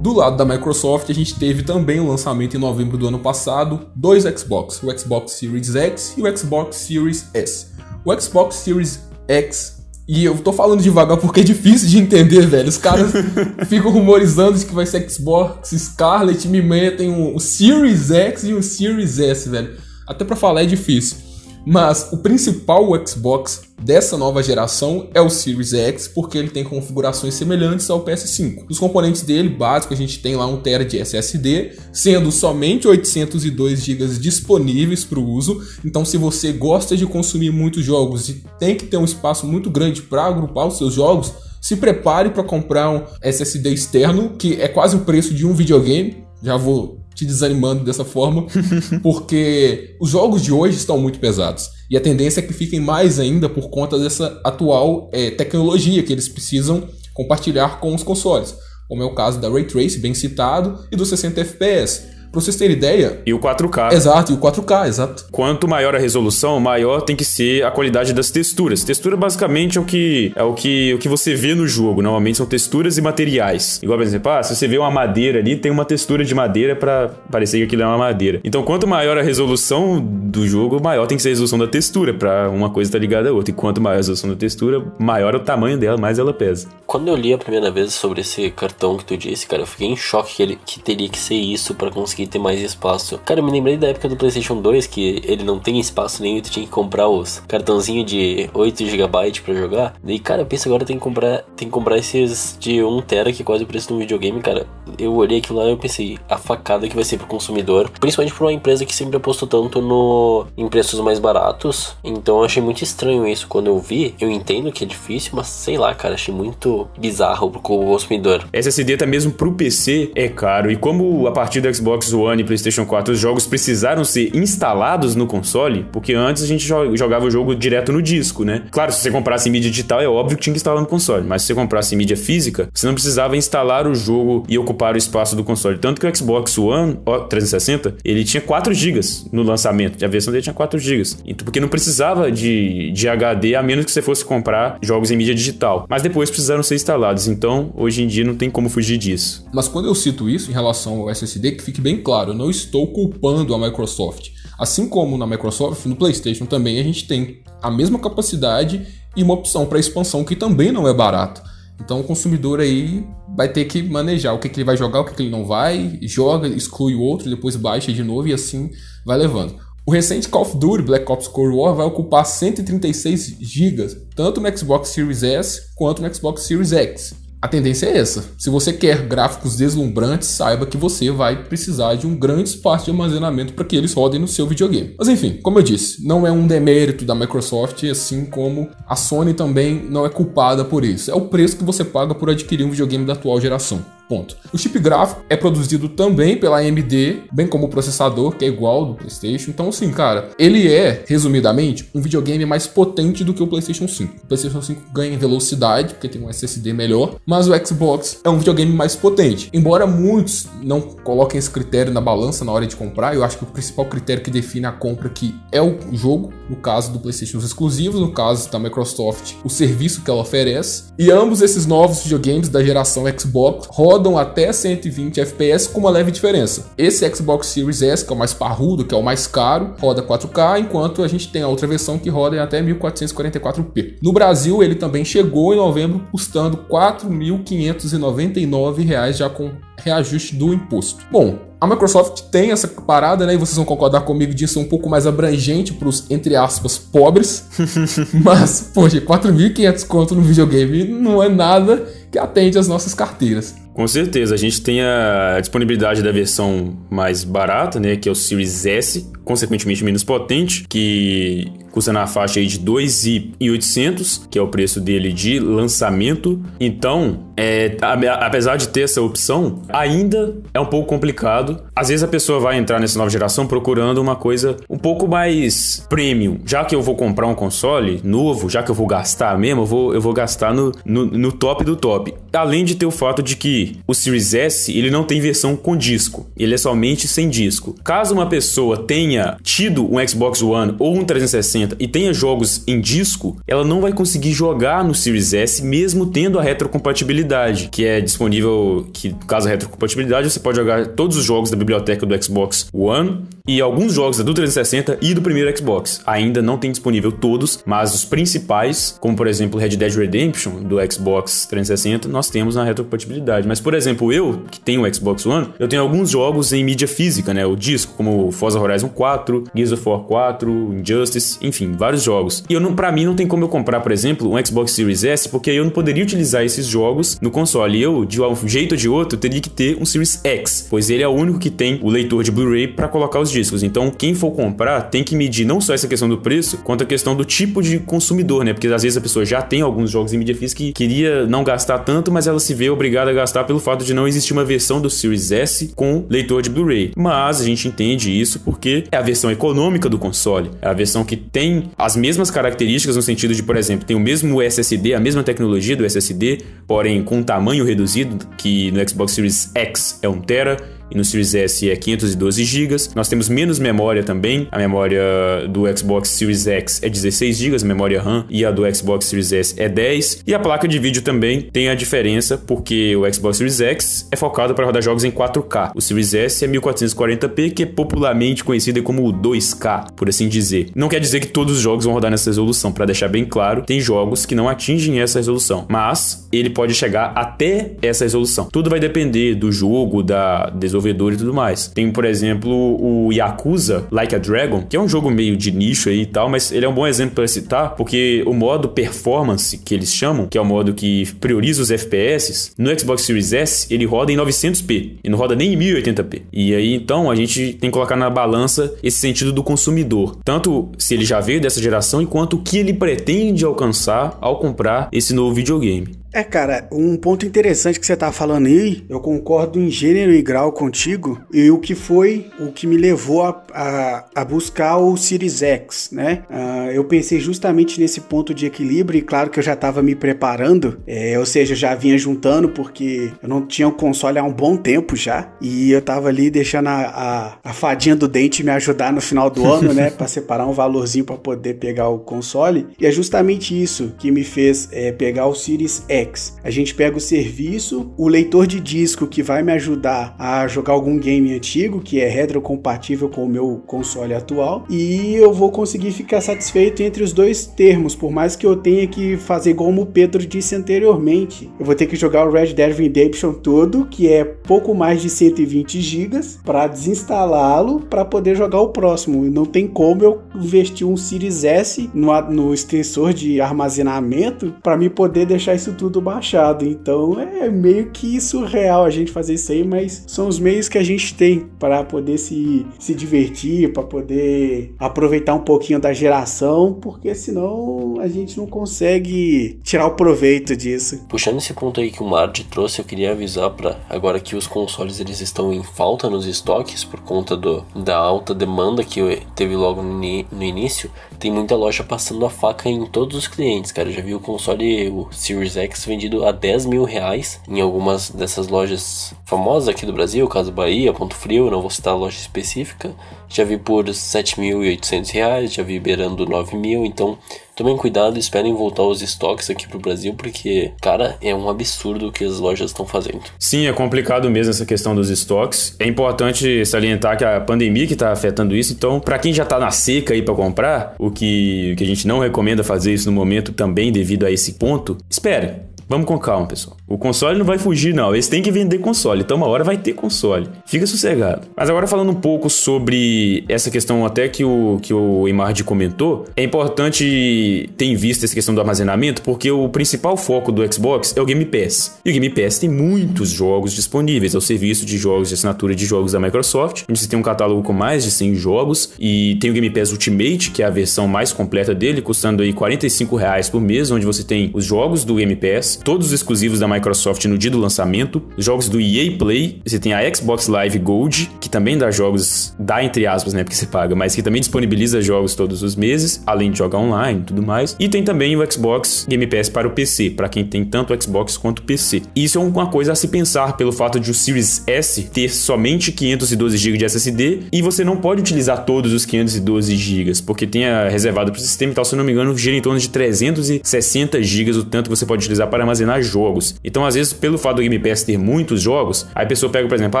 Do 0.00 0.12
lado 0.12 0.36
da 0.36 0.44
Microsoft, 0.44 1.08
a 1.10 1.14
gente 1.14 1.38
teve 1.38 1.62
também 1.62 1.98
o 1.98 2.06
lançamento 2.06 2.56
em 2.56 2.60
novembro 2.60 2.98
do 2.98 3.08
ano 3.08 3.18
passado, 3.18 3.88
dois 3.94 4.24
Xbox, 4.24 4.82
o 4.82 4.98
Xbox 4.98 5.32
Series 5.32 5.74
X 5.74 6.14
e 6.16 6.22
o 6.22 6.36
Xbox 6.36 6.76
Series 6.76 7.30
S. 7.32 7.68
O 8.04 8.20
Xbox 8.20 8.56
Series 8.56 9.00
X 9.26 9.83
e 10.06 10.24
eu 10.24 10.36
tô 10.36 10.52
falando 10.52 10.82
devagar 10.82 11.16
porque 11.16 11.40
é 11.40 11.44
difícil 11.44 11.88
de 11.88 11.98
entender, 11.98 12.46
velho. 12.46 12.68
Os 12.68 12.76
caras 12.76 13.12
ficam 13.66 13.90
rumorizando 13.90 14.58
de 14.58 14.66
que 14.66 14.74
vai 14.74 14.84
ser 14.84 15.08
Xbox 15.08 15.70
Scarlet, 15.70 16.46
me 16.46 16.60
metem 16.60 17.10
o 17.34 17.38
Series 17.40 18.10
X 18.10 18.44
e 18.44 18.52
o 18.52 18.62
Series 18.62 19.18
S, 19.18 19.48
velho. 19.48 19.76
Até 20.06 20.24
para 20.24 20.36
falar 20.36 20.62
é 20.62 20.66
difícil. 20.66 21.16
Mas 21.66 22.08
o 22.12 22.18
principal 22.18 22.84
Xbox 23.06 23.62
dessa 23.82 24.16
nova 24.16 24.42
geração 24.42 25.08
é 25.14 25.20
o 25.20 25.30
Series 25.30 25.72
X, 25.72 26.08
porque 26.08 26.38
ele 26.38 26.48
tem 26.48 26.64
configurações 26.64 27.34
semelhantes 27.34 27.88
ao 27.88 28.04
PS5. 28.04 28.64
Os 28.68 28.78
componentes 28.78 29.22
dele, 29.22 29.48
básico, 29.48 29.92
a 29.92 29.96
gente 29.96 30.20
tem 30.20 30.36
lá 30.36 30.46
1 30.46 30.58
TB 30.58 30.84
de 30.84 30.98
SSD, 30.98 31.72
sendo 31.92 32.30
somente 32.30 32.86
802 32.86 33.82
GB 33.82 34.06
disponíveis 34.18 35.04
para 35.04 35.18
o 35.18 35.28
uso. 35.28 35.62
Então, 35.84 36.04
se 36.04 36.16
você 36.16 36.52
gosta 36.52 36.96
de 36.96 37.06
consumir 37.06 37.50
muitos 37.50 37.84
jogos 37.84 38.28
e 38.28 38.44
tem 38.58 38.74
que 38.76 38.86
ter 38.86 38.96
um 38.96 39.04
espaço 39.04 39.46
muito 39.46 39.70
grande 39.70 40.02
para 40.02 40.24
agrupar 40.24 40.66
os 40.66 40.78
seus 40.78 40.94
jogos, 40.94 41.32
se 41.60 41.76
prepare 41.76 42.30
para 42.30 42.44
comprar 42.44 42.90
um 42.90 43.02
SSD 43.22 43.72
externo, 43.72 44.34
que 44.38 44.60
é 44.60 44.68
quase 44.68 44.96
o 44.96 45.00
preço 45.00 45.32
de 45.32 45.46
um 45.46 45.54
videogame. 45.54 46.24
Já 46.42 46.58
vou 46.58 47.03
te 47.14 47.24
desanimando 47.24 47.84
dessa 47.84 48.04
forma, 48.04 48.46
porque 49.02 49.96
os 50.00 50.10
jogos 50.10 50.42
de 50.42 50.52
hoje 50.52 50.76
estão 50.76 50.98
muito 50.98 51.18
pesados. 51.18 51.70
E 51.90 51.96
a 51.96 52.00
tendência 52.00 52.40
é 52.40 52.42
que 52.42 52.52
fiquem 52.52 52.80
mais 52.80 53.20
ainda 53.20 53.48
por 53.48 53.68
conta 53.70 53.98
dessa 53.98 54.40
atual 54.44 55.08
é, 55.12 55.30
tecnologia 55.30 56.02
que 56.02 56.12
eles 56.12 56.28
precisam 56.28 56.88
compartilhar 57.12 57.80
com 57.80 57.94
os 57.94 58.02
consoles, 58.02 58.56
como 58.88 59.02
é 59.02 59.06
o 59.06 59.14
caso 59.14 59.40
da 59.40 59.48
Ray 59.48 59.64
Trace, 59.64 59.98
bem 59.98 60.14
citado, 60.14 60.84
e 60.90 60.96
do 60.96 61.06
60 61.06 61.40
FPS. 61.40 62.13
Pra 62.34 62.40
vocês 62.40 62.56
terem 62.56 62.76
ideia. 62.76 63.20
E 63.24 63.32
o 63.32 63.38
4K. 63.38 63.92
Exato, 63.92 64.32
e 64.32 64.34
o 64.34 64.38
4K, 64.38 64.88
exato. 64.88 65.26
Quanto 65.30 65.68
maior 65.68 65.94
a 65.94 65.98
resolução, 65.98 66.58
maior 66.58 67.00
tem 67.02 67.14
que 67.14 67.24
ser 67.24 67.64
a 67.64 67.70
qualidade 67.70 68.12
das 68.12 68.28
texturas. 68.28 68.82
Textura 68.82 69.16
basicamente 69.16 69.78
é 69.78 69.80
o 69.80 69.84
que 69.84 70.32
é 70.34 70.42
o 70.42 70.52
que, 70.52 70.94
o 70.94 70.98
que 70.98 71.08
você 71.08 71.36
vê 71.36 71.54
no 71.54 71.64
jogo. 71.68 72.02
Normalmente 72.02 72.38
são 72.38 72.46
texturas 72.46 72.98
e 72.98 73.00
materiais. 73.00 73.78
Igual, 73.80 73.98
por 73.98 74.04
exemplo, 74.04 74.32
ah, 74.32 74.42
se 74.42 74.56
você 74.56 74.66
vê 74.66 74.76
uma 74.78 74.90
madeira 74.90 75.38
ali, 75.38 75.56
tem 75.56 75.70
uma 75.70 75.84
textura 75.84 76.24
de 76.24 76.34
madeira 76.34 76.74
para 76.74 77.08
parecer 77.30 77.58
que 77.58 77.64
aquilo 77.64 77.82
é 77.82 77.86
uma 77.86 77.98
madeira. 77.98 78.40
Então, 78.42 78.64
quanto 78.64 78.84
maior 78.84 79.16
a 79.16 79.22
resolução 79.22 80.00
do 80.00 80.44
jogo, 80.48 80.82
maior 80.82 81.06
tem 81.06 81.16
que 81.16 81.22
ser 81.22 81.28
a 81.28 81.32
resolução 81.32 81.58
da 81.58 81.68
textura, 81.68 82.12
para 82.12 82.50
uma 82.50 82.68
coisa 82.68 82.88
estar 82.88 82.98
tá 82.98 83.00
ligada 83.00 83.28
à 83.28 83.32
outra. 83.32 83.52
E 83.52 83.54
quanto 83.54 83.80
maior 83.80 83.94
a 83.94 83.98
resolução 83.98 84.28
da 84.28 84.36
textura, 84.36 84.84
maior 84.98 85.34
é 85.34 85.36
o 85.36 85.40
tamanho 85.40 85.78
dela, 85.78 85.96
mais 85.96 86.18
ela 86.18 86.32
pesa. 86.32 86.66
Quando 86.84 87.06
eu 87.06 87.14
li 87.14 87.32
a 87.32 87.38
primeira 87.38 87.70
vez 87.70 87.94
sobre 87.94 88.22
esse 88.22 88.50
cartão 88.50 88.96
que 88.96 89.04
tu 89.04 89.16
disse, 89.16 89.46
cara, 89.46 89.62
eu 89.62 89.66
fiquei 89.66 89.86
em 89.86 89.96
choque 89.96 90.34
que 90.34 90.42
ele 90.42 90.58
que 90.66 90.80
teria 90.80 91.08
que 91.08 91.18
ser 91.18 91.36
isso 91.36 91.74
para 91.74 91.90
conseguir 91.90 92.23
ter 92.26 92.38
mais 92.38 92.60
espaço. 92.60 93.18
Cara, 93.24 93.40
eu 93.40 93.44
me 93.44 93.50
lembrei 93.50 93.76
da 93.76 93.88
época 93.88 94.08
do 94.08 94.16
PlayStation 94.16 94.60
2 94.60 94.86
que 94.86 95.22
ele 95.24 95.44
não 95.44 95.58
tem 95.58 95.78
espaço 95.78 96.22
nenhum 96.22 96.38
e 96.38 96.42
tu 96.42 96.50
tinha 96.50 96.66
que 96.66 96.72
comprar 96.72 97.08
os 97.08 97.40
cartãozinho 97.46 98.04
de 98.04 98.48
8 98.52 98.86
GB 98.86 99.08
para 99.44 99.54
jogar. 99.54 99.94
E 100.04 100.18
cara, 100.18 100.42
eu 100.42 100.46
penso 100.46 100.68
agora 100.68 100.84
tem 100.84 100.96
que 100.96 101.02
comprar, 101.02 101.42
tem 101.56 101.68
que 101.68 101.72
comprar 101.72 101.98
esses 101.98 102.56
de 102.58 102.82
1 102.82 103.02
tera 103.02 103.32
que 103.32 103.42
é 103.42 103.44
quase 103.44 103.64
o 103.64 103.66
preço 103.66 103.88
de 103.88 103.94
um 103.94 103.98
videogame, 103.98 104.40
cara. 104.40 104.66
Eu 104.98 105.14
olhei 105.14 105.38
aquilo 105.38 105.58
lá 105.58 105.66
e 105.66 105.70
eu 105.70 105.76
pensei, 105.76 106.18
a 106.28 106.36
facada 106.36 106.88
que 106.88 106.94
vai 106.94 107.04
ser 107.04 107.18
pro 107.18 107.26
consumidor, 107.26 107.90
principalmente 108.00 108.34
para 108.34 108.44
uma 108.44 108.52
empresa 108.52 108.84
que 108.84 108.94
sempre 108.94 109.16
apostou 109.16 109.48
tanto 109.48 109.80
no 109.80 110.46
em 110.56 110.68
preços 110.68 111.00
mais 111.00 111.18
baratos. 111.18 111.96
Então 112.02 112.38
eu 112.38 112.44
achei 112.44 112.62
muito 112.62 112.82
estranho 112.82 113.26
isso 113.26 113.46
quando 113.48 113.66
eu 113.68 113.78
vi. 113.78 114.14
Eu 114.20 114.30
entendo 114.30 114.72
que 114.72 114.84
é 114.84 114.86
difícil, 114.86 115.32
mas 115.34 115.46
sei 115.48 115.76
lá, 115.76 115.94
cara, 115.94 116.14
achei 116.14 116.34
muito 116.34 116.88
bizarro 116.98 117.50
pro 117.50 117.60
consumidor. 117.60 118.46
SSD 118.52 118.96
tá 118.96 119.06
mesmo 119.06 119.32
pro 119.32 119.52
PC 119.52 120.12
é 120.14 120.28
caro 120.28 120.70
e 120.70 120.76
como 120.76 121.26
a 121.26 121.32
partir 121.32 121.60
do 121.60 121.72
Xbox 121.72 122.12
One 122.14 122.42
e 122.42 122.44
PlayStation 122.44 122.84
4 122.84 123.14
os 123.14 123.20
jogos 123.20 123.46
precisaram 123.46 124.04
ser 124.04 124.34
instalados 124.34 125.14
no 125.14 125.26
console, 125.26 125.86
porque 125.92 126.14
antes 126.14 126.42
a 126.42 126.46
gente 126.46 126.66
jogava 126.66 127.24
o 127.26 127.30
jogo 127.30 127.54
direto 127.54 127.92
no 127.92 128.02
disco, 128.02 128.44
né? 128.44 128.62
Claro, 128.70 128.92
se 128.92 129.00
você 129.00 129.10
comprasse 129.10 129.50
mídia 129.50 129.70
digital 129.70 130.00
é 130.00 130.08
óbvio 130.08 130.36
que 130.36 130.42
tinha 130.42 130.52
que 130.52 130.58
instalar 130.58 130.80
no 130.80 130.86
console, 130.86 131.26
mas 131.26 131.42
se 131.42 131.48
você 131.48 131.54
comprasse 131.54 131.96
mídia 131.96 132.16
física, 132.16 132.68
você 132.72 132.86
não 132.86 132.94
precisava 132.94 133.36
instalar 133.36 133.86
o 133.86 133.94
jogo 133.94 134.44
e 134.48 134.58
ocupar 134.58 134.94
o 134.94 134.98
espaço 134.98 135.36
do 135.36 135.44
console. 135.44 135.78
Tanto 135.78 136.00
que 136.00 136.06
o 136.06 136.16
Xbox 136.16 136.56
One 136.58 136.98
ó, 137.04 137.18
360, 137.20 137.96
ele 138.04 138.24
tinha 138.24 138.40
4 138.40 138.72
GB 138.72 139.00
no 139.32 139.42
lançamento, 139.42 140.04
a 140.04 140.08
versão 140.08 140.32
dele 140.32 140.42
tinha 140.42 140.54
4 140.54 140.78
GB. 140.78 141.02
Então, 141.26 141.44
porque 141.44 141.60
não 141.60 141.68
precisava 141.68 142.30
de, 142.30 142.90
de 142.92 143.08
HD 143.08 143.54
a 143.54 143.62
menos 143.62 143.84
que 143.84 143.90
você 143.90 144.02
fosse 144.02 144.24
comprar 144.24 144.78
jogos 144.82 145.10
em 145.10 145.16
mídia 145.16 145.34
digital. 145.34 145.86
Mas 145.88 146.02
depois 146.02 146.30
precisaram 146.30 146.62
ser 146.62 146.74
instalados, 146.74 147.26
então 147.26 147.72
hoje 147.74 148.02
em 148.02 148.06
dia 148.06 148.24
não 148.24 148.34
tem 148.34 148.50
como 148.50 148.68
fugir 148.68 148.98
disso. 148.98 149.44
Mas 149.52 149.68
quando 149.68 149.86
eu 149.86 149.94
cito 149.94 150.28
isso 150.28 150.50
em 150.50 150.54
relação 150.54 151.00
ao 151.00 151.10
SSD, 151.10 151.52
que 151.52 151.62
fique 151.62 151.80
bem 151.80 152.02
claro, 152.04 152.30
eu 152.30 152.34
não 152.34 152.50
estou 152.50 152.86
culpando 152.86 153.54
a 153.54 153.58
Microsoft. 153.58 154.30
Assim 154.58 154.88
como 154.88 155.18
na 155.18 155.26
Microsoft, 155.26 155.86
no 155.86 155.96
PlayStation 155.96 156.46
também 156.46 156.78
a 156.78 156.82
gente 156.82 157.08
tem 157.08 157.42
a 157.60 157.70
mesma 157.70 157.98
capacidade 157.98 158.86
e 159.16 159.22
uma 159.22 159.34
opção 159.34 159.66
para 159.66 159.80
expansão 159.80 160.22
que 160.22 160.36
também 160.36 160.70
não 160.70 160.86
é 160.86 160.94
barato. 160.94 161.42
Então 161.80 162.00
o 162.00 162.04
consumidor 162.04 162.60
aí 162.60 163.04
vai 163.36 163.48
ter 163.48 163.64
que 163.64 163.82
manejar 163.82 164.32
o 164.34 164.38
que, 164.38 164.48
que 164.48 164.56
ele 164.60 164.64
vai 164.64 164.76
jogar, 164.76 165.00
o 165.00 165.04
que, 165.04 165.14
que 165.14 165.22
ele 165.22 165.30
não 165.30 165.44
vai, 165.44 165.98
joga, 166.02 166.46
exclui 166.46 166.94
o 166.94 167.00
outro, 167.00 167.28
depois 167.28 167.56
baixa 167.56 167.92
de 167.92 168.04
novo 168.04 168.28
e 168.28 168.32
assim 168.32 168.70
vai 169.04 169.18
levando. 169.18 169.56
O 169.86 169.90
recente 169.90 170.28
Call 170.28 170.42
of 170.42 170.56
Duty 170.56 170.84
Black 170.84 171.10
Ops 171.10 171.28
Cold 171.28 171.54
War 171.56 171.74
vai 171.74 171.84
ocupar 171.84 172.24
136 172.24 173.36
GB, 173.40 173.86
tanto 174.14 174.40
no 174.40 174.56
Xbox 174.56 174.90
Series 174.90 175.22
S 175.22 175.74
quanto 175.74 176.00
no 176.00 176.14
Xbox 176.14 176.42
Series 176.42 176.72
X. 176.72 177.23
A 177.44 177.48
tendência 177.48 177.84
é 177.84 177.98
essa. 177.98 178.24
Se 178.38 178.48
você 178.48 178.72
quer 178.72 179.06
gráficos 179.06 179.54
deslumbrantes, 179.54 180.28
saiba 180.28 180.64
que 180.64 180.78
você 180.78 181.10
vai 181.10 181.44
precisar 181.44 181.94
de 181.94 182.06
um 182.06 182.16
grande 182.16 182.48
espaço 182.48 182.86
de 182.86 182.90
armazenamento 182.90 183.52
para 183.52 183.66
que 183.66 183.76
eles 183.76 183.92
rodem 183.92 184.18
no 184.18 184.26
seu 184.26 184.46
videogame. 184.46 184.94
Mas 184.98 185.08
enfim, 185.08 185.40
como 185.42 185.58
eu 185.58 185.62
disse, 185.62 186.02
não 186.02 186.26
é 186.26 186.32
um 186.32 186.46
demérito 186.46 187.04
da 187.04 187.14
Microsoft, 187.14 187.84
assim 187.84 188.24
como 188.24 188.70
a 188.88 188.96
Sony 188.96 189.34
também 189.34 189.86
não 189.90 190.06
é 190.06 190.08
culpada 190.08 190.64
por 190.64 190.86
isso. 190.86 191.10
É 191.10 191.14
o 191.14 191.28
preço 191.28 191.58
que 191.58 191.64
você 191.64 191.84
paga 191.84 192.14
por 192.14 192.30
adquirir 192.30 192.64
um 192.64 192.70
videogame 192.70 193.04
da 193.04 193.12
atual 193.12 193.38
geração. 193.38 193.84
Ponto. 194.08 194.36
O 194.52 194.58
chip 194.58 194.78
gráfico 194.78 195.22
é 195.28 195.36
produzido 195.36 195.88
também 195.88 196.36
pela 196.36 196.58
AMD, 196.58 197.24
bem 197.32 197.46
como 197.46 197.66
o 197.66 197.68
processador, 197.68 198.36
que 198.36 198.44
é 198.44 198.48
igual 198.48 198.76
ao 198.76 198.86
do 198.86 198.94
PlayStation. 198.94 199.50
Então, 199.50 199.68
assim, 199.68 199.90
cara, 199.90 200.30
ele 200.38 200.72
é, 200.72 201.04
resumidamente, 201.06 201.88
um 201.94 202.00
videogame 202.00 202.44
mais 202.44 202.66
potente 202.66 203.24
do 203.24 203.34
que 203.34 203.42
o 203.42 203.46
PlayStation 203.46 203.88
5. 203.88 204.24
O 204.24 204.26
PlayStation 204.26 204.62
5 204.62 204.92
ganha 204.92 205.14
em 205.14 205.18
velocidade, 205.18 205.94
porque 205.94 206.08
tem 206.08 206.22
um 206.22 206.30
SSD 206.30 206.72
melhor, 206.72 207.16
mas 207.26 207.48
o 207.48 207.66
Xbox 207.66 208.20
é 208.24 208.28
um 208.28 208.38
videogame 208.38 208.72
mais 208.72 208.94
potente. 208.94 209.48
Embora 209.52 209.86
muitos 209.86 210.46
não 210.62 210.80
coloquem 210.80 211.38
esse 211.38 211.50
critério 211.50 211.92
na 211.92 212.00
balança 212.00 212.44
na 212.44 212.52
hora 212.52 212.66
de 212.66 212.76
comprar, 212.76 213.14
eu 213.14 213.24
acho 213.24 213.38
que 213.38 213.44
o 213.44 213.46
principal 213.46 213.86
critério 213.86 214.22
que 214.22 214.30
define 214.30 214.66
a 214.66 214.72
compra 214.72 215.08
aqui 215.08 215.34
é 215.50 215.62
o 215.62 215.78
jogo, 215.92 216.32
no 216.48 216.56
caso 216.56 216.92
do 216.92 216.98
PlayStation 216.98 217.38
os 217.38 217.44
exclusivos, 217.44 218.00
no 218.00 218.12
caso 218.12 218.50
da 218.50 218.58
Microsoft, 218.58 219.34
o 219.44 219.48
serviço 219.48 220.02
que 220.02 220.10
ela 220.10 220.20
oferece. 220.20 220.84
E 220.98 221.10
ambos 221.10 221.40
esses 221.40 221.66
novos 221.66 222.02
videogames 222.02 222.48
da 222.48 222.62
geração 222.62 223.04
Xbox 223.18 223.66
rodam 223.70 224.03
até 224.18 224.52
120 224.52 225.20
FPS 225.20 225.68
com 225.68 225.78
uma 225.80 225.90
leve 225.90 226.10
diferença. 226.10 226.72
Esse 226.76 227.08
Xbox 227.14 227.46
Series 227.48 227.82
S, 227.82 228.04
que 228.04 228.12
é 228.12 228.16
o 228.16 228.18
mais 228.18 228.34
parrudo, 228.34 228.84
que 228.84 228.94
é 228.94 228.98
o 228.98 229.02
mais 229.02 229.26
caro, 229.26 229.74
roda 229.80 230.02
4K, 230.02 230.60
enquanto 230.60 231.02
a 231.02 231.08
gente 231.08 231.28
tem 231.28 231.42
a 231.42 231.48
outra 231.48 231.66
versão 231.66 231.98
que 231.98 232.08
roda 232.08 232.36
em 232.36 232.38
até 232.38 232.62
1444p. 232.62 233.96
No 234.02 234.12
Brasil, 234.12 234.62
ele 234.62 234.74
também 234.74 235.04
chegou 235.04 235.54
em 235.54 235.56
novembro 235.56 236.06
custando 236.10 236.56
R$ 236.56 236.64
4.599 236.70 239.12
já 239.12 239.28
com 239.28 239.50
reajuste 239.82 240.36
do 240.36 240.54
imposto. 240.54 241.04
Bom, 241.10 241.38
a 241.60 241.66
Microsoft 241.66 242.24
tem 242.30 242.50
essa 242.50 242.68
parada, 242.68 243.24
né? 243.24 243.34
E 243.34 243.38
vocês 243.38 243.56
vão 243.56 243.64
concordar 243.64 244.02
comigo 244.02 244.34
disso, 244.34 244.60
um 244.60 244.64
pouco 244.64 244.88
mais 244.88 245.06
abrangente 245.06 245.72
para 245.72 245.88
os, 245.88 246.10
entre 246.10 246.36
aspas, 246.36 246.76
pobres. 246.76 247.48
Mas, 248.12 248.70
poxa, 248.74 249.00
4.500 249.00 249.86
conto 249.86 250.14
no 250.14 250.22
videogame 250.22 250.84
não 250.84 251.22
é 251.22 251.28
nada 251.28 251.86
que 252.10 252.18
atende 252.18 252.58
às 252.58 252.68
nossas 252.68 252.94
carteiras. 252.94 253.54
Com 253.74 253.88
certeza, 253.88 254.36
a 254.36 254.38
gente 254.38 254.62
tem 254.62 254.80
a 254.80 255.38
disponibilidade 255.40 256.00
da 256.00 256.12
versão 256.12 256.78
mais 256.88 257.24
barata, 257.24 257.80
né, 257.80 257.96
que 257.96 258.08
é 258.08 258.12
o 258.12 258.14
Series 258.14 258.64
S, 258.64 259.10
consequentemente 259.24 259.84
menos 259.84 260.04
potente, 260.04 260.64
que 260.68 261.52
custa 261.72 261.92
na 261.92 262.06
faixa 262.06 262.38
aí 262.38 262.46
de 262.46 262.60
2.800, 262.60 264.28
que 264.30 264.38
é 264.38 264.42
o 264.42 264.46
preço 264.46 264.80
dele 264.80 265.12
de 265.12 265.40
lançamento. 265.40 266.40
Então, 266.60 267.24
é, 267.36 267.76
apesar 268.20 268.56
de 268.56 268.68
ter 268.68 268.82
essa 268.82 269.02
opção, 269.02 269.62
ainda 269.68 270.36
é 270.54 270.60
um 270.60 270.66
pouco 270.66 270.88
complicado. 270.88 271.64
Às 271.74 271.88
vezes 271.88 272.04
a 272.04 272.08
pessoa 272.08 272.38
vai 272.38 272.58
entrar 272.58 272.78
nessa 272.78 272.96
nova 272.96 273.10
geração 273.10 273.44
procurando 273.44 273.98
uma 273.98 274.14
coisa 274.14 274.56
um 274.70 274.78
pouco 274.78 275.08
mais 275.08 275.84
premium. 275.88 276.38
Já 276.46 276.64
que 276.64 276.76
eu 276.76 276.80
vou 276.80 276.94
comprar 276.94 277.26
um 277.26 277.34
console 277.34 278.00
novo, 278.04 278.48
já 278.48 278.62
que 278.62 278.70
eu 278.70 278.74
vou 278.74 278.86
gastar 278.86 279.36
mesmo, 279.36 279.62
eu 279.62 279.66
vou, 279.66 279.94
eu 279.94 280.00
vou 280.00 280.12
gastar 280.12 280.54
no, 280.54 280.70
no, 280.84 281.06
no 281.06 281.32
top 281.32 281.64
do 281.64 281.74
top. 281.74 282.14
Além 282.32 282.64
de 282.64 282.76
ter 282.76 282.86
o 282.86 282.90
fato 282.92 283.20
de 283.20 283.34
que 283.34 283.63
o 283.86 283.94
Series 283.94 284.34
S 284.34 284.72
ele 284.76 284.90
não 284.90 285.04
tem 285.04 285.20
versão 285.20 285.56
com 285.56 285.76
disco, 285.76 286.26
ele 286.36 286.54
é 286.54 286.58
somente 286.58 287.06
sem 287.08 287.28
disco. 287.28 287.76
Caso 287.84 288.14
uma 288.14 288.28
pessoa 288.28 288.78
tenha 288.84 289.36
tido 289.42 289.84
um 289.92 290.06
Xbox 290.06 290.42
One 290.42 290.74
ou 290.78 290.96
um 290.96 291.04
360 291.04 291.34
360 291.34 291.76
e 291.78 291.88
tenha 291.88 292.12
jogos 292.12 292.62
em 292.66 292.80
disco, 292.80 293.36
ela 293.46 293.64
não 293.64 293.80
vai 293.80 293.92
conseguir 293.92 294.32
jogar 294.32 294.84
no 294.84 294.94
Series 294.94 295.32
S 295.32 295.64
mesmo 295.64 296.06
tendo 296.06 296.38
a 296.38 296.42
retrocompatibilidade, 296.42 297.68
que 297.70 297.84
é 297.84 298.00
disponível, 298.00 298.86
que 298.92 299.14
caso 299.26 299.46
da 299.46 299.50
retrocompatibilidade 299.50 300.30
você 300.30 300.40
pode 300.40 300.56
jogar 300.56 300.88
todos 300.88 301.16
os 301.16 301.24
jogos 301.24 301.50
da 301.50 301.56
biblioteca 301.56 302.06
do 302.06 302.22
Xbox 302.22 302.68
One 302.72 303.22
e 303.46 303.60
alguns 303.60 303.92
jogos 303.92 304.18
do 304.18 304.34
360 304.34 304.98
e 305.02 305.12
do 305.14 305.20
primeiro 305.20 305.54
Xbox. 305.56 306.00
Ainda 306.06 306.40
não 306.40 306.56
tem 306.56 306.70
disponível 306.70 307.12
todos, 307.12 307.62
mas 307.66 307.94
os 307.94 308.04
principais, 308.04 308.96
como 309.00 309.16
por 309.16 309.26
exemplo 309.26 309.60
Red 309.60 309.76
Dead 309.76 309.94
Redemption 309.94 310.62
do 310.62 310.76
Xbox 310.90 311.46
360, 311.46 312.08
nós 312.08 312.30
temos 312.30 312.54
na 312.54 312.64
retrocompatibilidade. 312.64 313.46
Mas 313.54 313.60
por 313.60 313.72
exemplo, 313.72 314.12
eu 314.12 314.42
que 314.50 314.58
tenho 314.58 314.82
o 314.82 314.92
Xbox 314.92 315.24
One, 315.24 315.50
eu 315.60 315.68
tenho 315.68 315.80
alguns 315.80 316.10
jogos 316.10 316.52
em 316.52 316.64
mídia 316.64 316.88
física, 316.88 317.32
né, 317.32 317.46
o 317.46 317.54
disco, 317.54 317.94
como 317.96 318.32
Forza 318.32 318.58
Horizon 318.58 318.88
4, 318.88 319.44
Gears 319.54 319.70
of 319.70 319.88
War 319.88 320.00
4, 320.00 320.74
Injustice, 320.80 321.38
enfim 321.40 321.70
vários 321.70 322.02
jogos. 322.02 322.42
E 322.50 322.52
eu 322.52 322.60
não, 322.60 322.74
para 322.74 322.90
mim 322.90 323.04
não 323.04 323.14
tem 323.14 323.28
como 323.28 323.44
eu 323.44 323.48
comprar, 323.48 323.78
por 323.78 323.92
exemplo, 323.92 324.28
um 324.28 324.44
Xbox 324.44 324.72
Series 324.72 325.04
S, 325.04 325.28
porque 325.28 325.52
eu 325.52 325.62
não 325.62 325.70
poderia 325.70 326.02
utilizar 326.02 326.42
esses 326.42 326.66
jogos 326.66 327.16
no 327.20 327.30
console. 327.30 327.80
Eu, 327.80 328.04
de 328.04 328.20
um 328.20 328.48
jeito 328.48 328.72
ou 328.72 328.76
de 328.76 328.88
outro, 328.88 329.16
teria 329.16 329.40
que 329.40 329.48
ter 329.48 329.80
um 329.80 329.84
Series 329.84 330.20
X, 330.24 330.66
pois 330.68 330.90
ele 330.90 331.04
é 331.04 331.08
o 331.08 331.12
único 331.12 331.38
que 331.38 331.48
tem 331.48 331.78
o 331.80 331.88
leitor 331.88 332.24
de 332.24 332.32
Blu-ray 332.32 332.66
para 332.66 332.88
colocar 332.88 333.20
os 333.20 333.30
discos. 333.30 333.62
Então, 333.62 333.88
quem 333.88 334.16
for 334.16 334.32
comprar 334.32 334.80
tem 334.90 335.04
que 335.04 335.14
medir 335.14 335.44
não 335.44 335.60
só 335.60 335.74
essa 335.74 335.86
questão 335.86 336.08
do 336.08 336.18
preço, 336.18 336.58
quanto 336.64 336.82
a 336.82 336.86
questão 336.86 337.14
do 337.14 337.24
tipo 337.24 337.62
de 337.62 337.78
consumidor, 337.78 338.44
né? 338.44 338.52
Porque 338.52 338.66
às 338.66 338.82
vezes 338.82 338.96
a 338.96 339.00
pessoa 339.00 339.24
já 339.24 339.40
tem 339.40 339.60
alguns 339.60 339.92
jogos 339.92 340.12
em 340.12 340.18
mídia 340.18 340.34
física 340.34 340.58
que 340.58 340.72
queria 340.72 341.24
não 341.24 341.44
gastar 341.44 341.78
tanto, 341.78 342.10
mas 342.10 342.26
ela 342.26 342.40
se 342.40 342.52
vê 342.52 342.68
obrigada 342.68 343.12
a 343.12 343.14
gastar 343.14 343.43
pelo 343.44 343.60
fato 343.60 343.84
de 343.84 343.94
não 343.94 344.06
existir 344.08 344.32
uma 344.32 344.44
versão 344.44 344.80
do 344.80 344.90
Series 344.90 345.32
S 345.32 345.72
com 345.74 346.06
leitor 346.08 346.42
de 346.42 346.50
Blu-ray. 346.50 346.92
Mas 346.96 347.40
a 347.40 347.44
gente 347.44 347.68
entende 347.68 348.10
isso 348.10 348.40
porque 348.40 348.84
é 348.90 348.96
a 348.96 349.02
versão 349.02 349.30
econômica 349.30 349.88
do 349.88 349.98
console, 349.98 350.50
é 350.60 350.68
a 350.68 350.72
versão 350.72 351.04
que 351.04 351.16
tem 351.16 351.70
as 351.76 351.96
mesmas 351.96 352.30
características 352.30 352.96
no 352.96 353.02
sentido 353.02 353.34
de, 353.34 353.42
por 353.42 353.56
exemplo, 353.56 353.86
tem 353.86 353.96
o 353.96 354.00
mesmo 354.00 354.40
SSD, 354.40 354.94
a 354.94 355.00
mesma 355.00 355.22
tecnologia 355.22 355.76
do 355.76 355.84
SSD, 355.84 356.38
porém 356.66 357.02
com 357.02 357.18
um 357.18 357.22
tamanho 357.22 357.64
reduzido, 357.64 358.26
que 358.36 358.70
no 358.70 358.88
Xbox 358.88 359.12
Series 359.12 359.50
X 359.54 359.98
é 360.02 360.08
1 360.08 360.20
tera 360.22 360.56
e 360.90 360.96
no 360.96 361.04
Series 361.04 361.34
S 361.34 361.70
é 361.70 361.76
512 361.76 362.44
GB. 362.44 362.76
Nós 362.94 363.08
temos 363.08 363.28
menos 363.28 363.58
memória 363.58 364.02
também. 364.02 364.48
A 364.50 364.58
memória 364.58 365.02
do 365.48 365.64
Xbox 365.76 366.08
Series 366.10 366.46
X 366.46 366.80
é 366.82 366.88
16 366.88 367.36
GB, 367.36 367.56
a 367.62 367.66
memória 367.66 368.00
RAM, 368.00 368.24
e 368.28 368.44
a 368.44 368.50
do 368.50 368.62
Xbox 368.74 369.06
Series 369.06 369.32
S 369.32 369.54
é 369.56 369.68
10. 369.68 370.22
E 370.26 370.34
a 370.34 370.38
placa 370.38 370.66
de 370.66 370.78
vídeo 370.78 371.02
também 371.02 371.40
tem 371.40 371.68
a 371.68 371.74
diferença, 371.74 372.38
porque 372.38 372.94
o 372.96 373.12
Xbox 373.12 373.38
Series 373.38 373.60
X 373.60 374.08
é 374.10 374.16
focado 374.16 374.54
para 374.54 374.66
rodar 374.66 374.82
jogos 374.82 375.04
em 375.04 375.10
4K. 375.10 375.72
O 375.74 375.80
Series 375.80 376.14
S 376.14 376.44
é 376.44 376.48
1440p, 376.48 377.52
que 377.52 377.62
é 377.62 377.66
popularmente 377.66 378.44
conhecido 378.44 378.82
como 378.82 379.06
o 379.06 379.12
2K, 379.12 379.92
por 379.94 380.08
assim 380.08 380.28
dizer. 380.28 380.70
Não 380.74 380.88
quer 380.88 381.00
dizer 381.00 381.20
que 381.20 381.28
todos 381.28 381.56
os 381.56 381.62
jogos 381.62 381.84
vão 381.84 381.94
rodar 381.94 382.10
nessa 382.10 382.30
resolução, 382.30 382.72
para 382.72 382.86
deixar 382.86 383.08
bem 383.08 383.24
claro, 383.24 383.62
tem 383.62 383.80
jogos 383.80 384.26
que 384.26 384.34
não 384.34 384.48
atingem 384.48 385.00
essa 385.00 385.18
resolução, 385.18 385.66
mas 385.68 386.28
ele 386.32 386.50
pode 386.50 386.74
chegar 386.74 387.12
até 387.14 387.72
essa 387.80 388.04
resolução. 388.04 388.48
Tudo 388.50 388.70
vai 388.70 388.80
depender 388.80 389.34
do 389.34 389.52
jogo, 389.52 390.02
da 390.02 390.50
desenvolvedora 390.74 391.14
e 391.14 391.18
tudo 391.18 391.32
mais. 391.32 391.68
Tem, 391.68 391.90
por 391.90 392.04
exemplo, 392.04 392.52
o 392.52 393.12
Yakuza 393.12 393.86
Like 393.90 394.14
a 394.14 394.18
Dragon, 394.18 394.62
que 394.62 394.76
é 394.76 394.80
um 394.80 394.88
jogo 394.88 395.10
meio 395.10 395.36
de 395.36 395.50
nicho 395.50 395.88
aí 395.88 396.02
e 396.02 396.06
tal, 396.06 396.28
mas 396.28 396.52
ele 396.52 396.64
é 396.64 396.68
um 396.68 396.74
bom 396.74 396.86
exemplo 396.86 397.14
para 397.14 397.26
citar, 397.26 397.74
porque 397.76 398.22
o 398.26 398.34
modo 398.34 398.68
performance 398.68 399.58
que 399.58 399.74
eles 399.74 399.92
chamam, 399.92 400.26
que 400.26 400.38
é 400.38 400.40
o 400.40 400.44
modo 400.44 400.74
que 400.74 401.06
prioriza 401.20 401.62
os 401.62 401.70
FPS, 401.70 402.52
no 402.58 402.78
Xbox 402.78 403.02
Series 403.02 403.32
S 403.32 403.66
ele 403.72 403.84
roda 403.84 404.12
em 404.12 404.16
900p 404.16 404.98
e 405.02 405.08
não 405.08 405.18
roda 405.18 405.34
nem 405.34 405.54
em 405.54 405.58
1080p. 405.58 406.22
E 406.32 406.54
aí 406.54 406.74
então 406.74 407.10
a 407.10 407.14
gente 407.14 407.54
tem 407.54 407.70
que 407.70 407.74
colocar 407.74 407.96
na 407.96 408.10
balança 408.10 408.74
esse 408.82 408.98
sentido 408.98 409.32
do 409.32 409.42
consumidor, 409.42 410.16
tanto 410.24 410.70
se 410.78 410.94
ele 410.94 411.04
já 411.04 411.20
veio 411.20 411.40
dessa 411.40 411.60
geração, 411.60 412.02
enquanto 412.02 412.34
o 412.34 412.42
que 412.42 412.58
ele 412.58 412.72
pretende 412.72 413.44
alcançar 413.44 414.16
ao 414.20 414.38
comprar 414.38 414.88
esse 414.92 415.14
novo 415.14 415.34
videogame. 415.34 416.03
É, 416.14 416.22
cara, 416.22 416.68
um 416.70 416.96
ponto 416.96 417.26
interessante 417.26 417.80
que 417.80 417.84
você 417.84 417.96
tá 417.96 418.12
falando 418.12 418.46
aí, 418.46 418.84
eu 418.88 419.00
concordo 419.00 419.58
em 419.58 419.68
gênero 419.68 420.12
e 420.12 420.22
grau 420.22 420.52
contigo, 420.52 421.20
e 421.32 421.50
o 421.50 421.58
que 421.58 421.74
foi 421.74 422.30
o 422.38 422.52
que 422.52 422.68
me 422.68 422.76
levou 422.76 423.24
a, 423.24 423.42
a, 423.52 424.04
a 424.14 424.24
buscar 424.24 424.76
o 424.76 424.96
Series 424.96 425.42
X, 425.42 425.88
né? 425.90 426.22
Uh, 426.30 426.70
eu 426.70 426.84
pensei 426.84 427.18
justamente 427.18 427.80
nesse 427.80 428.00
ponto 428.00 428.32
de 428.32 428.46
equilíbrio, 428.46 428.96
e 428.96 429.02
claro 429.02 429.28
que 429.28 429.40
eu 429.40 429.42
já 429.42 429.56
tava 429.56 429.82
me 429.82 429.96
preparando, 429.96 430.80
é, 430.86 431.18
ou 431.18 431.26
seja, 431.26 431.52
já 431.52 431.74
vinha 431.74 431.98
juntando, 431.98 432.48
porque 432.48 433.10
eu 433.20 433.28
não 433.28 433.44
tinha 433.44 433.66
o 433.66 433.72
console 433.72 434.16
há 434.16 434.22
um 434.22 434.32
bom 434.32 434.56
tempo 434.56 434.94
já, 434.94 435.32
e 435.40 435.72
eu 435.72 435.82
tava 435.82 436.10
ali 436.10 436.30
deixando 436.30 436.68
a, 436.68 437.38
a, 437.42 437.50
a 437.50 437.52
fadinha 437.52 437.96
do 437.96 438.06
dente 438.06 438.44
me 438.44 438.52
ajudar 438.52 438.92
no 438.92 439.00
final 439.00 439.28
do 439.28 439.44
ano, 439.52 439.74
né? 439.74 439.90
Pra 439.98 440.06
separar 440.06 440.46
um 440.46 440.52
valorzinho 440.52 441.04
para 441.04 441.16
poder 441.16 441.54
pegar 441.54 441.88
o 441.88 441.98
console, 441.98 442.68
e 442.78 442.86
é 442.86 442.90
justamente 442.92 443.60
isso 443.60 443.96
que 443.98 444.12
me 444.12 444.22
fez 444.22 444.68
é, 444.70 444.92
pegar 444.92 445.26
o 445.26 445.34
Series 445.34 445.84
X. 445.88 446.03
A 446.42 446.50
gente 446.50 446.74
pega 446.74 446.96
o 446.96 447.00
serviço, 447.00 447.92
o 447.96 448.08
leitor 448.08 448.46
de 448.46 448.60
disco 448.60 449.06
que 449.06 449.22
vai 449.22 449.42
me 449.42 449.52
ajudar 449.52 450.14
a 450.18 450.46
jogar 450.46 450.72
algum 450.72 450.98
game 450.98 451.34
antigo, 451.34 451.80
que 451.80 452.00
é 452.00 452.08
retrocompatível 452.08 453.08
com 453.08 453.24
o 453.24 453.28
meu 453.28 453.62
console 453.66 454.14
atual, 454.14 454.64
e 454.68 455.14
eu 455.14 455.32
vou 455.32 455.50
conseguir 455.50 455.92
ficar 455.92 456.20
satisfeito 456.20 456.82
entre 456.82 457.02
os 457.02 457.12
dois 457.12 457.46
termos, 457.46 457.94
por 457.94 458.10
mais 458.10 458.36
que 458.36 458.46
eu 458.46 458.56
tenha 458.56 458.86
que 458.86 459.16
fazer 459.16 459.54
como 459.54 459.82
o 459.82 459.86
Pedro 459.86 460.24
disse 460.26 460.54
anteriormente. 460.54 461.50
Eu 461.58 461.66
vou 461.66 461.74
ter 461.74 461.86
que 461.86 461.96
jogar 461.96 462.26
o 462.26 462.32
Red 462.32 462.52
Dead 462.54 462.76
Redemption 462.76 463.32
todo, 463.32 463.86
que 463.86 464.08
é 464.08 464.24
pouco 464.24 464.74
mais 464.74 465.02
de 465.02 465.10
120 465.10 465.80
GB, 465.80 466.20
para 466.44 466.66
desinstalá-lo 466.66 467.80
para 467.80 468.04
poder 468.04 468.36
jogar 468.36 468.60
o 468.60 468.68
próximo. 468.68 469.24
Não 469.24 469.44
tem 469.44 469.66
como 469.66 470.02
eu 470.02 470.22
investir 470.34 470.86
um 470.86 470.96
Series 470.96 471.44
S 471.44 471.90
no, 471.94 472.20
no 472.22 472.54
extensor 472.54 473.12
de 473.12 473.40
armazenamento 473.40 474.54
para 474.62 474.76
me 474.76 474.88
poder 474.88 475.26
deixar 475.26 475.54
isso 475.54 475.72
tudo 475.72 475.93
baixado. 476.00 476.64
Então 476.64 477.18
é 477.20 477.48
meio 477.48 477.90
que 477.90 478.20
surreal 478.20 478.84
a 478.84 478.90
gente 478.90 479.10
fazer 479.10 479.34
isso 479.34 479.52
aí, 479.52 479.64
mas 479.64 480.04
são 480.06 480.28
os 480.28 480.38
meios 480.38 480.68
que 480.68 480.78
a 480.78 480.82
gente 480.82 481.14
tem 481.14 481.46
para 481.58 481.84
poder 481.84 482.18
se, 482.18 482.66
se 482.78 482.94
divertir, 482.94 483.72
para 483.72 483.82
poder 483.82 484.74
aproveitar 484.78 485.34
um 485.34 485.40
pouquinho 485.40 485.78
da 485.78 485.92
geração, 485.92 486.74
porque 486.80 487.14
senão 487.14 487.96
a 488.00 488.08
gente 488.08 488.36
não 488.36 488.46
consegue 488.46 489.58
tirar 489.62 489.86
o 489.86 489.92
proveito 489.92 490.56
disso. 490.56 491.04
Puxando 491.08 491.38
esse 491.38 491.52
ponto 491.52 491.80
aí 491.80 491.90
que 491.90 492.02
o 492.02 492.06
Mard 492.06 492.44
trouxe, 492.44 492.80
eu 492.80 492.84
queria 492.84 493.12
avisar 493.12 493.50
para 493.50 493.78
agora 493.88 494.20
que 494.20 494.36
os 494.36 494.46
consoles 494.46 495.00
eles 495.00 495.20
estão 495.20 495.52
em 495.52 495.62
falta 495.62 496.08
nos 496.08 496.26
estoques 496.26 496.84
por 496.84 497.00
conta 497.00 497.36
do, 497.36 497.64
da 497.74 497.96
alta 497.96 498.34
demanda 498.34 498.84
que 498.84 499.22
teve 499.34 499.54
logo 499.56 499.82
no, 499.82 499.98
no 499.98 500.42
início, 500.42 500.90
tem 501.24 501.32
muita 501.32 501.56
loja 501.56 501.82
passando 501.82 502.26
a 502.26 502.28
faca 502.28 502.68
em 502.68 502.84
todos 502.84 503.16
os 503.16 503.26
clientes, 503.26 503.72
cara. 503.72 503.88
Eu 503.88 503.94
já 503.94 504.02
vi 504.02 504.14
o 504.14 504.20
console, 504.20 504.90
o 504.90 505.08
Series 505.10 505.56
X 505.56 505.86
vendido 505.86 506.22
a 506.26 506.30
10 506.30 506.66
mil 506.66 506.84
reais 506.84 507.40
em 507.48 507.62
algumas 507.62 508.10
dessas 508.10 508.48
lojas 508.48 509.14
famosas 509.24 509.70
aqui 509.70 509.86
do 509.86 509.92
Brasil, 509.94 510.28
Casa 510.28 510.50
Bahia, 510.50 510.92
Ponto 510.92 511.14
Frio, 511.16 511.50
não 511.50 511.62
vou 511.62 511.70
citar 511.70 511.94
a 511.94 511.96
loja 511.96 512.18
específica. 512.18 512.94
Já 513.26 513.42
vi 513.42 513.56
por 513.56 513.86
7.800 513.86 515.10
reais, 515.12 515.54
já 515.54 515.62
vi 515.62 515.80
beirando 515.80 516.26
9 516.26 516.58
mil, 516.58 516.84
então 516.84 517.16
tomem 517.54 517.76
cuidado, 517.76 518.18
esperem 518.18 518.54
voltar 518.54 518.82
os 518.82 519.02
estoques 519.02 519.48
aqui 519.50 519.68
pro 519.68 519.78
Brasil, 519.78 520.14
porque, 520.14 520.72
cara, 520.80 521.16
é 521.20 521.34
um 521.34 521.48
absurdo 521.48 522.08
o 522.08 522.12
que 522.12 522.24
as 522.24 522.38
lojas 522.38 522.70
estão 522.70 522.86
fazendo. 522.86 523.22
Sim, 523.38 523.66
é 523.66 523.72
complicado 523.72 524.30
mesmo 524.30 524.50
essa 524.50 524.66
questão 524.66 524.94
dos 524.94 525.10
estoques. 525.10 525.76
É 525.78 525.86
importante 525.86 526.64
salientar 526.66 527.16
que 527.16 527.24
a 527.24 527.40
pandemia 527.40 527.86
que 527.86 527.96
tá 527.96 528.12
afetando 528.12 528.54
isso, 528.56 528.72
então, 528.72 529.00
para 529.00 529.18
quem 529.18 529.32
já 529.32 529.44
tá 529.44 529.58
na 529.58 529.70
seca 529.70 530.14
aí 530.14 530.22
para 530.22 530.34
comprar, 530.34 530.94
o 530.98 531.10
que, 531.10 531.74
que 531.76 531.84
a 531.84 531.86
gente 531.86 532.06
não 532.06 532.18
recomenda 532.18 532.64
fazer 532.64 532.92
isso 532.92 533.10
no 533.10 533.16
momento 533.16 533.52
também 533.52 533.92
devido 533.92 534.26
a 534.26 534.30
esse 534.30 534.54
ponto, 534.54 534.96
espere. 535.08 535.74
Vamos 535.88 536.06
com 536.06 536.18
calma, 536.18 536.46
pessoal. 536.46 536.76
O 536.86 536.98
console 536.98 537.38
não 537.38 537.46
vai 537.46 537.56
fugir, 537.56 537.94
não. 537.94 538.14
Eles 538.14 538.28
têm 538.28 538.42
que 538.42 538.50
vender 538.50 538.78
console, 538.78 539.22
então 539.22 539.38
uma 539.38 539.46
hora 539.46 539.64
vai 539.64 539.76
ter 539.78 539.94
console. 539.94 540.48
Fica 540.66 540.86
sossegado. 540.86 541.48
Mas 541.56 541.70
agora 541.70 541.86
falando 541.86 542.10
um 542.10 542.14
pouco 542.14 542.50
sobre 542.50 543.42
essa 543.48 543.70
questão 543.70 544.04
até 544.04 544.28
que 544.28 544.44
o, 544.44 544.78
que 544.82 544.92
o 544.92 545.26
Imard 545.26 545.64
comentou, 545.64 546.26
é 546.36 546.42
importante 546.42 547.70
ter 547.78 547.86
em 547.86 547.96
vista 547.96 548.26
essa 548.26 548.34
questão 548.34 548.54
do 548.54 548.60
armazenamento, 548.60 549.22
porque 549.22 549.50
o 549.50 549.68
principal 549.70 550.16
foco 550.16 550.52
do 550.52 550.70
Xbox 550.70 551.14
é 551.16 551.22
o 551.22 551.24
Game 551.24 551.44
Pass. 551.46 551.98
E 552.04 552.10
o 552.10 552.12
Game 552.12 552.28
Pass 552.28 552.58
tem 552.58 552.68
muitos 552.68 553.30
jogos 553.30 553.72
disponíveis. 553.72 554.34
É 554.34 554.38
o 554.38 554.42
serviço 554.42 554.84
de 554.84 554.98
jogos 554.98 555.28
de 555.28 555.34
assinatura 555.34 555.74
de 555.74 555.86
jogos 555.86 556.12
da 556.12 556.20
Microsoft, 556.20 556.84
onde 556.88 556.98
você 556.98 557.08
tem 557.08 557.18
um 557.18 557.22
catálogo 557.22 557.62
com 557.62 557.72
mais 557.72 558.04
de 558.04 558.10
100 558.10 558.34
jogos. 558.34 558.92
E 558.98 559.36
tem 559.40 559.50
o 559.50 559.54
Game 559.54 559.70
Pass 559.70 559.90
Ultimate, 559.90 560.50
que 560.50 560.62
é 560.62 560.66
a 560.66 560.70
versão 560.70 561.08
mais 561.08 561.32
completa 561.32 561.74
dele, 561.74 562.02
custando 562.02 562.42
aí 562.42 562.52
45 562.52 563.16
reais 563.16 563.48
por 563.48 563.60
mês, 563.60 563.90
onde 563.90 564.04
você 564.04 564.22
tem 564.22 564.50
os 564.52 564.66
jogos 564.66 565.02
do 565.02 565.14
Game 565.14 565.34
Pass 565.34 565.80
todos 565.82 566.08
os 566.08 566.12
exclusivos 566.12 566.60
da 566.60 566.73
Microsoft 566.74 567.24
no 567.26 567.38
dia 567.38 567.50
do 567.50 567.58
lançamento, 567.58 568.22
jogos 568.36 568.68
do 568.68 568.80
EA 568.80 569.16
Play, 569.16 569.60
você 569.64 569.78
tem 569.78 569.92
a 569.92 570.14
Xbox 570.14 570.48
Live 570.48 570.78
Gold, 570.78 571.30
que 571.40 571.48
também 571.48 571.78
dá 571.78 571.90
jogos, 571.90 572.54
dá 572.58 572.82
entre 572.82 573.06
aspas, 573.06 573.32
né, 573.32 573.44
porque 573.44 573.56
você 573.56 573.66
paga, 573.66 573.94
mas 573.94 574.14
que 574.14 574.22
também 574.22 574.40
disponibiliza 574.40 575.00
jogos 575.00 575.34
todos 575.34 575.62
os 575.62 575.76
meses, 575.76 576.22
além 576.26 576.50
de 576.50 576.58
jogar 576.58 576.78
online 576.78 577.20
e 577.20 577.24
tudo 577.24 577.42
mais. 577.42 577.76
E 577.78 577.88
tem 577.88 578.02
também 578.02 578.36
o 578.36 578.52
Xbox 578.52 579.06
Game 579.08 579.26
Pass 579.26 579.48
para 579.48 579.68
o 579.68 579.70
PC, 579.70 580.10
para 580.10 580.28
quem 580.28 580.44
tem 580.44 580.64
tanto 580.64 580.94
Xbox 581.02 581.36
quanto 581.36 581.62
PC. 581.62 582.02
Isso 582.14 582.38
é 582.38 582.40
uma 582.40 582.66
coisa 582.66 582.92
a 582.92 582.94
se 582.94 583.08
pensar 583.08 583.56
pelo 583.56 583.72
fato 583.72 583.98
de 584.00 584.10
o 584.10 584.14
Series 584.14 584.62
S 584.66 585.02
ter 585.04 585.28
somente 585.28 585.92
512 585.92 586.56
GB 586.56 586.78
de 586.78 586.84
SSD 586.84 587.40
e 587.52 587.62
você 587.62 587.84
não 587.84 587.96
pode 587.96 588.20
utilizar 588.20 588.64
todos 588.64 588.92
os 588.92 589.04
512 589.04 589.76
GB, 589.76 590.12
porque 590.26 590.46
tem 590.46 590.66
a 590.66 590.88
reservado 590.88 591.30
para 591.30 591.38
o 591.38 591.42
sistema 591.42 591.72
e 591.72 591.74
tal, 591.74 591.84
se 591.84 591.94
eu 591.94 591.98
não 591.98 592.04
me 592.04 592.12
engano, 592.12 592.36
gira 592.36 592.56
em 592.56 592.60
torno 592.60 592.78
de 592.78 592.88
360 592.88 594.22
GB 594.22 594.50
o 594.52 594.64
tanto 594.64 594.90
que 594.90 594.96
você 594.96 595.06
pode 595.06 595.20
utilizar 595.20 595.48
para 595.48 595.62
armazenar 595.62 596.02
jogos. 596.02 596.54
Então, 596.64 596.84
às 596.84 596.94
vezes, 596.94 597.12
pelo 597.12 597.36
fato 597.36 597.56
do 597.56 597.62
Game 597.62 597.78
Pass 597.78 598.02
ter 598.02 598.16
muitos 598.16 598.62
jogos, 598.62 599.06
aí 599.14 599.24
a 599.24 599.28
pessoa 599.28 599.52
pega, 599.52 599.68
por 599.68 599.74
exemplo, 599.74 600.00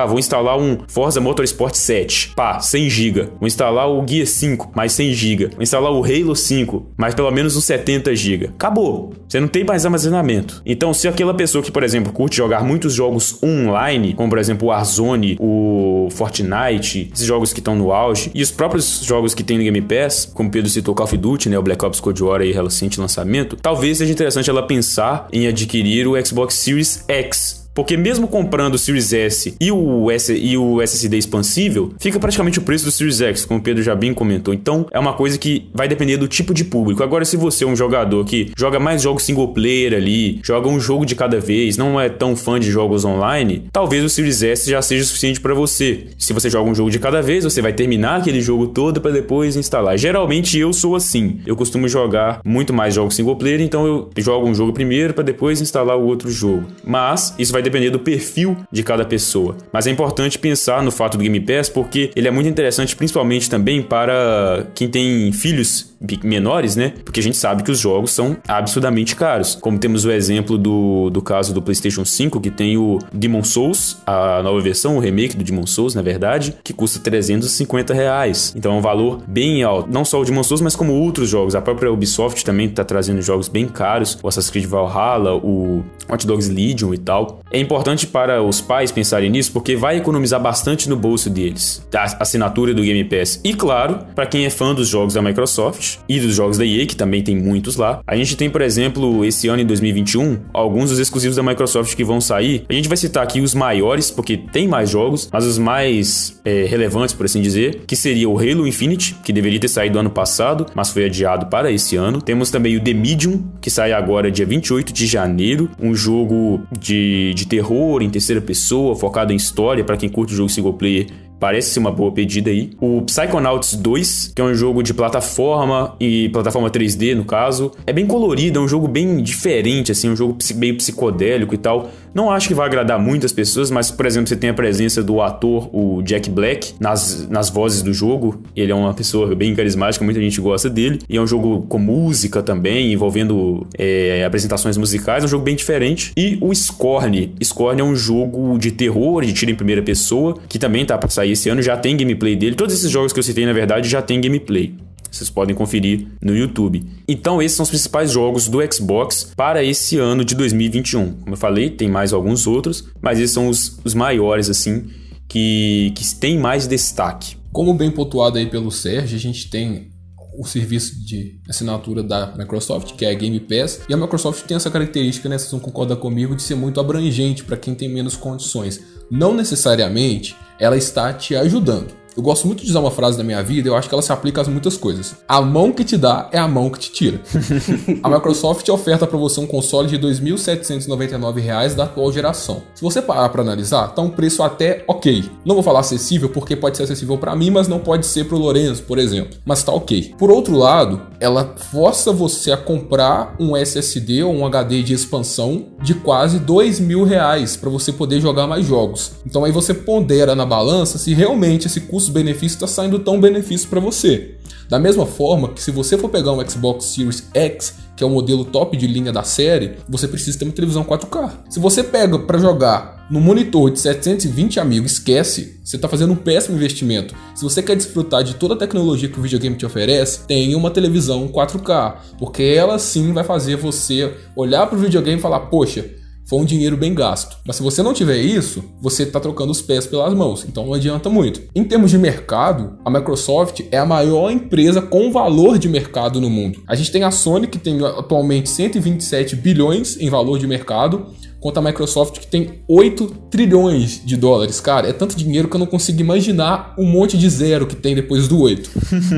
ah, 0.00 0.06
vou 0.06 0.18
instalar 0.18 0.58
um 0.58 0.78
Forza 0.88 1.20
Motorsport 1.20 1.74
7, 1.74 2.32
pá, 2.34 2.58
100 2.58 2.90
GB. 2.90 3.28
Vou 3.38 3.46
instalar 3.46 3.88
o 3.88 4.04
Gear 4.06 4.26
5, 4.26 4.72
mais 4.74 4.92
100 4.92 5.12
GB. 5.12 5.46
Vou 5.48 5.62
instalar 5.62 5.92
o 5.92 6.04
Halo 6.04 6.34
5, 6.34 6.86
mais 6.96 7.14
pelo 7.14 7.30
menos 7.30 7.56
uns 7.56 7.64
70 7.64 8.14
GB. 8.16 8.46
Acabou. 8.46 9.12
Você 9.28 9.38
não 9.40 9.48
tem 9.48 9.64
mais 9.64 9.84
armazenamento. 9.84 10.62
Então, 10.64 10.94
se 10.94 11.06
aquela 11.06 11.34
pessoa 11.34 11.62
que, 11.62 11.70
por 11.70 11.82
exemplo, 11.82 12.12
curte 12.12 12.36
jogar 12.36 12.64
muitos 12.64 12.94
jogos 12.94 13.38
online, 13.42 14.14
como 14.14 14.28
por 14.30 14.38
exemplo 14.38 14.68
o 14.68 14.70
Warzone, 14.70 15.36
o 15.40 16.08
Fortnite, 16.12 17.10
esses 17.12 17.26
jogos 17.26 17.52
que 17.52 17.60
estão 17.60 17.74
no 17.74 17.92
auge, 17.92 18.30
e 18.34 18.42
os 18.42 18.50
próprios 18.50 19.02
jogos 19.04 19.34
que 19.34 19.42
tem 19.42 19.58
no 19.58 19.64
Game 19.64 19.82
Pass, 19.82 20.30
como 20.32 20.50
Pedro 20.50 20.70
citou 20.70 20.94
Call 20.94 21.04
of 21.04 21.16
Duty, 21.16 21.48
né, 21.48 21.58
o 21.58 21.62
Black 21.62 21.84
Ops 21.84 22.00
Cold 22.00 22.22
War 22.22 22.40
aí 22.40 22.52
recente 22.52 23.00
lançamento, 23.00 23.56
talvez 23.56 23.98
seja 23.98 24.12
interessante 24.12 24.48
ela 24.48 24.62
pensar 24.62 25.28
em 25.32 25.46
adquirir 25.46 26.06
o 26.06 26.24
Xbox 26.24 26.53
Series 26.54 27.04
X 27.08 27.63
porque 27.74 27.96
mesmo 27.96 28.28
comprando 28.28 28.74
o 28.74 28.78
Series 28.78 29.12
S 29.12 29.54
e 29.60 29.72
o, 29.72 30.10
S, 30.10 30.32
e 30.32 30.56
o 30.56 30.80
SSD 30.80 31.18
expansível, 31.18 31.92
fica 31.98 32.20
praticamente 32.20 32.58
o 32.60 32.62
preço 32.62 32.84
do 32.84 32.90
Series 32.90 33.20
X, 33.20 33.44
como 33.44 33.60
o 33.60 33.62
Pedro 33.62 33.82
já 33.82 33.94
bem 33.94 34.14
comentou. 34.14 34.54
Então, 34.54 34.86
é 34.92 34.98
uma 34.98 35.12
coisa 35.12 35.36
que 35.36 35.68
vai 35.74 35.88
depender 35.88 36.16
do 36.16 36.28
tipo 36.28 36.54
de 36.54 36.64
público. 36.64 37.02
Agora, 37.02 37.24
se 37.24 37.36
você 37.36 37.64
é 37.64 37.66
um 37.66 37.74
jogador 37.74 38.24
que 38.24 38.52
joga 38.56 38.78
mais 38.78 39.02
jogos 39.02 39.24
single 39.24 39.48
player 39.48 39.94
ali, 39.94 40.40
joga 40.42 40.68
um 40.68 40.78
jogo 40.78 41.04
de 41.04 41.16
cada 41.16 41.40
vez, 41.40 41.76
não 41.76 42.00
é 42.00 42.08
tão 42.08 42.36
fã 42.36 42.60
de 42.60 42.70
jogos 42.70 43.04
online, 43.04 43.64
talvez 43.72 44.04
o 44.04 44.08
Series 44.08 44.42
S 44.42 44.70
já 44.70 44.80
seja 44.80 45.04
suficiente 45.04 45.40
para 45.40 45.54
você. 45.54 46.06
Se 46.16 46.32
você 46.32 46.48
joga 46.48 46.70
um 46.70 46.74
jogo 46.74 46.90
de 46.90 46.98
cada 46.98 47.20
vez, 47.20 47.42
você 47.44 47.60
vai 47.60 47.72
terminar 47.72 48.20
aquele 48.20 48.40
jogo 48.40 48.68
todo 48.68 49.00
para 49.00 49.10
depois 49.10 49.56
instalar. 49.56 49.98
Geralmente 49.98 50.58
eu 50.58 50.72
sou 50.72 50.94
assim. 50.94 51.40
Eu 51.44 51.56
costumo 51.56 51.88
jogar 51.88 52.40
muito 52.44 52.72
mais 52.72 52.94
jogos 52.94 53.16
single 53.16 53.36
player, 53.36 53.60
então 53.60 53.86
eu 53.86 54.10
jogo 54.18 54.46
um 54.46 54.54
jogo 54.54 54.72
primeiro 54.72 55.12
para 55.12 55.24
depois 55.24 55.60
instalar 55.60 55.96
o 55.96 56.06
outro 56.06 56.30
jogo. 56.30 56.64
Mas 56.84 57.34
isso 57.38 57.52
vai 57.52 57.63
depender 57.64 57.90
do 57.90 57.98
perfil 57.98 58.56
de 58.70 58.82
cada 58.82 59.04
pessoa. 59.04 59.56
Mas 59.72 59.86
é 59.86 59.90
importante 59.90 60.38
pensar 60.38 60.82
no 60.82 60.90
fato 60.90 61.16
do 61.16 61.22
Game 61.22 61.40
Pass 61.40 61.68
porque 61.68 62.10
ele 62.14 62.28
é 62.28 62.30
muito 62.30 62.48
interessante, 62.48 62.94
principalmente 62.94 63.50
também 63.50 63.82
para 63.82 64.66
quem 64.74 64.88
tem 64.88 65.32
filhos 65.32 65.93
menores, 66.22 66.76
né? 66.76 66.92
Porque 67.04 67.20
a 67.20 67.22
gente 67.22 67.36
sabe 67.36 67.62
que 67.62 67.70
os 67.70 67.78
jogos 67.78 68.12
são 68.12 68.36
absurdamente 68.46 69.16
caros. 69.16 69.54
Como 69.54 69.78
temos 69.78 70.04
o 70.04 70.10
exemplo 70.10 70.56
do, 70.58 71.10
do 71.10 71.22
caso 71.22 71.52
do 71.52 71.62
PlayStation 71.62 72.04
5, 72.04 72.40
que 72.40 72.50
tem 72.50 72.76
o 72.76 72.98
Demon 73.12 73.44
Souls, 73.44 73.98
a 74.06 74.42
nova 74.42 74.60
versão, 74.60 74.96
o 74.96 75.00
remake 75.00 75.36
do 75.36 75.44
Demon 75.44 75.66
Souls, 75.66 75.94
na 75.94 76.02
verdade, 76.02 76.54
que 76.62 76.72
custa 76.72 76.98
350 76.98 77.94
reais. 77.94 78.52
Então 78.56 78.72
é 78.72 78.74
um 78.76 78.80
valor 78.80 79.22
bem 79.26 79.62
alto. 79.62 79.90
Não 79.90 80.04
só 80.04 80.20
o 80.20 80.24
Demon 80.24 80.42
Souls, 80.42 80.60
mas 80.60 80.76
como 80.76 80.92
outros 80.92 81.28
jogos. 81.28 81.54
A 81.54 81.62
própria 81.62 81.92
Ubisoft 81.92 82.44
também 82.44 82.66
está 82.66 82.84
trazendo 82.84 83.20
jogos 83.22 83.48
bem 83.48 83.66
caros. 83.66 84.18
O 84.22 84.28
Assassin's 84.28 84.50
Creed 84.50 84.66
Valhalla, 84.66 85.34
o 85.34 85.84
Hot 86.10 86.26
Dogs 86.26 86.50
Legion 86.50 86.92
e 86.94 86.98
tal. 86.98 87.40
É 87.50 87.58
importante 87.58 88.06
para 88.06 88.42
os 88.42 88.60
pais 88.60 88.92
pensarem 88.92 89.30
nisso, 89.30 89.52
porque 89.52 89.76
vai 89.76 89.96
economizar 89.96 90.40
bastante 90.40 90.88
no 90.88 90.96
bolso 90.96 91.30
deles. 91.30 91.86
A 91.94 92.22
assinatura 92.22 92.74
do 92.74 92.82
Game 92.82 93.04
Pass. 93.04 93.40
E 93.44 93.54
claro, 93.54 94.00
para 94.14 94.26
quem 94.26 94.44
é 94.44 94.50
fã 94.50 94.74
dos 94.74 94.88
jogos 94.88 95.14
da 95.14 95.22
Microsoft, 95.22 95.93
e 96.08 96.20
dos 96.20 96.34
jogos 96.34 96.58
da 96.58 96.64
EA, 96.64 96.86
que 96.86 96.96
também 96.96 97.22
tem 97.22 97.36
muitos 97.36 97.76
lá. 97.76 98.00
A 98.06 98.16
gente 98.16 98.36
tem, 98.36 98.50
por 98.50 98.62
exemplo, 98.62 99.24
esse 99.24 99.48
ano 99.48 99.62
em 99.62 99.66
2021, 99.66 100.38
alguns 100.52 100.90
dos 100.90 100.98
exclusivos 100.98 101.36
da 101.36 101.42
Microsoft 101.42 101.94
que 101.94 102.04
vão 102.04 102.20
sair. 102.20 102.64
A 102.68 102.72
gente 102.72 102.88
vai 102.88 102.96
citar 102.96 103.22
aqui 103.22 103.40
os 103.40 103.54
maiores, 103.54 104.10
porque 104.10 104.36
tem 104.36 104.68
mais 104.68 104.90
jogos, 104.90 105.28
mas 105.32 105.44
os 105.44 105.58
mais 105.58 106.40
é, 106.44 106.64
relevantes, 106.64 107.14
por 107.14 107.26
assim 107.26 107.40
dizer, 107.40 107.82
que 107.86 107.96
seria 107.96 108.28
o 108.28 108.38
Halo 108.38 108.66
Infinite, 108.66 109.16
que 109.24 109.32
deveria 109.32 109.58
ter 109.58 109.68
saído 109.68 109.98
ano 109.98 110.10
passado, 110.10 110.66
mas 110.74 110.90
foi 110.90 111.06
adiado 111.06 111.46
para 111.46 111.70
esse 111.70 111.96
ano. 111.96 112.20
Temos 112.20 112.50
também 112.50 112.76
o 112.76 112.80
The 112.80 112.94
Medium, 112.94 113.42
que 113.60 113.70
sai 113.70 113.92
agora 113.92 114.30
dia 114.30 114.46
28 114.46 114.92
de 114.92 115.06
janeiro, 115.06 115.70
um 115.80 115.94
jogo 115.94 116.62
de, 116.78 117.32
de 117.34 117.46
terror 117.46 118.02
em 118.02 118.10
terceira 118.10 118.40
pessoa, 118.40 118.96
focado 118.96 119.32
em 119.32 119.36
história, 119.36 119.84
para 119.84 119.96
quem 119.96 120.08
curte 120.08 120.32
o 120.32 120.36
jogo 120.36 120.48
single 120.48 120.74
player 120.74 121.06
Parece 121.38 121.70
ser 121.70 121.80
uma 121.80 121.90
boa 121.90 122.12
pedida 122.12 122.50
aí. 122.50 122.70
O 122.80 123.02
Psychonauts 123.02 123.74
2, 123.74 124.32
que 124.34 124.40
é 124.40 124.44
um 124.44 124.54
jogo 124.54 124.82
de 124.82 124.94
plataforma 124.94 125.94
e 126.00 126.28
plataforma 126.30 126.70
3D 126.70 127.14
no 127.14 127.24
caso. 127.24 127.72
É 127.86 127.92
bem 127.92 128.06
colorido, 128.06 128.58
é 128.58 128.62
um 128.62 128.68
jogo 128.68 128.88
bem 128.88 129.22
diferente, 129.22 129.92
assim, 129.92 130.08
um 130.08 130.16
jogo 130.16 130.36
meio 130.54 130.76
psicodélico 130.76 131.54
e 131.54 131.58
tal. 131.58 131.90
Não 132.14 132.30
acho 132.30 132.46
que 132.46 132.54
vai 132.54 132.66
agradar 132.66 132.98
muitas 132.98 133.32
pessoas, 133.32 133.70
mas, 133.70 133.90
por 133.90 134.06
exemplo, 134.06 134.28
você 134.28 134.36
tem 134.36 134.50
a 134.50 134.54
presença 134.54 135.02
do 135.02 135.20
ator, 135.20 135.68
o 135.74 136.00
Jack 136.02 136.30
Black, 136.30 136.74
nas, 136.78 137.28
nas 137.28 137.50
vozes 137.50 137.82
do 137.82 137.92
jogo. 137.92 138.40
Ele 138.54 138.70
é 138.70 138.74
uma 138.74 138.94
pessoa 138.94 139.34
bem 139.34 139.54
carismática, 139.54 140.04
muita 140.04 140.20
gente 140.20 140.40
gosta 140.40 140.70
dele. 140.70 141.00
E 141.08 141.16
é 141.16 141.20
um 141.20 141.26
jogo 141.26 141.62
com 141.68 141.78
música 141.78 142.42
também, 142.42 142.92
envolvendo 142.92 143.66
é, 143.76 144.24
apresentações 144.24 144.76
musicais. 144.76 145.24
É 145.24 145.26
um 145.26 145.28
jogo 145.28 145.44
bem 145.44 145.56
diferente. 145.56 146.12
E 146.16 146.38
o 146.40 146.54
Scorn. 146.54 147.34
Scorn 147.42 147.80
é 147.80 147.84
um 147.84 147.96
jogo 147.96 148.56
de 148.58 148.70
terror, 148.70 149.24
de 149.24 149.32
tiro 149.32 149.50
em 149.50 149.56
primeira 149.56 149.82
pessoa, 149.82 150.38
que 150.48 150.58
também 150.58 150.86
tá 150.86 150.96
pra 150.96 151.10
sair 151.10 151.32
esse 151.32 151.48
ano, 151.48 151.60
já 151.60 151.76
tem 151.76 151.96
gameplay 151.96 152.36
dele. 152.36 152.54
Todos 152.54 152.74
esses 152.74 152.90
jogos 152.90 153.12
que 153.12 153.18
eu 153.18 153.24
citei, 153.24 153.44
na 153.44 153.52
verdade, 153.52 153.88
já 153.88 154.00
tem 154.00 154.20
gameplay. 154.20 154.74
Vocês 155.14 155.30
podem 155.30 155.54
conferir 155.54 156.08
no 156.20 156.36
YouTube. 156.36 156.84
Então, 157.06 157.40
esses 157.40 157.56
são 157.56 157.64
os 157.64 157.70
principais 157.70 158.10
jogos 158.10 158.48
do 158.48 158.58
Xbox 158.72 159.32
para 159.36 159.62
esse 159.62 159.96
ano 159.96 160.24
de 160.24 160.34
2021. 160.34 161.12
Como 161.12 161.34
eu 161.34 161.38
falei, 161.38 161.70
tem 161.70 161.88
mais 161.88 162.12
alguns 162.12 162.46
outros, 162.46 162.84
mas 163.00 163.18
esses 163.18 163.30
são 163.30 163.48
os, 163.48 163.78
os 163.84 163.94
maiores, 163.94 164.50
assim, 164.50 164.86
que, 165.28 165.92
que 165.94 166.14
têm 166.16 166.38
mais 166.38 166.66
destaque. 166.66 167.36
Como 167.52 167.72
bem 167.74 167.90
pontuado 167.90 168.38
aí 168.38 168.46
pelo 168.46 168.72
Sérgio, 168.72 169.16
a 169.16 169.20
gente 169.20 169.48
tem 169.48 169.94
o 170.36 170.44
serviço 170.44 171.04
de 171.04 171.38
assinatura 171.48 172.02
da 172.02 172.34
Microsoft, 172.36 172.94
que 172.96 173.04
é 173.04 173.10
a 173.10 173.14
Game 173.14 173.38
Pass, 173.38 173.82
e 173.88 173.94
a 173.94 173.96
Microsoft 173.96 174.44
tem 174.44 174.56
essa 174.56 174.70
característica, 174.70 175.28
né, 175.28 175.38
vocês 175.38 175.50
vão 175.50 175.60
concordar 175.60 175.96
comigo, 175.96 176.34
de 176.34 176.42
ser 176.42 176.56
muito 176.56 176.80
abrangente 176.80 177.44
para 177.44 177.56
quem 177.56 177.74
tem 177.74 177.88
menos 177.88 178.16
condições. 178.16 178.82
Não 179.10 179.34
necessariamente 179.34 180.36
ela 180.58 180.76
está 180.76 181.12
te 181.12 181.36
ajudando. 181.36 181.94
Eu 182.16 182.22
gosto 182.22 182.46
muito 182.46 182.62
de 182.64 182.70
usar 182.70 182.78
uma 182.78 182.92
frase 182.92 183.18
na 183.18 183.24
minha 183.24 183.42
vida, 183.42 183.68
eu 183.68 183.74
acho 183.74 183.88
que 183.88 183.94
ela 183.94 184.02
se 184.02 184.12
aplica 184.12 184.40
a 184.40 184.44
muitas 184.44 184.76
coisas. 184.76 185.16
A 185.26 185.40
mão 185.40 185.72
que 185.72 185.82
te 185.82 185.96
dá 185.96 186.28
é 186.30 186.38
a 186.38 186.46
mão 186.46 186.70
que 186.70 186.78
te 186.78 186.92
tira. 186.92 187.20
a 188.02 188.08
Microsoft 188.08 188.68
oferta 188.68 189.04
para 189.04 189.18
você 189.18 189.40
um 189.40 189.46
console 189.46 189.88
de 189.88 189.96
R$ 189.96 190.02
2.799 190.02 191.74
da 191.74 191.84
atual 191.84 192.12
geração. 192.12 192.62
Se 192.74 192.82
você 192.82 193.02
parar 193.02 193.28
para 193.30 193.42
analisar, 193.42 193.88
tá 193.88 194.00
um 194.00 194.10
preço 194.10 194.44
até 194.44 194.84
ok. 194.86 195.24
Não 195.44 195.56
vou 195.56 195.64
falar 195.64 195.80
acessível 195.80 196.28
porque 196.28 196.54
pode 196.54 196.76
ser 196.76 196.84
acessível 196.84 197.18
para 197.18 197.34
mim, 197.34 197.50
mas 197.50 197.66
não 197.66 197.80
pode 197.80 198.06
ser 198.06 198.26
para 198.26 198.36
o 198.36 198.40
Lorenzo, 198.40 198.84
por 198.84 198.98
exemplo. 198.98 199.36
Mas 199.44 199.64
tá 199.64 199.72
ok. 199.72 200.14
Por 200.16 200.30
outro 200.30 200.56
lado, 200.56 201.02
ela 201.18 201.54
força 201.56 202.12
você 202.12 202.52
a 202.52 202.56
comprar 202.56 203.34
um 203.40 203.56
SSD 203.56 204.22
ou 204.22 204.32
um 204.32 204.46
HD 204.46 204.82
de 204.82 204.94
expansão 204.94 205.66
de 205.82 205.94
quase 205.94 206.38
dois 206.38 206.78
mil 206.78 207.02
reais 207.02 207.56
para 207.56 207.70
você 207.70 207.92
poder 207.92 208.20
jogar 208.20 208.46
mais 208.46 208.64
jogos. 208.64 209.12
Então 209.26 209.44
aí 209.44 209.50
você 209.50 209.74
pondera 209.74 210.36
na 210.36 210.46
balança 210.46 210.96
se 210.96 211.12
realmente 211.12 211.66
esse 211.66 211.80
custo 211.80 212.03
custo-benefício 212.04 212.56
está 212.56 212.66
saindo 212.66 212.98
tão 212.98 213.20
benefício 213.20 213.68
para 213.68 213.80
você. 213.80 214.34
Da 214.68 214.78
mesma 214.78 215.06
forma 215.06 215.48
que 215.48 215.62
se 215.62 215.70
você 215.70 215.96
for 215.96 216.08
pegar 216.08 216.32
um 216.32 216.48
Xbox 216.48 216.86
Series 216.86 217.28
X, 217.32 217.74
que 217.96 218.02
é 218.02 218.06
o 218.06 218.10
modelo 218.10 218.44
top 218.44 218.76
de 218.76 218.86
linha 218.86 219.12
da 219.12 219.22
série, 219.22 219.76
você 219.88 220.08
precisa 220.08 220.38
ter 220.38 220.44
uma 220.44 220.52
televisão 220.52 220.84
4K. 220.84 221.30
Se 221.50 221.60
você 221.60 221.82
pega 221.82 222.18
para 222.18 222.38
jogar 222.38 223.06
no 223.10 223.20
monitor 223.20 223.70
de 223.70 223.78
720 223.78 224.58
amigos, 224.58 224.92
esquece, 224.92 225.60
você 225.62 225.76
está 225.76 225.88
fazendo 225.88 226.12
um 226.12 226.16
péssimo 226.16 226.56
investimento. 226.56 227.14
Se 227.34 227.42
você 227.42 227.62
quer 227.62 227.76
desfrutar 227.76 228.24
de 228.24 228.34
toda 228.34 228.54
a 228.54 228.56
tecnologia 228.56 229.08
que 229.08 229.18
o 229.18 229.22
videogame 229.22 229.56
te 229.56 229.66
oferece, 229.66 230.20
tenha 230.26 230.56
uma 230.56 230.70
televisão 230.70 231.28
4K, 231.28 231.96
porque 232.18 232.42
ela 232.42 232.78
sim 232.78 233.12
vai 233.12 233.22
fazer 233.22 233.56
você 233.56 234.14
olhar 234.34 234.66
para 234.66 234.78
o 234.78 234.80
videogame 234.80 235.18
e 235.18 235.22
falar: 235.22 235.40
"Poxa, 235.40 235.84
foi 236.26 236.38
um 236.38 236.44
dinheiro 236.44 236.76
bem 236.76 236.94
gasto. 236.94 237.36
Mas 237.46 237.56
se 237.56 237.62
você 237.62 237.82
não 237.82 237.92
tiver 237.92 238.18
isso, 238.18 238.64
você 238.80 239.02
está 239.02 239.20
trocando 239.20 239.52
os 239.52 239.62
pés 239.62 239.86
pelas 239.86 240.14
mãos, 240.14 240.44
então 240.48 240.66
não 240.66 240.74
adianta 240.74 241.10
muito. 241.10 241.42
Em 241.54 241.64
termos 241.64 241.90
de 241.90 241.98
mercado, 241.98 242.78
a 242.84 242.90
Microsoft 242.90 243.60
é 243.70 243.78
a 243.78 243.86
maior 243.86 244.30
empresa 244.30 244.80
com 244.80 245.12
valor 245.12 245.58
de 245.58 245.68
mercado 245.68 246.20
no 246.20 246.30
mundo. 246.30 246.62
A 246.66 246.74
gente 246.74 246.90
tem 246.90 247.04
a 247.04 247.10
Sony, 247.10 247.46
que 247.46 247.58
tem 247.58 247.84
atualmente 247.84 248.48
127 248.48 249.36
bilhões 249.36 249.98
em 250.00 250.08
valor 250.08 250.38
de 250.38 250.46
mercado, 250.46 251.06
quanto 251.44 251.58
a 251.58 251.62
Microsoft 251.62 252.20
que 252.20 252.26
tem 252.26 252.62
8 252.66 253.06
trilhões 253.30 254.00
de 254.02 254.16
dólares. 254.16 254.62
Cara, 254.62 254.88
é 254.88 254.94
tanto 254.94 255.14
dinheiro 255.14 255.46
que 255.46 255.54
eu 255.54 255.58
não 255.58 255.66
consigo 255.66 256.00
imaginar 256.00 256.74
um 256.78 256.86
monte 256.86 257.18
de 257.18 257.28
zero 257.28 257.66
que 257.66 257.76
tem 257.76 257.94
depois 257.94 258.26
do 258.26 258.40
8. 258.40 258.70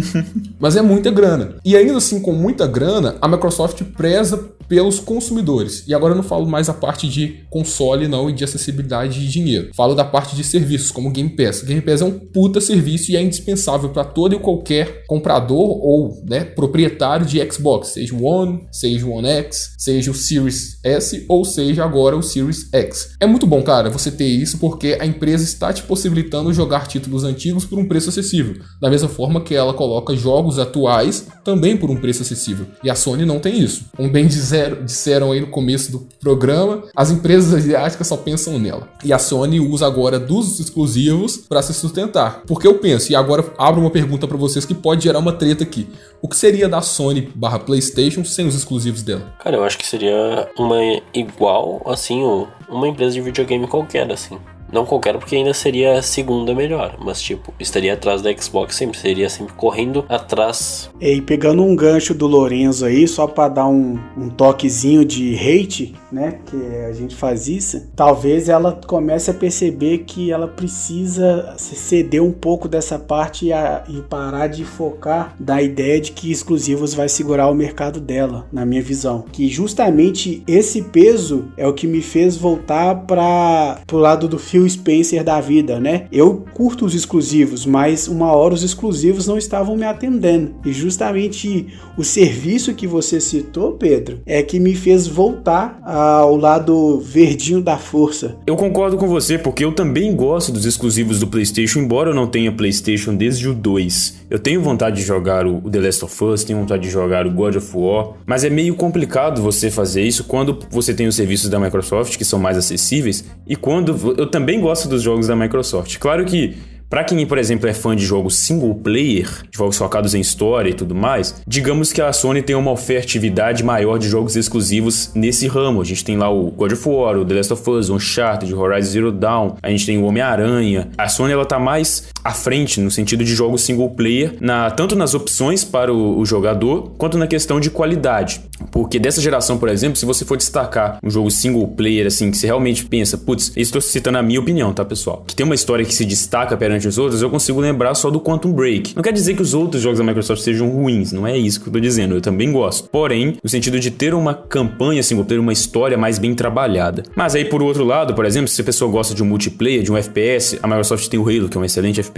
Mas 0.59 0.75
é 0.75 0.83
muita 0.83 1.09
grana. 1.13 1.55
E 1.65 1.77
ainda 1.77 1.99
assim, 1.99 2.19
com 2.19 2.33
muita 2.33 2.67
grana, 2.67 3.15
a 3.21 3.29
Microsoft 3.29 3.81
preza 3.97 4.57
pelos 4.69 4.99
consumidores. 4.99 5.85
E 5.87 5.95
agora 5.95 6.13
eu 6.13 6.17
não 6.17 6.23
falo 6.23 6.47
mais 6.47 6.69
a 6.69 6.75
parte 6.75 7.09
de 7.09 7.45
console 7.51 8.09
não 8.09 8.29
e 8.29 8.33
de 8.33 8.45
acessibilidade 8.45 9.21
de 9.21 9.29
dinheiro. 9.29 9.71
Falo 9.75 9.95
da 9.95 10.05
parte 10.05 10.35
de 10.35 10.45
serviços, 10.45 10.91
como 10.91 11.11
Game 11.11 11.31
Pass. 11.31 11.63
Game 11.63 11.81
Pass 11.81 12.01
é 12.01 12.05
um 12.05 12.19
puta 12.19 12.61
serviço 12.61 13.11
e 13.11 13.17
é 13.17 13.23
indispensável 13.23 13.91
para 13.91 14.05
todo 14.05 14.35
e 14.35 14.39
qualquer 14.39 15.05
comprador 15.07 15.79
ou 15.83 16.23
né, 16.29 16.45
proprietário 16.45 17.27
de 17.27 17.39
Xbox, 17.51 17.89
seja 17.89 18.15
o 18.15 18.25
One, 18.25 18.67
seja 18.73 19.07
o 19.07 19.13
One 19.13 19.29
X, 19.29 19.75
seja 19.79 20.11
o 20.11 20.15
Series 20.15 20.79
S 20.83 21.25
ou 21.29 21.45
seja 21.45 21.85
agora 21.85 22.16
o 22.17 22.23
Series 22.23 22.69
X. 22.73 23.17
É 23.21 23.27
muito 23.27 23.47
bom, 23.47 23.63
cara, 23.63 23.91
você 23.91 24.11
ter 24.11 24.27
isso 24.27 24.59
porque 24.59 24.99
a 25.01 25.07
empresa 25.07 25.45
está 25.45 25.73
te 25.73 25.83
possibilitando 25.83 26.53
jogar 26.53 26.87
títulos 26.87 27.25
antigos 27.25 27.65
por 27.65 27.79
um 27.79 27.87
preço 27.87 28.09
acessível. 28.09 28.57
Da 28.81 28.91
mesma 28.91 29.09
forma 29.09 29.41
que 29.41 29.55
ela 29.55 29.75
coloca 29.75 30.17
jogos 30.17 30.59
atuais 30.59 31.29
também 31.45 31.77
por 31.77 31.91
um 31.91 31.97
preço 31.97 32.23
acessível. 32.23 32.67
E 32.83 32.91
a 32.91 32.95
Sony 32.95 33.25
não 33.25 33.39
tem 33.39 33.59
isso. 33.59 33.85
Um 33.99 34.11
bem 34.11 34.27
disseram, 34.27 35.33
aí 35.33 35.41
no 35.41 35.49
começo 35.49 35.93
do 35.93 36.07
programa, 36.21 36.83
as 36.95 37.11
empresas 37.11 37.55
asiáticas 37.55 38.07
só 38.07 38.17
pensam 38.17 38.59
nela. 38.59 38.89
E 39.05 39.13
a 39.13 39.19
Sony 39.19 39.61
usa 39.61 39.87
agora 39.87 40.19
dos 40.19 40.59
exclusivos 40.59 41.37
para 41.37 41.63
se 41.63 41.75
sustentar. 41.75 42.43
Porque 42.47 42.67
eu 42.67 42.79
penso, 42.79 43.13
e 43.13 43.15
agora 43.15 43.45
abro 43.59 43.81
uma 43.81 43.91
pergunta 43.91 44.27
para 44.27 44.37
vocês 44.37 44.65
que 44.65 44.75
pode 44.75 45.05
gerar 45.05 45.19
uma 45.19 45.33
treta 45.33 45.63
aqui. 45.63 45.87
O 46.23 46.29
que 46.29 46.37
seria 46.37 46.69
da 46.69 46.81
Sony 46.81 47.31
barra 47.35 47.59
PlayStation 47.59 48.25
sem 48.25 48.47
os 48.47 48.55
exclusivos 48.55 49.03
dela? 49.03 49.35
Cara, 49.43 49.57
eu 49.57 49.65
acho 49.65 49.79
que 49.79 49.87
seria 49.87 50.51
uma 50.59 50.81
igual, 51.15 51.83
assim, 52.07 52.47
uma 52.69 52.87
empresa 52.87 53.15
de 53.15 53.21
videogame 53.21 53.67
qualquer, 53.67 54.11
assim. 54.11 54.39
Não 54.73 54.85
qualquer, 54.85 55.17
porque 55.19 55.37
ainda 55.37 55.55
seria 55.55 55.99
a 55.99 56.03
segunda 56.03 56.55
melhor. 56.55 56.97
Mas, 56.99 57.21
tipo, 57.21 57.55
estaria 57.59 57.95
atrás 57.95 58.23
da 58.23 58.35
Xbox 58.37 58.77
sempre. 58.77 58.99
Seria 58.99 59.29
sempre 59.29 59.55
correndo 59.55 60.05
atrás. 60.09 60.91
E 61.01 61.21
pegando 61.21 61.63
um 61.63 61.77
gancho 61.77 62.15
do 62.15 62.27
Lorenzo 62.27 62.85
aí, 62.85 63.07
só 63.07 63.27
para 63.27 63.49
dar 63.49 63.69
um, 63.69 63.99
um 64.17 64.29
toquezinho 64.29 65.05
de 65.05 65.35
hate, 65.35 65.95
né? 66.11 66.39
Que 66.47 66.57
a 66.89 66.93
gente 66.93 67.15
faz 67.15 67.49
isso. 67.49 67.89
Talvez 67.95 68.49
ela 68.49 68.79
comece 68.87 69.31
a 69.31 69.35
perceber 69.35 69.99
que 69.99 70.31
ela 70.33 70.49
precisa 70.49 71.55
ceder 71.57 72.23
um 72.23 72.33
pouco 72.33 72.69
dessa 72.69 72.99
parte 72.99 73.47
e, 73.47 73.53
a, 73.53 73.85
e 73.89 74.01
parar 74.03 74.49
de 74.49 74.65
focar 74.65 75.35
da 75.39 75.63
ideia 75.63 76.01
de 76.01 76.13
que 76.13 76.31
exclusivos 76.31 76.95
vai 76.95 77.09
segurar 77.09 77.49
o 77.49 77.55
mercado 77.55 78.01
dela, 78.01 78.47
na 78.53 78.67
minha 78.67 78.83
visão. 78.83 79.25
Que 79.33 79.49
justamente 79.49 80.43
esse 80.47 80.83
peso 80.83 81.47
é 81.57 81.67
o 81.67 81.75
que 81.75 81.87
me 81.87 82.03
fez 82.03 82.37
voltar 82.37 82.95
para 83.07 83.81
pro 83.87 83.99
lado 83.99 84.29
do 84.29 84.39
filme 84.39 84.56
Phil 84.57 84.69
Spencer 84.71 85.23
da 85.23 85.39
vida, 85.39 85.79
né? 85.79 86.07
Eu 86.11 86.45
curto 86.55 86.87
os 86.87 86.95
exclusivos, 86.95 87.67
mas 87.67 88.09
uma 88.09 88.33
hora 88.33 88.55
os 88.55 88.63
exclusivos 88.63 89.27
não 89.27 89.37
estavam 89.37 89.77
me 89.77 89.85
atendendo. 89.85 90.55
E 90.65 90.73
justamente 90.73 91.67
o 91.97 92.03
serviço 92.03 92.75
que 92.75 92.87
você 92.87 93.21
citou, 93.21 93.73
Pedro, 93.73 94.21
é 94.25 94.43
que 94.43 94.59
me 94.59 94.75
fez 94.75 95.07
voltar 95.07 95.79
ao 95.85 96.37
lado 96.37 96.99
verdinho 97.01 97.61
da 97.61 97.77
força. 97.77 98.37
Eu 98.47 98.57
concordo 98.57 98.97
com 98.97 99.07
você, 99.07 99.37
porque 99.37 99.65
eu 99.65 99.73
também 99.73 100.15
gosto 100.17 100.51
dos 100.51 100.65
exclusivos 100.65 101.21
do 101.21 101.27
PlayStation, 101.27 101.81
embora 101.81 102.11
eu 102.11 102.15
não 102.15 102.27
tenha 102.27 102.51
PlayStation 102.51 103.15
desde 103.15 103.49
o 103.49 103.55
2. 103.55 104.27
Eu 104.31 104.39
tenho 104.39 104.63
vontade 104.63 104.97
de 104.97 105.03
jogar 105.03 105.47
o 105.47 105.61
The 105.71 105.81
Last 105.81 106.05
of 106.05 106.25
Us, 106.25 106.45
tenho 106.45 106.59
vontade 106.59 106.83
de 106.83 106.91
jogar 106.91 107.27
o 107.27 107.31
God 107.31 107.57
of 107.57 107.71
War, 107.75 108.15
mas 108.25 108.43
é 108.43 108.51
meio 108.51 108.75
complicado 108.75 109.43
você 109.43 109.71
fazer 109.71 110.03
isso 110.03 110.25
quando 110.25 110.59
você 110.71 110.95
tem 110.95 111.07
os 111.07 111.15
serviços 111.15 111.51
da 111.51 111.61
Microsoft 111.61 112.17
que 112.17 112.25
são 112.25 112.39
mais 112.39 112.57
acessíveis 112.57 113.25
e 113.47 113.55
quando 113.55 113.95
eu 114.17 114.27
também 114.27 114.46
gosto 114.61 114.89
dos 114.89 115.03
jogos 115.03 115.27
da 115.27 115.35
Microsoft. 115.35 115.99
Claro 115.99 116.25
que 116.25 116.57
para 116.89 117.03
quem, 117.03 117.27
por 117.27 117.37
exemplo, 117.37 117.69
é 117.69 117.75
fã 117.75 117.97
de 117.97 118.05
jogos 118.05 118.37
single 118.37 118.73
player, 118.77 119.29
de 119.51 119.59
jogos 119.59 119.77
focados 119.77 120.15
em 120.15 120.21
história 120.21 120.71
e 120.71 120.75
tudo 120.75 120.95
mais, 120.95 121.43
digamos 121.45 121.93
que 121.93 122.01
a 122.01 122.13
Sony 122.13 122.43
tem 122.43 122.55
uma 122.55 122.71
ofertividade 122.71 123.65
maior 123.65 123.99
de 123.99 124.09
jogos 124.09 124.37
exclusivos 124.37 125.11
nesse 125.13 125.49
ramo. 125.49 125.81
A 125.81 125.85
gente 125.85 126.05
tem 126.05 126.17
lá 126.17 126.31
o 126.31 126.49
God 126.53 126.73
of 126.73 126.89
War, 126.89 127.19
o 127.19 127.25
The 127.25 127.35
Last 127.35 127.53
of 127.53 127.71
Us, 127.71 127.89
o 127.89 127.97
Uncharted, 127.97 128.55
Horizon 128.55 128.91
Zero 128.91 129.13
Dawn, 129.13 129.57
a 129.61 129.69
gente 129.71 129.85
tem 129.85 129.99
o 129.99 130.05
Homem-Aranha. 130.05 130.89
A 130.97 131.09
Sony 131.09 131.33
ela 131.33 131.45
tá 131.45 131.59
mais 131.59 132.07
à 132.27 132.33
frente 132.33 132.81
no 132.81 132.91
sentido 132.91 133.25
de 133.25 133.35
jogos 133.35 133.63
single 133.63 133.91
player, 133.91 134.35
na, 134.41 134.69
tanto 134.71 134.97
nas 134.97 135.15
opções 135.15 135.63
para 135.63 135.95
o, 135.95 136.19
o 136.19 136.27
jogador, 136.27 136.91
quanto 136.99 137.17
na 137.17 137.27
questão 137.27 137.61
de 137.61 137.71
qualidade. 137.71 138.41
Porque 138.71 138.99
dessa 138.99 139.21
geração, 139.21 139.59
por 139.59 139.69
exemplo, 139.69 139.97
se 139.97 140.05
você 140.05 140.25
for 140.25 140.37
destacar 140.37 140.99
um 141.03 141.11
jogo 141.11 141.31
single 141.31 141.69
player, 141.69 142.07
assim, 142.07 142.31
que 142.31 142.37
você 142.37 142.47
realmente 142.47 142.85
pensa, 142.85 143.17
putz, 143.17 143.53
estou 143.57 143.81
citando 143.81 144.19
a 144.19 144.23
minha 144.23 144.41
opinião, 144.41 144.73
tá, 144.73 144.85
pessoal? 144.85 145.25
Que 145.27 145.37
tem 145.37 145.45
uma 145.45 145.55
história 145.55 145.85
que 145.85 145.95
se 145.95 146.05
destaca 146.05 146.57
perante 146.57 146.89
os 146.89 146.99
outros, 146.99 147.23
eu 147.23 147.31
consigo 147.31 147.61
lembrar 147.61 147.95
só 147.95 148.11
do 148.11 148.21
Quantum 148.21 148.53
Break. 148.53 148.97
Não 148.97 149.03
quer 149.03 149.13
dizer 149.13 149.35
que 149.35 149.43
os 149.43 149.55
outros 149.55 149.83
jogos 149.83 149.99
da 149.99 150.05
Microsoft 150.05 150.43
sejam 150.43 150.69
ruins, 150.69 151.13
não 151.13 151.27
é 151.27 151.37
isso 151.37 151.61
que 151.61 151.69
eu 151.69 151.73
tô 151.73 151.79
dizendo, 151.79 152.17
eu 152.17 152.21
também 152.21 152.51
gosto. 152.51 152.89
Porém, 152.89 153.37
no 153.43 153.49
sentido 153.49 153.79
de 153.79 153.91
ter 153.91 154.15
uma 154.15 154.35
campanha 154.35 155.03
single 155.03 155.25
player, 155.25 155.43
uma 155.43 155.53
história 155.53 155.97
mais 155.97 156.19
bem 156.19 156.35
trabalhada. 156.35 157.03
Mas 157.15 157.35
aí, 157.35 157.45
por 157.45 157.63
outro 157.63 157.85
lado, 157.85 158.15
por 158.15 158.25
exemplo, 158.25 158.49
se 158.49 158.61
a 158.61 158.65
pessoa 158.65 158.91
gosta 158.91 159.15
de 159.15 159.23
um 159.23 159.27
multiplayer, 159.27 159.83
de 159.83 159.93
um 159.93 159.97
FPS, 159.97 160.59
a 160.63 160.67
Microsoft 160.67 161.09
tem 161.09 161.21
o 161.21 161.29
Halo, 161.29 161.49
que 161.49 161.57
é 161.57 161.61
um 161.61 161.65
excelente 161.65 162.01
FPS, 162.01 162.16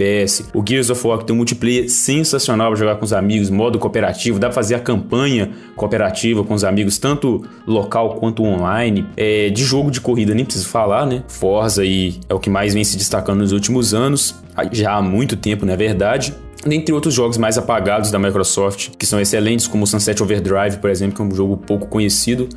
o 0.53 0.63
Gears 0.65 0.89
of 0.89 1.05
War, 1.05 1.23
tem 1.23 1.33
um 1.33 1.37
multiplayer 1.37 1.89
sensacional 1.89 2.69
para 2.69 2.79
jogar 2.79 2.95
com 2.95 3.05
os 3.05 3.13
amigos, 3.13 3.49
modo 3.49 3.77
cooperativo, 3.77 4.39
dá 4.39 4.47
pra 4.47 4.55
fazer 4.55 4.75
a 4.75 4.79
campanha 4.79 5.51
cooperativa 5.75 6.43
com 6.43 6.53
os 6.53 6.63
amigos, 6.63 6.97
tanto 6.97 7.43
local 7.67 8.15
quanto 8.15 8.43
online. 8.43 9.05
É, 9.17 9.49
de 9.49 9.63
jogo 9.63 9.91
de 9.91 9.99
corrida, 9.99 10.33
nem 10.33 10.45
preciso 10.45 10.67
falar, 10.67 11.05
né? 11.05 11.23
Forza 11.27 11.83
é 11.85 12.33
o 12.33 12.39
que 12.39 12.49
mais 12.49 12.73
vem 12.73 12.83
se 12.83 12.97
destacando 12.97 13.39
nos 13.39 13.51
últimos 13.51 13.93
anos 13.93 14.35
já 14.71 14.93
há 14.93 15.01
muito 15.01 15.35
tempo, 15.35 15.65
na 15.65 15.73
é 15.73 15.77
verdade. 15.77 16.33
Dentre 16.65 16.93
outros 16.93 17.13
jogos 17.13 17.37
mais 17.37 17.57
apagados 17.57 18.11
da 18.11 18.19
Microsoft, 18.19 18.89
que 18.97 19.05
são 19.05 19.19
excelentes, 19.19 19.67
como 19.67 19.87
Sunset 19.87 20.21
Overdrive, 20.21 20.77
por 20.77 20.89
exemplo, 20.89 21.15
que 21.15 21.21
é 21.21 21.25
um 21.25 21.33
jogo 21.33 21.55
pouco 21.55 21.87
conhecido, 21.87 22.49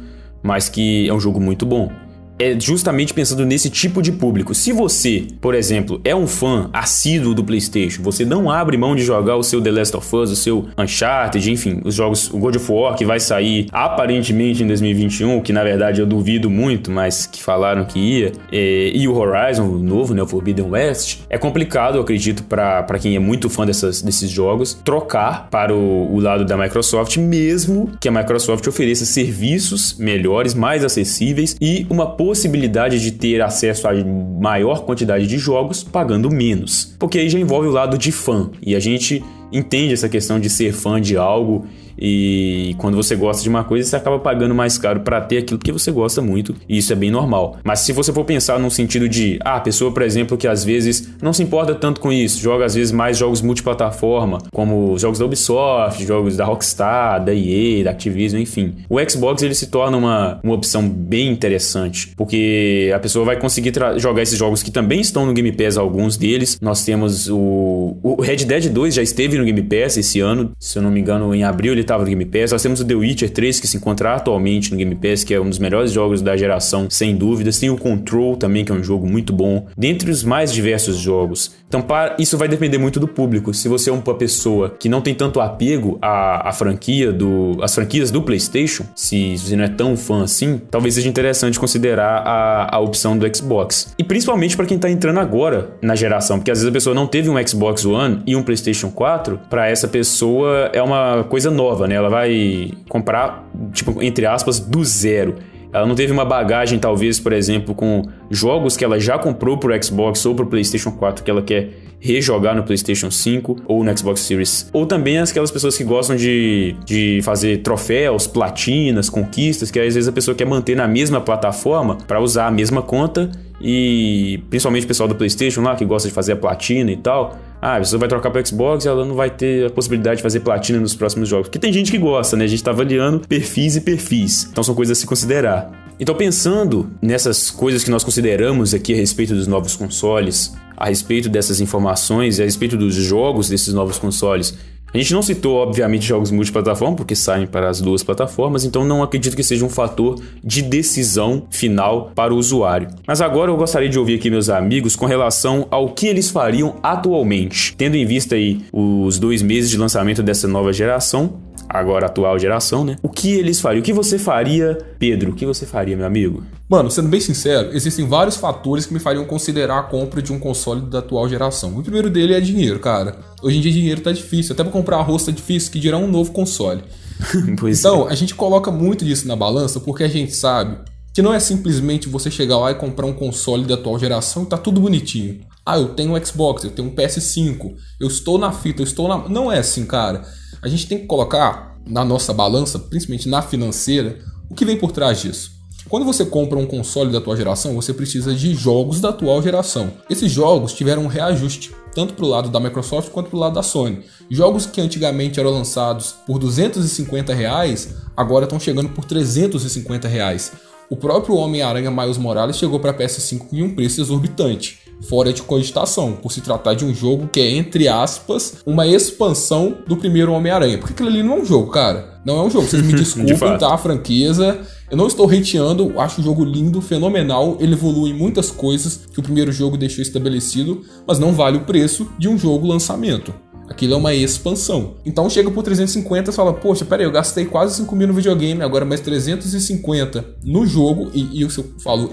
mas 0.42 0.68
que 0.68 1.08
é 1.08 1.14
um 1.14 1.20
jogo 1.20 1.40
muito 1.40 1.64
bom 1.64 2.01
é 2.38 2.58
justamente 2.58 3.14
pensando 3.14 3.44
nesse 3.44 3.70
tipo 3.70 4.02
de 4.02 4.12
público. 4.12 4.54
Se 4.54 4.72
você, 4.72 5.26
por 5.40 5.54
exemplo, 5.54 6.00
é 6.04 6.14
um 6.14 6.26
fã 6.26 6.68
assíduo 6.72 7.34
do 7.34 7.44
PlayStation, 7.44 8.02
você 8.02 8.24
não 8.24 8.50
abre 8.50 8.76
mão 8.76 8.96
de 8.96 9.02
jogar 9.02 9.36
o 9.36 9.42
seu 9.42 9.60
The 9.60 9.70
Last 9.70 9.96
of 9.96 10.16
Us, 10.16 10.30
o 10.30 10.36
seu 10.36 10.66
Uncharted, 10.76 11.50
enfim, 11.50 11.80
os 11.84 11.94
jogos, 11.94 12.30
o 12.32 12.38
God 12.38 12.56
of 12.56 12.72
War 12.72 12.96
que 12.96 13.04
vai 13.04 13.20
sair 13.20 13.66
aparentemente 13.72 14.62
em 14.62 14.66
2021, 14.66 15.40
que 15.40 15.52
na 15.52 15.62
verdade 15.62 16.00
eu 16.00 16.06
duvido 16.06 16.50
muito, 16.50 16.90
mas 16.90 17.26
que 17.26 17.42
falaram 17.42 17.84
que 17.84 17.98
ia, 17.98 18.32
é, 18.50 18.90
e 18.94 19.06
o 19.06 19.14
Horizon, 19.14 19.64
o 19.64 19.78
novo, 19.78 20.14
né, 20.14 20.22
o 20.22 20.26
Forbidden 20.26 20.70
West, 20.70 21.20
é 21.28 21.38
complicado, 21.38 21.96
eu 21.96 22.02
acredito, 22.02 22.42
para 22.44 22.98
quem 23.00 23.16
é 23.16 23.18
muito 23.18 23.48
fã 23.48 23.64
dessas, 23.64 24.02
desses 24.02 24.30
jogos, 24.30 24.74
trocar 24.84 25.48
para 25.50 25.74
o, 25.74 26.14
o 26.14 26.20
lado 26.20 26.44
da 26.44 26.56
Microsoft, 26.56 27.16
mesmo 27.16 27.90
que 28.00 28.08
a 28.08 28.12
Microsoft 28.12 28.66
ofereça 28.66 29.04
serviços 29.04 29.96
melhores, 29.98 30.54
mais 30.54 30.84
acessíveis 30.84 31.56
e 31.60 31.86
uma 31.88 32.06
possibilidade 32.24 33.00
de 33.00 33.10
ter 33.10 33.42
acesso 33.42 33.88
a 33.88 33.92
maior 33.92 34.84
quantidade 34.84 35.26
de 35.26 35.38
jogos 35.38 35.82
pagando 35.82 36.30
menos. 36.30 36.94
Porque 36.96 37.18
aí 37.18 37.28
já 37.28 37.36
envolve 37.36 37.66
o 37.66 37.72
lado 37.72 37.98
de 37.98 38.12
fã. 38.12 38.48
E 38.62 38.76
a 38.76 38.80
gente 38.80 39.24
entende 39.50 39.92
essa 39.92 40.08
questão 40.08 40.38
de 40.38 40.48
ser 40.48 40.72
fã 40.72 41.00
de 41.00 41.16
algo 41.16 41.66
e 41.98 42.74
quando 42.78 42.96
você 42.96 43.14
gosta 43.16 43.42
de 43.42 43.48
uma 43.48 43.64
coisa, 43.64 43.88
você 43.88 43.96
acaba 43.96 44.18
pagando 44.18 44.54
mais 44.54 44.78
caro 44.78 45.00
para 45.00 45.20
ter 45.20 45.38
aquilo 45.38 45.58
que 45.58 45.72
você 45.72 45.90
gosta 45.90 46.20
muito, 46.20 46.54
e 46.68 46.78
isso 46.78 46.92
é 46.92 46.96
bem 46.96 47.10
normal. 47.10 47.58
Mas 47.64 47.80
se 47.80 47.92
você 47.92 48.12
for 48.12 48.24
pensar 48.24 48.58
num 48.58 48.70
sentido 48.70 49.08
de, 49.08 49.38
ah, 49.44 49.56
a 49.56 49.60
pessoa, 49.60 49.92
por 49.92 50.02
exemplo, 50.02 50.36
que 50.36 50.46
às 50.46 50.64
vezes 50.64 51.10
não 51.20 51.32
se 51.32 51.42
importa 51.42 51.74
tanto 51.74 52.00
com 52.00 52.12
isso, 52.12 52.40
joga 52.40 52.64
às 52.64 52.74
vezes 52.74 52.92
mais 52.92 53.16
jogos 53.18 53.40
multiplataforma, 53.40 54.38
como 54.52 54.98
jogos 54.98 55.18
da 55.18 55.24
Ubisoft, 55.24 56.04
jogos 56.04 56.36
da 56.36 56.44
Rockstar, 56.44 57.24
da 57.24 57.34
EA, 57.34 57.84
da 57.84 57.90
Activision, 57.90 58.40
enfim. 58.40 58.74
O 58.88 58.98
Xbox 59.08 59.42
ele 59.42 59.54
se 59.54 59.66
torna 59.68 59.96
uma, 59.96 60.40
uma 60.42 60.54
opção 60.54 60.88
bem 60.88 61.28
interessante, 61.28 62.12
porque 62.16 62.90
a 62.94 62.98
pessoa 62.98 63.24
vai 63.24 63.38
conseguir 63.38 63.72
jogar 63.96 64.22
esses 64.22 64.38
jogos 64.38 64.62
que 64.62 64.70
também 64.70 65.00
estão 65.00 65.26
no 65.26 65.32
Game 65.32 65.52
Pass, 65.52 65.76
alguns 65.76 66.16
deles. 66.16 66.58
Nós 66.60 66.84
temos 66.84 67.28
o, 67.28 67.96
o 68.02 68.20
Red 68.20 68.38
Dead 68.38 68.68
2 68.68 68.94
já 68.94 69.02
esteve 69.02 69.38
no 69.38 69.44
Game 69.44 69.62
Pass 69.62 69.96
esse 69.96 70.20
ano, 70.20 70.52
se 70.58 70.78
eu 70.78 70.82
não 70.82 70.90
me 70.90 71.00
engano, 71.00 71.34
em 71.34 71.44
abril 71.44 71.72
ele 71.72 71.81
estava 71.82 72.02
no 72.02 72.08
Game 72.08 72.24
Pass. 72.24 72.52
Nós 72.52 72.62
temos 72.62 72.80
o 72.80 72.84
The 72.84 72.94
Witcher 72.94 73.30
3 73.30 73.60
que 73.60 73.66
se 73.66 73.76
encontra 73.76 74.14
atualmente 74.14 74.70
no 74.70 74.76
Game 74.76 74.94
Pass, 74.94 75.24
que 75.24 75.34
é 75.34 75.40
um 75.40 75.48
dos 75.48 75.58
melhores 75.58 75.92
jogos 75.92 76.22
da 76.22 76.36
geração, 76.36 76.88
sem 76.88 77.14
dúvidas. 77.14 77.58
Tem 77.58 77.70
o 77.70 77.76
Control 77.76 78.36
também, 78.36 78.64
que 78.64 78.72
é 78.72 78.74
um 78.74 78.82
jogo 78.82 79.06
muito 79.06 79.32
bom, 79.32 79.66
dentre 79.76 80.10
os 80.10 80.24
mais 80.24 80.52
diversos 80.52 80.96
jogos. 80.96 81.52
Então, 81.68 81.80
para, 81.80 82.16
isso 82.18 82.36
vai 82.36 82.48
depender 82.48 82.76
muito 82.76 83.00
do 83.00 83.08
público. 83.08 83.54
Se 83.54 83.66
você 83.66 83.88
é 83.88 83.92
uma 83.92 84.02
pessoa 84.14 84.76
que 84.78 84.88
não 84.88 85.00
tem 85.00 85.14
tanto 85.14 85.40
apego 85.40 85.98
à, 86.02 86.50
à 86.50 86.52
franquia 86.52 87.10
do, 87.10 87.56
às 87.62 87.74
franquias 87.74 88.10
do 88.10 88.20
PlayStation, 88.20 88.84
se 88.94 89.38
você 89.38 89.56
não 89.56 89.64
é 89.64 89.68
tão 89.68 89.96
fã 89.96 90.22
assim, 90.22 90.60
talvez 90.70 90.94
seja 90.94 91.08
interessante 91.08 91.58
considerar 91.58 92.22
a, 92.26 92.76
a 92.76 92.78
opção 92.78 93.16
do 93.16 93.34
Xbox. 93.34 93.94
E 93.98 94.04
principalmente 94.04 94.54
para 94.54 94.66
quem 94.66 94.76
está 94.76 94.90
entrando 94.90 95.18
agora 95.18 95.70
na 95.80 95.94
geração, 95.94 96.38
porque 96.38 96.50
às 96.50 96.58
vezes 96.58 96.68
a 96.68 96.72
pessoa 96.72 96.94
não 96.94 97.06
teve 97.06 97.30
um 97.30 97.46
Xbox 97.46 97.86
One 97.86 98.20
e 98.26 98.36
um 98.36 98.42
PlayStation 98.42 98.90
4, 98.90 99.40
para 99.48 99.66
essa 99.68 99.88
pessoa 99.88 100.70
é 100.74 100.82
uma 100.82 101.24
coisa 101.24 101.50
nova, 101.50 101.71
né? 101.86 101.94
Ela 101.94 102.08
vai 102.08 102.70
comprar, 102.88 103.48
tipo, 103.72 104.02
entre 104.02 104.26
aspas, 104.26 104.58
do 104.58 104.84
zero. 104.84 105.36
Ela 105.72 105.86
não 105.86 105.94
teve 105.94 106.12
uma 106.12 106.24
bagagem, 106.24 106.78
talvez, 106.78 107.18
por 107.18 107.32
exemplo, 107.32 107.74
com 107.74 108.02
jogos 108.30 108.76
que 108.76 108.84
ela 108.84 109.00
já 109.00 109.18
comprou 109.18 109.56
pro 109.56 109.72
Xbox 109.82 110.24
ou 110.26 110.34
pro 110.34 110.46
PlayStation 110.46 110.92
4 110.92 111.24
que 111.24 111.30
ela 111.30 111.40
quer 111.40 111.70
rejogar 111.98 112.54
no 112.54 112.64
PlayStation 112.64 113.10
5 113.10 113.62
ou 113.66 113.82
no 113.82 113.96
Xbox 113.96 114.20
Series. 114.20 114.68
Ou 114.72 114.84
também 114.84 115.18
aquelas 115.18 115.50
pessoas 115.50 115.78
que 115.78 115.84
gostam 115.84 116.16
de, 116.16 116.74
de 116.84 117.20
fazer 117.22 117.58
troféus, 117.58 118.26
platinas, 118.26 119.08
conquistas, 119.08 119.70
que 119.70 119.78
às 119.78 119.94
vezes 119.94 120.08
a 120.08 120.12
pessoa 120.12 120.34
quer 120.34 120.44
manter 120.44 120.74
na 120.74 120.88
mesma 120.88 121.20
plataforma 121.20 121.96
para 122.06 122.20
usar 122.20 122.48
a 122.48 122.50
mesma 122.50 122.82
conta 122.82 123.30
e 123.60 124.42
principalmente 124.50 124.84
o 124.84 124.88
pessoal 124.88 125.08
do 125.08 125.14
PlayStation 125.14 125.62
lá 125.62 125.76
que 125.76 125.84
gosta 125.84 126.08
de 126.08 126.14
fazer 126.14 126.32
a 126.32 126.36
platina 126.36 126.90
e 126.90 126.96
tal. 126.96 127.38
Ah, 127.64 127.78
pessoa 127.78 128.00
vai 128.00 128.08
trocar 128.08 128.32
para 128.32 128.44
Xbox 128.44 128.84
e 128.84 128.88
ela 128.88 129.04
não 129.04 129.14
vai 129.14 129.30
ter 129.30 129.66
a 129.66 129.70
possibilidade 129.70 130.16
de 130.16 130.22
fazer 130.24 130.40
platina 130.40 130.80
nos 130.80 130.96
próximos 130.96 131.28
jogos. 131.28 131.46
Porque 131.46 131.60
tem 131.60 131.72
gente 131.72 131.92
que 131.92 131.98
gosta, 131.98 132.36
né? 132.36 132.42
A 132.42 132.48
gente 132.48 132.60
tá 132.60 132.72
avaliando 132.72 133.20
perfis 133.20 133.76
e 133.76 133.80
perfis. 133.80 134.48
Então 134.50 134.64
são 134.64 134.74
coisas 134.74 134.98
a 134.98 135.00
se 135.00 135.06
considerar. 135.06 135.70
Então, 136.00 136.12
pensando 136.16 136.90
nessas 137.00 137.52
coisas 137.52 137.84
que 137.84 137.90
nós 137.90 138.02
consideramos 138.02 138.74
aqui 138.74 138.92
a 138.92 138.96
respeito 138.96 139.32
dos 139.32 139.46
novos 139.46 139.76
consoles, 139.76 140.56
a 140.76 140.88
respeito 140.88 141.28
dessas 141.28 141.60
informações 141.60 142.40
e 142.40 142.42
a 142.42 142.44
respeito 142.44 142.76
dos 142.76 142.96
jogos 142.96 143.48
desses 143.48 143.72
novos 143.72 143.96
consoles, 143.96 144.58
a 144.94 144.98
gente 144.98 145.14
não 145.14 145.22
citou, 145.22 145.56
obviamente, 145.56 146.06
jogos 146.06 146.30
multiplataforma, 146.30 146.94
porque 146.94 147.16
saem 147.16 147.46
para 147.46 147.70
as 147.70 147.80
duas 147.80 148.02
plataformas, 148.02 148.64
então 148.64 148.84
não 148.84 149.02
acredito 149.02 149.34
que 149.34 149.42
seja 149.42 149.64
um 149.64 149.68
fator 149.68 150.20
de 150.44 150.60
decisão 150.60 151.44
final 151.50 152.12
para 152.14 152.34
o 152.34 152.36
usuário. 152.36 152.88
Mas 153.06 153.22
agora 153.22 153.50
eu 153.50 153.56
gostaria 153.56 153.88
de 153.88 153.98
ouvir 153.98 154.16
aqui 154.16 154.30
meus 154.30 154.50
amigos 154.50 154.94
com 154.94 155.06
relação 155.06 155.66
ao 155.70 155.88
que 155.88 156.06
eles 156.06 156.30
fariam 156.30 156.76
atualmente, 156.82 157.74
tendo 157.76 157.96
em 157.96 158.04
vista 158.04 158.34
aí 158.34 158.60
os 158.70 159.18
dois 159.18 159.40
meses 159.40 159.70
de 159.70 159.78
lançamento 159.78 160.22
dessa 160.22 160.46
nova 160.46 160.72
geração, 160.72 161.40
agora 161.68 162.06
atual 162.06 162.38
geração, 162.38 162.84
né? 162.84 162.96
O 163.02 163.08
que 163.08 163.32
eles 163.32 163.60
fariam? 163.60 163.80
O 163.80 163.84
que 163.84 163.92
você 163.92 164.18
faria, 164.18 164.78
Pedro? 164.98 165.32
O 165.32 165.34
que 165.34 165.46
você 165.46 165.64
faria, 165.64 165.96
meu 165.96 166.06
amigo? 166.06 166.42
Mano, 166.68 166.90
sendo 166.90 167.08
bem 167.08 167.20
sincero, 167.20 167.70
existem 167.72 168.06
vários 168.06 168.36
fatores 168.36 168.86
que 168.86 168.94
me 168.94 169.00
fariam 169.00 169.24
considerar 169.24 169.78
a 169.78 169.82
compra 169.82 170.22
de 170.22 170.32
um 170.32 170.38
console 170.38 170.82
da 170.82 171.00
atual 171.00 171.28
geração. 171.28 171.78
O 171.78 171.82
primeiro 171.82 172.08
dele 172.08 172.34
é 172.34 172.40
dinheiro, 172.40 172.78
cara. 172.78 173.16
Hoje 173.42 173.58
em 173.58 173.60
dia 173.60 173.72
dinheiro 173.72 174.00
tá 174.00 174.12
difícil, 174.12 174.54
até 174.54 174.62
pra 174.62 174.72
comprar 174.72 174.96
arroz 174.96 175.24
tá 175.24 175.32
difícil, 175.32 175.70
que 175.70 175.78
dirá 175.80 175.98
um 175.98 176.08
novo 176.08 176.32
console. 176.32 176.82
então, 177.68 178.08
é. 178.08 178.12
a 178.12 178.14
gente 178.14 178.34
coloca 178.34 178.70
muito 178.70 179.04
disso 179.04 179.28
na 179.28 179.36
balança 179.36 179.78
porque 179.80 180.02
a 180.02 180.08
gente 180.08 180.34
sabe 180.34 180.78
que 181.14 181.20
não 181.20 181.32
é 181.32 181.38
simplesmente 181.38 182.08
você 182.08 182.30
chegar 182.30 182.58
lá 182.58 182.70
e 182.70 182.74
comprar 182.74 183.06
um 183.06 183.12
console 183.12 183.64
da 183.64 183.74
atual 183.74 183.98
geração 183.98 184.44
e 184.44 184.46
tá 184.46 184.56
tudo 184.56 184.80
bonitinho. 184.80 185.40
Ah, 185.64 185.78
eu 185.78 185.90
tenho 185.90 186.16
um 186.16 186.24
Xbox, 186.24 186.64
eu 186.64 186.70
tenho 186.70 186.88
um 186.88 186.94
PS5, 186.94 187.74
eu 188.00 188.08
estou 188.08 188.38
na 188.38 188.50
fita, 188.50 188.80
eu 188.80 188.84
estou 188.84 189.06
na. 189.06 189.28
Não 189.28 189.52
é 189.52 189.58
assim, 189.58 189.84
cara. 189.84 190.24
A 190.62 190.68
gente 190.68 190.86
tem 190.86 190.98
que 190.98 191.06
colocar 191.06 191.76
na 191.84 192.04
nossa 192.04 192.32
balança, 192.32 192.78
principalmente 192.78 193.28
na 193.28 193.42
financeira, 193.42 194.20
o 194.48 194.54
que 194.54 194.64
vem 194.64 194.78
por 194.78 194.92
trás 194.92 195.20
disso. 195.20 195.50
Quando 195.88 196.06
você 196.06 196.24
compra 196.24 196.56
um 196.56 196.64
console 196.64 197.10
da 197.10 197.18
atual 197.18 197.36
geração, 197.36 197.74
você 197.74 197.92
precisa 197.92 198.32
de 198.32 198.54
jogos 198.54 199.00
da 199.00 199.08
atual 199.08 199.42
geração. 199.42 199.92
Esses 200.08 200.30
jogos 200.30 200.72
tiveram 200.72 201.02
um 201.02 201.08
reajuste, 201.08 201.72
tanto 201.92 202.14
para 202.14 202.24
o 202.24 202.28
lado 202.28 202.48
da 202.48 202.60
Microsoft 202.60 203.10
quanto 203.10 203.30
para 203.30 203.36
o 203.36 203.40
lado 203.40 203.54
da 203.54 203.62
Sony. 203.64 204.04
Jogos 204.30 204.64
que 204.64 204.80
antigamente 204.80 205.40
eram 205.40 205.50
lançados 205.50 206.14
por 206.24 206.38
250 206.38 207.34
reais, 207.34 207.96
agora 208.16 208.44
estão 208.44 208.60
chegando 208.60 208.90
por 208.90 209.04
350 209.04 210.06
reais. 210.06 210.52
O 210.88 210.96
próprio 210.96 211.34
Homem-Aranha 211.34 211.90
Miles 211.90 212.18
Morales 212.18 212.56
chegou 212.56 212.78
para 212.78 212.94
PS5 212.94 213.48
em 213.52 213.64
um 213.64 213.74
preço 213.74 214.00
exorbitante 214.00 214.81
fora 215.08 215.32
de 215.32 215.42
cogitação, 215.42 216.12
por 216.12 216.32
se 216.32 216.40
tratar 216.40 216.74
de 216.74 216.84
um 216.84 216.94
jogo 216.94 217.28
que 217.28 217.40
é, 217.40 217.50
entre 217.50 217.88
aspas, 217.88 218.58
uma 218.64 218.86
expansão 218.86 219.78
do 219.86 219.96
primeiro 219.96 220.32
Homem-Aranha. 220.32 220.78
Porque 220.78 220.92
aquilo 220.92 221.08
ali 221.08 221.22
não 221.22 221.38
é 221.38 221.40
um 221.40 221.44
jogo, 221.44 221.70
cara. 221.70 222.20
Não 222.24 222.38
é 222.38 222.42
um 222.42 222.50
jogo. 222.50 222.66
Vocês 222.66 222.82
me 222.82 222.92
desculpem, 222.94 223.34
de 223.34 223.58
tá? 223.58 223.74
A 223.74 223.78
franqueza. 223.78 224.60
Eu 224.90 224.96
não 224.96 225.06
estou 225.06 225.26
hateando, 225.28 225.98
acho 225.98 226.20
o 226.20 226.24
jogo 226.24 226.44
lindo, 226.44 226.80
fenomenal. 226.80 227.56
Ele 227.58 227.72
evolui 227.72 228.10
em 228.10 228.14
muitas 228.14 228.50
coisas 228.50 229.00
que 229.10 229.18
o 229.18 229.22
primeiro 229.22 229.50
jogo 229.50 229.76
deixou 229.76 230.02
estabelecido, 230.02 230.82
mas 231.06 231.18
não 231.18 231.32
vale 231.32 231.56
o 231.56 231.64
preço 231.64 232.08
de 232.18 232.28
um 232.28 232.38
jogo 232.38 232.66
lançamento. 232.66 233.32
Aquilo 233.68 233.94
é 233.94 233.96
uma 233.96 234.14
expansão. 234.14 234.96
Então 235.04 235.30
chega 235.30 235.50
por 235.50 235.62
350 235.62 236.30
e 236.30 236.34
fala, 236.34 236.52
poxa, 236.52 236.84
peraí, 236.84 237.06
eu 237.06 237.10
gastei 237.10 237.46
quase 237.46 237.76
5 237.76 237.96
mil 237.96 238.08
no 238.08 238.12
videogame, 238.12 238.62
agora 238.62 238.84
mais 238.84 239.00
350 239.00 240.24
no 240.44 240.66
jogo, 240.66 241.10
e, 241.14 241.38
e 241.38 241.42
eu 241.42 241.48
falo 241.82 242.10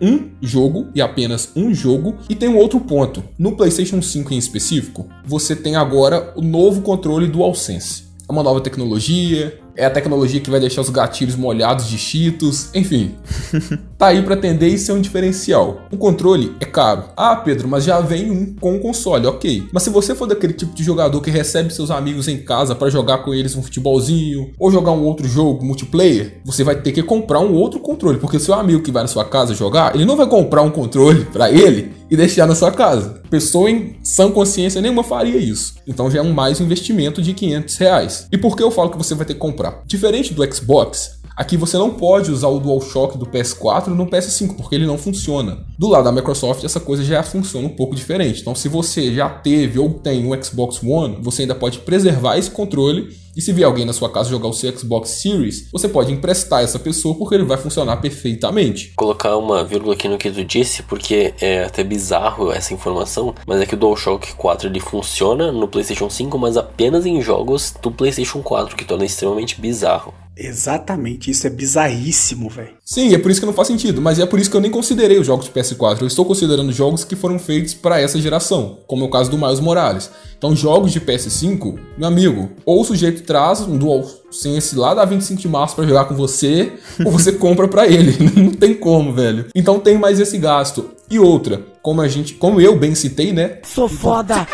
um 0.00 0.30
jogo 0.40 0.88
e 0.94 1.00
apenas 1.00 1.50
um 1.54 1.74
jogo. 1.74 2.16
E 2.28 2.34
tem 2.34 2.48
um 2.48 2.56
outro 2.56 2.80
ponto. 2.80 3.22
No 3.38 3.56
PlayStation 3.56 4.00
5 4.00 4.32
em 4.34 4.38
específico, 4.38 5.08
você 5.24 5.54
tem 5.54 5.76
agora 5.76 6.32
o 6.36 6.42
novo 6.42 6.82
controle 6.82 7.26
DualSense. 7.26 8.04
É 8.28 8.32
uma 8.32 8.42
nova 8.42 8.60
tecnologia, 8.60 9.60
é 9.80 9.86
a 9.86 9.90
tecnologia 9.90 10.40
que 10.40 10.50
vai 10.50 10.60
deixar 10.60 10.82
os 10.82 10.90
gatilhos 10.90 11.36
molhados 11.36 11.88
de 11.88 11.96
cheetos, 11.96 12.68
enfim. 12.74 13.14
tá 13.96 14.08
aí 14.08 14.22
para 14.22 14.34
atender 14.34 14.68
e 14.68 14.76
ser 14.76 14.92
um 14.92 15.00
diferencial. 15.00 15.80
O 15.90 15.96
controle 15.96 16.54
é 16.60 16.66
caro. 16.66 17.04
Ah, 17.16 17.34
Pedro, 17.36 17.66
mas 17.66 17.84
já 17.84 17.98
vem 18.00 18.30
um 18.30 18.54
com 18.54 18.76
o 18.76 18.80
console, 18.80 19.26
ok. 19.26 19.68
Mas 19.72 19.82
se 19.82 19.90
você 19.90 20.14
for 20.14 20.26
daquele 20.26 20.52
tipo 20.52 20.74
de 20.74 20.84
jogador 20.84 21.20
que 21.22 21.30
recebe 21.30 21.72
seus 21.72 21.90
amigos 21.90 22.28
em 22.28 22.36
casa 22.36 22.74
para 22.74 22.90
jogar 22.90 23.18
com 23.18 23.32
eles 23.32 23.56
um 23.56 23.62
futebolzinho 23.62 24.52
ou 24.58 24.70
jogar 24.70 24.92
um 24.92 25.02
outro 25.02 25.26
jogo 25.26 25.64
multiplayer, 25.64 26.40
você 26.44 26.62
vai 26.62 26.74
ter 26.74 26.92
que 26.92 27.02
comprar 27.02 27.40
um 27.40 27.54
outro 27.54 27.80
controle, 27.80 28.18
porque 28.18 28.36
o 28.36 28.40
seu 28.40 28.52
amigo 28.52 28.82
que 28.82 28.92
vai 28.92 29.02
na 29.02 29.08
sua 29.08 29.24
casa 29.24 29.54
jogar, 29.54 29.94
ele 29.94 30.04
não 30.04 30.16
vai 30.16 30.26
comprar 30.26 30.60
um 30.60 30.70
controle 30.70 31.24
para 31.24 31.50
ele 31.50 31.99
e 32.10 32.16
deixar 32.16 32.46
na 32.46 32.54
sua 32.54 32.72
casa. 32.72 33.20
Pessoa 33.30 33.70
em 33.70 33.96
sã 34.02 34.30
consciência 34.30 34.80
nenhuma 34.80 35.04
faria 35.04 35.36
isso. 35.36 35.74
Então 35.86 36.10
já 36.10 36.18
é 36.18 36.22
um 36.22 36.32
mais 36.32 36.60
investimento 36.60 37.22
de 37.22 37.32
500 37.32 37.76
reais. 37.76 38.26
E 38.32 38.36
por 38.36 38.56
que 38.56 38.62
eu 38.62 38.70
falo 38.70 38.90
que 38.90 38.98
você 38.98 39.14
vai 39.14 39.24
ter 39.24 39.34
que 39.34 39.40
comprar? 39.40 39.82
Diferente 39.86 40.34
do 40.34 40.54
Xbox, 40.54 41.19
Aqui 41.40 41.56
você 41.56 41.78
não 41.78 41.88
pode 41.88 42.30
usar 42.30 42.48
o 42.48 42.60
DualShock 42.60 43.16
do 43.16 43.24
PS4 43.24 43.86
no 43.86 44.06
PS5, 44.06 44.56
porque 44.56 44.74
ele 44.74 44.86
não 44.86 44.98
funciona. 44.98 45.64
Do 45.78 45.88
lado 45.88 46.04
da 46.04 46.12
Microsoft, 46.12 46.62
essa 46.62 46.78
coisa 46.78 47.02
já 47.02 47.22
funciona 47.22 47.66
um 47.66 47.74
pouco 47.74 47.96
diferente. 47.96 48.42
Então, 48.42 48.54
se 48.54 48.68
você 48.68 49.14
já 49.14 49.26
teve 49.26 49.78
ou 49.78 49.88
tem 49.88 50.26
um 50.26 50.42
Xbox 50.42 50.82
One, 50.82 51.16
você 51.22 51.40
ainda 51.40 51.54
pode 51.54 51.78
preservar 51.78 52.36
esse 52.36 52.50
controle 52.50 53.08
e 53.34 53.40
se 53.40 53.54
vier 53.54 53.66
alguém 53.66 53.86
na 53.86 53.94
sua 53.94 54.10
casa 54.10 54.28
jogar 54.28 54.48
o 54.48 54.52
seu 54.52 54.76
Xbox 54.76 55.08
Series, 55.22 55.70
você 55.72 55.88
pode 55.88 56.12
emprestar 56.12 56.62
essa 56.62 56.78
pessoa 56.78 57.14
porque 57.14 57.36
ele 57.36 57.44
vai 57.44 57.56
funcionar 57.56 57.96
perfeitamente. 57.96 58.92
Colocar 58.94 59.36
uma 59.38 59.64
vírgula 59.64 59.94
aqui 59.94 60.08
no 60.08 60.18
que 60.18 60.30
tu 60.30 60.44
disse, 60.44 60.82
porque 60.82 61.32
é 61.40 61.64
até 61.64 61.82
bizarro 61.82 62.52
essa 62.52 62.74
informação, 62.74 63.34
mas 63.46 63.62
é 63.62 63.66
que 63.66 63.74
o 63.74 63.78
DualShock 63.78 64.34
4 64.34 64.68
ele 64.68 64.80
funciona 64.80 65.50
no 65.50 65.68
PlayStation 65.68 66.10
5, 66.10 66.38
mas 66.38 66.58
apenas 66.58 67.06
em 67.06 67.22
jogos 67.22 67.72
do 67.80 67.90
PlayStation 67.90 68.42
4, 68.42 68.76
que 68.76 68.84
torna 68.84 69.06
extremamente 69.06 69.58
bizarro. 69.58 70.12
Exatamente, 70.42 71.30
isso 71.30 71.46
é 71.46 71.50
bizarríssimo, 71.50 72.48
velho. 72.48 72.70
Sim, 72.82 73.14
é 73.14 73.18
por 73.18 73.30
isso 73.30 73.40
que 73.40 73.46
não 73.46 73.52
faz 73.52 73.68
sentido, 73.68 74.00
mas 74.00 74.18
é 74.18 74.24
por 74.24 74.38
isso 74.38 74.50
que 74.50 74.56
eu 74.56 74.60
nem 74.60 74.70
considerei 74.70 75.18
os 75.18 75.26
jogos 75.26 75.44
de 75.44 75.52
PS4. 75.52 76.00
Eu 76.00 76.06
estou 76.06 76.24
considerando 76.24 76.72
jogos 76.72 77.04
que 77.04 77.14
foram 77.14 77.38
feitos 77.38 77.74
para 77.74 78.00
essa 78.00 78.18
geração, 78.18 78.78
como 78.86 79.04
é 79.04 79.06
o 79.06 79.10
caso 79.10 79.30
do 79.30 79.36
Miles 79.36 79.60
Morales. 79.60 80.10
Então, 80.38 80.56
jogos 80.56 80.92
de 80.92 81.00
PS5, 81.00 81.78
meu 81.98 82.08
amigo, 82.08 82.48
ou 82.64 82.80
o 82.80 82.84
sujeito 82.84 83.22
traz 83.24 83.60
um 83.60 83.76
DualSense 83.76 84.74
lá 84.74 84.94
da 84.94 85.04
25 85.04 85.38
de 85.38 85.48
março 85.48 85.76
para 85.76 85.86
jogar 85.86 86.06
com 86.06 86.14
você, 86.14 86.72
ou 87.04 87.12
você 87.12 87.32
compra 87.32 87.68
para 87.68 87.86
ele. 87.86 88.16
Não 88.34 88.50
tem 88.50 88.72
como, 88.72 89.12
velho. 89.12 89.46
Então 89.54 89.78
tem 89.78 89.98
mais 89.98 90.18
esse 90.18 90.38
gasto. 90.38 90.90
E 91.10 91.18
outra, 91.18 91.62
como 91.82 92.00
a 92.00 92.08
gente, 92.08 92.32
como 92.34 92.58
eu 92.58 92.78
bem 92.78 92.94
citei, 92.94 93.32
né? 93.32 93.58
Sou 93.62 93.88
foda. 93.88 94.46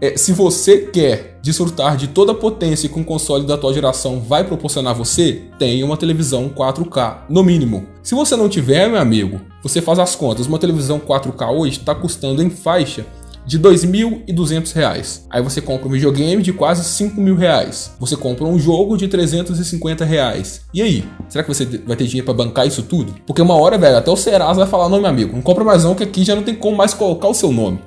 É, 0.00 0.16
se 0.16 0.32
você 0.32 0.78
quer 0.78 1.38
desfrutar 1.42 1.96
de 1.96 2.08
toda 2.08 2.32
a 2.32 2.34
potência 2.34 2.88
que 2.88 2.98
um 2.98 3.04
console 3.04 3.46
da 3.46 3.54
atual 3.54 3.72
geração 3.72 4.20
vai 4.20 4.44
proporcionar 4.44 4.92
a 4.92 4.96
você, 4.96 5.42
tenha 5.58 5.84
uma 5.84 5.96
televisão 5.96 6.48
4K, 6.48 7.18
no 7.28 7.42
mínimo. 7.42 7.86
Se 8.02 8.14
você 8.14 8.34
não 8.34 8.48
tiver, 8.48 8.88
meu 8.88 9.00
amigo, 9.00 9.40
você 9.62 9.80
faz 9.80 9.98
as 9.98 10.16
contas. 10.16 10.46
Uma 10.46 10.58
televisão 10.58 10.98
4K 10.98 11.50
hoje 11.52 11.78
está 11.78 11.94
custando 11.94 12.42
em 12.42 12.50
faixa 12.50 13.06
de 13.46 13.56
R$ 13.56 13.62
2.200. 13.64 15.22
Aí 15.30 15.42
você 15.42 15.60
compra 15.60 15.88
um 15.88 15.90
videogame 15.90 16.42
de 16.42 16.52
quase 16.52 16.82
5.000 17.04 17.36
reais. 17.36 17.92
Você 17.98 18.16
compra 18.16 18.44
um 18.44 18.58
jogo 18.58 18.96
de 18.96 19.08
350 19.08 20.04
reais. 20.04 20.62
E 20.72 20.80
aí? 20.82 21.04
Será 21.28 21.42
que 21.42 21.52
você 21.52 21.64
vai 21.64 21.96
ter 21.96 22.04
dinheiro 22.04 22.24
para 22.24 22.34
bancar 22.34 22.66
isso 22.66 22.82
tudo? 22.82 23.14
Porque 23.26 23.42
uma 23.42 23.54
hora, 23.54 23.76
velho, 23.78 23.96
até 23.96 24.10
o 24.10 24.16
Serasa 24.16 24.60
vai 24.60 24.68
falar, 24.68 24.88
não, 24.88 25.00
meu 25.00 25.10
amigo, 25.10 25.34
não 25.34 25.42
compra 25.42 25.64
mais 25.64 25.84
não, 25.84 25.94
que 25.94 26.02
aqui 26.02 26.24
já 26.24 26.34
não 26.34 26.42
tem 26.42 26.54
como 26.54 26.76
mais 26.76 26.94
colocar 26.94 27.28
o 27.28 27.34
seu 27.34 27.52
nome. 27.52 27.78